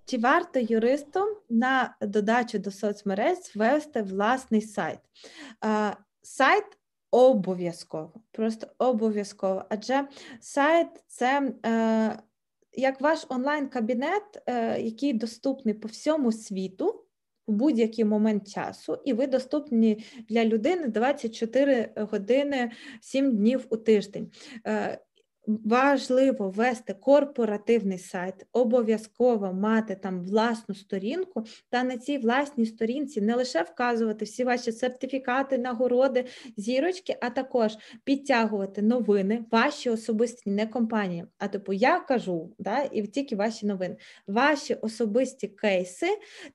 [0.05, 4.99] Чи варто юристам на додачу до соцмереж ввести власний сайт?
[5.65, 6.74] Е, сайт
[7.15, 9.65] Обов'язково, просто обов'язково.
[9.69, 10.07] Адже
[10.39, 12.19] сайт це е,
[12.73, 17.05] як ваш онлайн-кабінет, е, який доступний по всьому світу
[17.47, 22.71] в будь-який момент часу, і ви доступні для людини 24 години
[23.01, 24.31] 7 днів у тиждень.
[24.67, 24.99] Е,
[25.47, 33.35] Важливо вести корпоративний сайт, обов'язково мати там власну сторінку, та на цій власній сторінці не
[33.35, 36.25] лише вказувати всі ваші сертифікати, нагороди,
[36.57, 41.25] зірочки, а також підтягувати новини, ваші особисті не компанії.
[41.37, 43.97] А типу я кажу, да, і тільки ваші новини,
[44.27, 46.07] ваші особисті кейси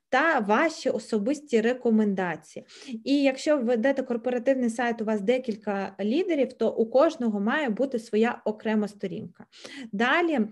[0.09, 2.67] та ваші особисті рекомендації.
[3.05, 7.99] І якщо ви ведете корпоративний сайт, у вас декілька лідерів, то у кожного має бути
[7.99, 9.47] своя окрема сторінка.
[9.93, 10.49] Далі.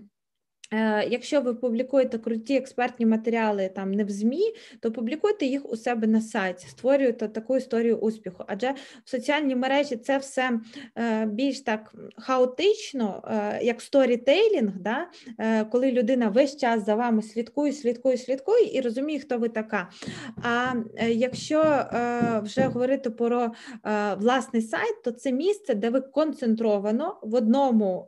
[0.73, 5.77] Е, якщо ви публікуєте круті експертні матеріали там не в ЗМІ, то публікуйте їх у
[5.77, 8.43] себе на сайті, створюйте таку історію успіху.
[8.47, 8.75] Адже
[9.05, 10.59] в соціальній мережі це все
[10.95, 15.07] е, більш так хаотично, е, як сторітейлінг, да?
[15.71, 19.89] коли людина весь час за вами слідкує, слідкує, слідкує і розуміє, хто ви така.
[20.43, 20.73] А
[21.07, 21.85] якщо
[22.43, 23.51] вже говорити про
[24.17, 28.05] власний сайт, то це місце, де ви концентровано в одному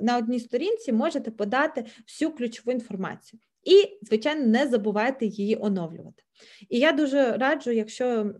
[0.00, 3.40] на одній сторінці можете подати всю ключову інформацію.
[3.64, 6.22] І, звичайно, не забувайте її оновлювати.
[6.68, 8.34] І я дуже раджу, якщо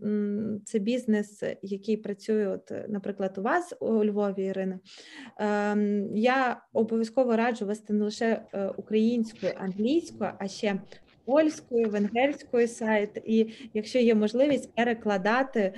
[0.65, 4.79] це бізнес, який працює, от, наприклад, у вас у Львові, Ірина,
[5.37, 10.81] ем, я обов'язково раджу вести не лише е, українською, англійською, а ще
[11.25, 15.73] польською, венгерською сайт, і якщо є можливість перекладати е,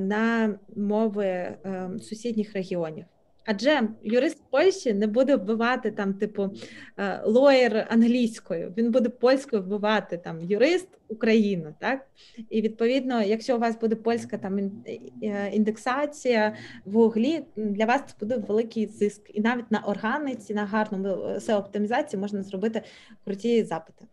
[0.00, 3.04] на мови ем, сусідніх регіонів.
[3.50, 6.50] Адже юрист Польщі не буде вбивати там, типу,
[6.98, 11.74] е, лоєр англійською, він буде польською вбивати там юрист Україну.
[11.78, 12.06] так?
[12.50, 16.54] І відповідно, якщо у вас буде польська там е, індексація
[16.84, 19.30] в Гуглі, для вас це буде великий зиск.
[19.34, 22.82] І навіть на органиці, на гарному seo е, оптимізації можна зробити
[23.24, 24.04] круті запити.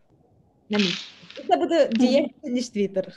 [0.70, 0.94] На мій.
[1.48, 3.12] Це буде дієвіше, ніж Твіттер.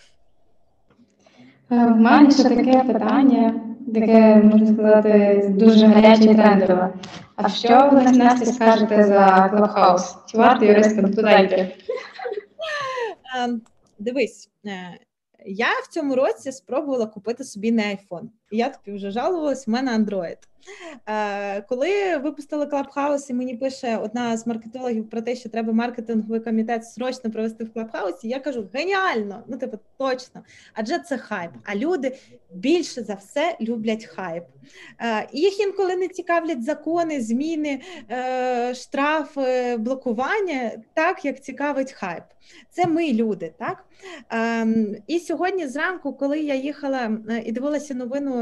[1.69, 6.93] В мене ще таке питання таке, можна сказати, дуже гаряче і трендове.
[7.35, 10.15] А що ви Настя, скажете за Клабхаус?
[10.27, 11.75] Чи варто юристам туди йти?
[13.99, 14.99] Дивись, е,
[15.45, 18.27] я в цьому році спробувала купити собі не iPhone.
[18.51, 20.37] Я тобі вже жалувалась, в мене Android.
[21.05, 26.39] Е, коли випустили Clubhouse і мені пише одна з маркетологів про те, що треба маркетинговий
[26.39, 29.43] комітет срочно провести в Clubhouse, я кажу: геніально!
[29.47, 30.43] Ну, типу, точно.
[30.73, 31.51] Адже це хайп.
[31.63, 32.17] А люди
[32.53, 34.43] більше за все люблять хайп.
[35.01, 37.81] Е, їх інколи не цікавлять закони, зміни,
[38.11, 42.23] е, штрафи, блокування, так як цікавить хайп.
[42.71, 43.85] Це ми люди, так?
[44.29, 48.38] Ем, і сьогодні зранку, коли я їхала і дивилася новину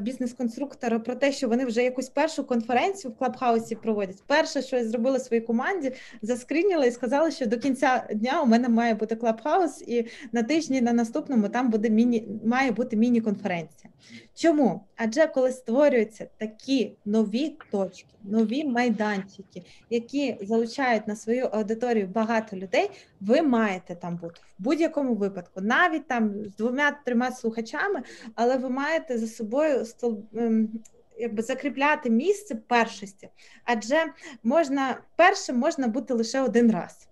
[0.00, 4.22] бізнес-конструктора про те, що вони вже якусь першу конференцію в Клабхаусі проводять.
[4.26, 8.68] Перше, що я зробила своїй команді, заскрініла і сказала, що до кінця дня у мене
[8.68, 13.90] має бути Клабхаус, і на тижні на наступному там буде міні має бути міні-конференція.
[14.34, 14.80] Чому?
[14.96, 22.90] Адже коли створюються такі нові точки, нові майданчики, які залучають на свою аудиторію багато людей,
[23.20, 28.02] ви маєте там бути в будь-якому випадку, навіть там з двома-трьома слухачами,
[28.34, 29.26] але ви маєте за
[29.84, 30.68] стол ем,
[31.18, 33.28] якби закріпляти місце першості,
[33.64, 34.04] адже
[34.42, 37.08] можна першим можна бути лише один раз.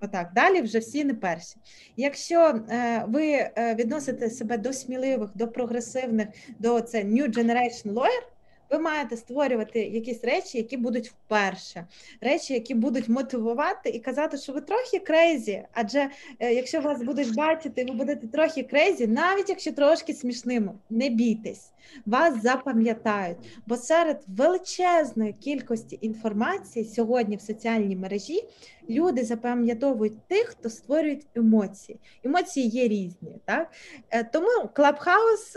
[0.00, 1.56] Отак, далі вже всі не перші.
[1.96, 2.40] Якщо
[2.70, 6.28] е, ви е, відносите себе до сміливих, до прогресивних,
[6.58, 8.22] до це New Generation Lawyer,
[8.70, 11.86] ви маєте створювати якісь речі, які будуть вперше,
[12.20, 15.62] речі, які будуть мотивувати і казати, що ви трохи крейзі.
[15.72, 21.08] Адже е, якщо вас будуть бачити, ви будете трохи крейзі, навіть якщо трошки смішними, не
[21.08, 21.70] бійтесь,
[22.06, 23.38] вас запам'ятають.
[23.66, 28.44] Бо серед величезної кількості інформації сьогодні в соціальній мережі
[28.90, 31.98] люди запам'ятовують тих, хто створюють емоції.
[32.24, 33.72] Емоції є різні, так
[34.10, 35.56] е, тому Клабхаус.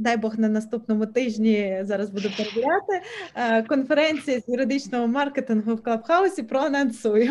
[0.00, 3.02] Дай Бог на наступному тижні зараз буду перевіряти.
[3.34, 7.30] Е, конференція з юридичного маркетингу в Клабхаусі проанонсую.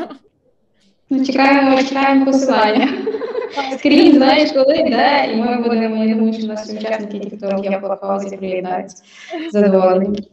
[1.09, 2.87] Ну, чекаємо, чекаємо посилання.
[3.77, 7.77] Скрін, знаєш, коли йде, і ми будемо, я думаю, що наші учасники, ті, хто є
[7.77, 9.03] в Клабхаусі, приєднаються
[9.51, 10.29] задоволені.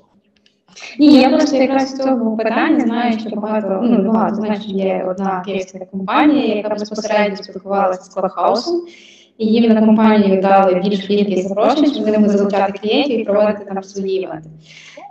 [0.98, 5.42] Ні, я просто якраз з цього питання знаю, що багато, ну багато, знаєш, є одна
[5.46, 8.86] київська компанія, яка безпосередньо спілкувалася з Клабхаусом,
[9.38, 13.64] і їм на компанію дали більш кількість запрошень, щоб вони могли залучати клієнтів і проводити
[13.64, 14.50] там свої івенти.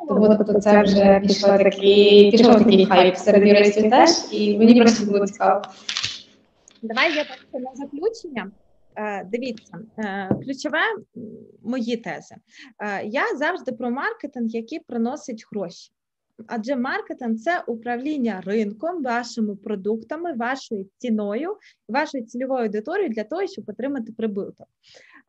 [0.08, 5.12] Тому тобто це вже пішло такий, пішов такий хайп серед юристів теж, і мені просто
[5.12, 5.62] було цікаво.
[6.82, 8.52] Давай я так на заключення.
[8.98, 10.80] Е, дивіться, е, ключове
[11.64, 12.36] мої тези.
[12.80, 15.92] Е, я завжди про маркетинг, який приносить гроші.
[16.48, 21.58] Адже маркетинг це управління ринком, вашими продуктами, вашою ціною,
[21.90, 24.68] вашою цільовою аудиторією для того, щоб отримати прибуток.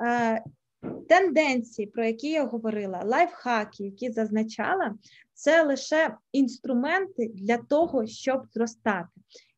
[0.02, 0.42] Е,
[1.08, 4.94] тенденції, про які я говорила, лайфхаки, які зазначала,
[5.34, 9.08] це лише інструменти для того, щоб зростати.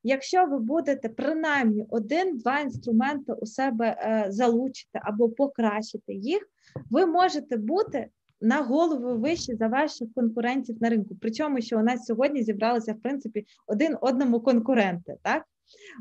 [0.03, 6.51] Якщо ви будете принаймні один-два інструменти у себе е, залучити або покращити їх,
[6.91, 8.09] ви можете бути
[8.41, 11.17] на голову вище за ваших конкурентів на ринку.
[11.21, 15.45] Причому, що у нас сьогодні зібралися в принципі один одному конкуренти, так?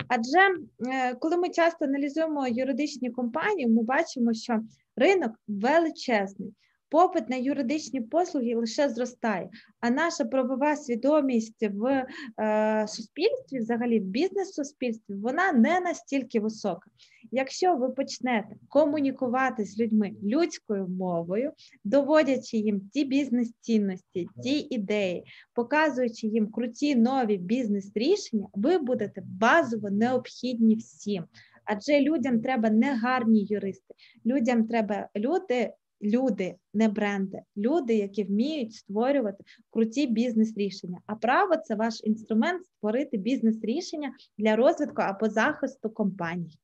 [0.08, 0.40] Адже
[0.88, 4.60] е, коли ми часто аналізуємо юридичні компанії, ми бачимо, що
[4.96, 6.54] ринок величезний.
[6.90, 9.50] Попит на юридичні послуги лише зростає,
[9.80, 12.06] а наша правова свідомість в
[12.40, 16.90] е, суспільстві, взагалі в бізнес-суспільстві, вона не настільки висока.
[17.32, 21.52] Якщо ви почнете комунікувати з людьми людською мовою,
[21.84, 25.24] доводячи їм ті бізнес-цінності, ті ідеї,
[25.54, 31.24] показуючи їм круті нові бізнес-рішення, ви будете базово необхідні всім.
[31.66, 33.94] Адже людям треба не гарні юристи,
[34.26, 41.00] людям треба люди люди, не бренди, люди, які вміють створювати круті бізнес-рішення.
[41.06, 46.60] А право це ваш інструмент створити бізнес-рішення для розвитку або захисту компаній.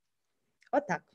[0.72, 1.13] Отак.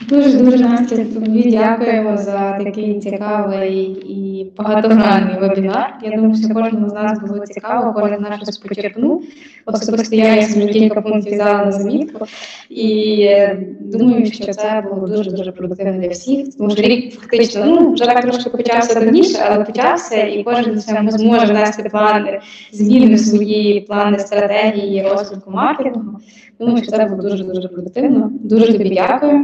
[0.00, 5.94] Дуже дуже Настя, тобі дякуємо за такий цікавий і багатогранний вебінар.
[6.02, 9.24] Я думаю, що кожному з нас було цікаво, кожен наш щось почерпнув.
[9.66, 12.26] Особисто я собі кілька пунктів взяла на замітку.
[12.68, 16.56] І е, думаю, що це було дуже дуже продуктивно для всіх.
[16.58, 20.80] Тому що рік фактично ну вже так трошки почався давніше, але почався, і кожен
[21.10, 22.40] зможе внести плани,
[22.72, 26.20] зміни свої плани, стратегії розвитку маркетингу.
[26.60, 28.30] Думаю, що це було дуже дуже продуктивно.
[28.32, 29.42] Дуже тобі дякую.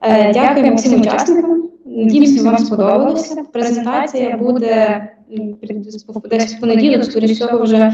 [0.00, 1.68] Дякую дякуємо всім учасникам.
[1.86, 3.42] Надіюся, вам сподобалося.
[3.52, 5.08] Презентація буде
[6.30, 7.92] десь в понеділок, скоріш всього, вже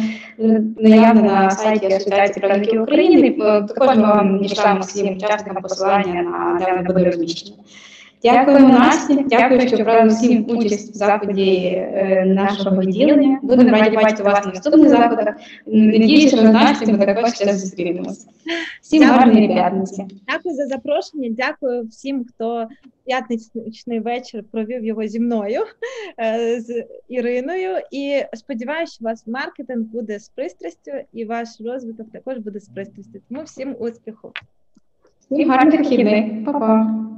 [0.78, 3.30] наявна на сайті Асоціації правників України.
[3.68, 7.54] Також ми вам дішлемо всім учасникам посилання на де вони буде розміщені.
[8.23, 13.39] Дякуємо Насті, дякую, що брали всім участь в заході е, нашого відділення.
[13.43, 15.35] Будемо раді бачити вас на наступних заходах.
[15.66, 18.28] Надіюся, що з Настю ми також ще зустрінемося.
[18.82, 20.07] Всім гарної п'ятниці.
[20.28, 21.28] Дякую за запрошення.
[21.31, 22.69] Дякую всім, хто
[23.07, 25.61] п'ятничний вечір провів його зі мною
[26.20, 27.70] е, з Іриною.
[27.90, 32.69] І сподіваюся, що у вас маркетинг буде з пристрастю, і ваш розвиток також буде з
[32.69, 33.20] пристрастю.
[33.28, 34.32] Тому всім успіху.
[35.20, 36.45] Всім гарних вихідних.
[36.45, 37.09] Па-па.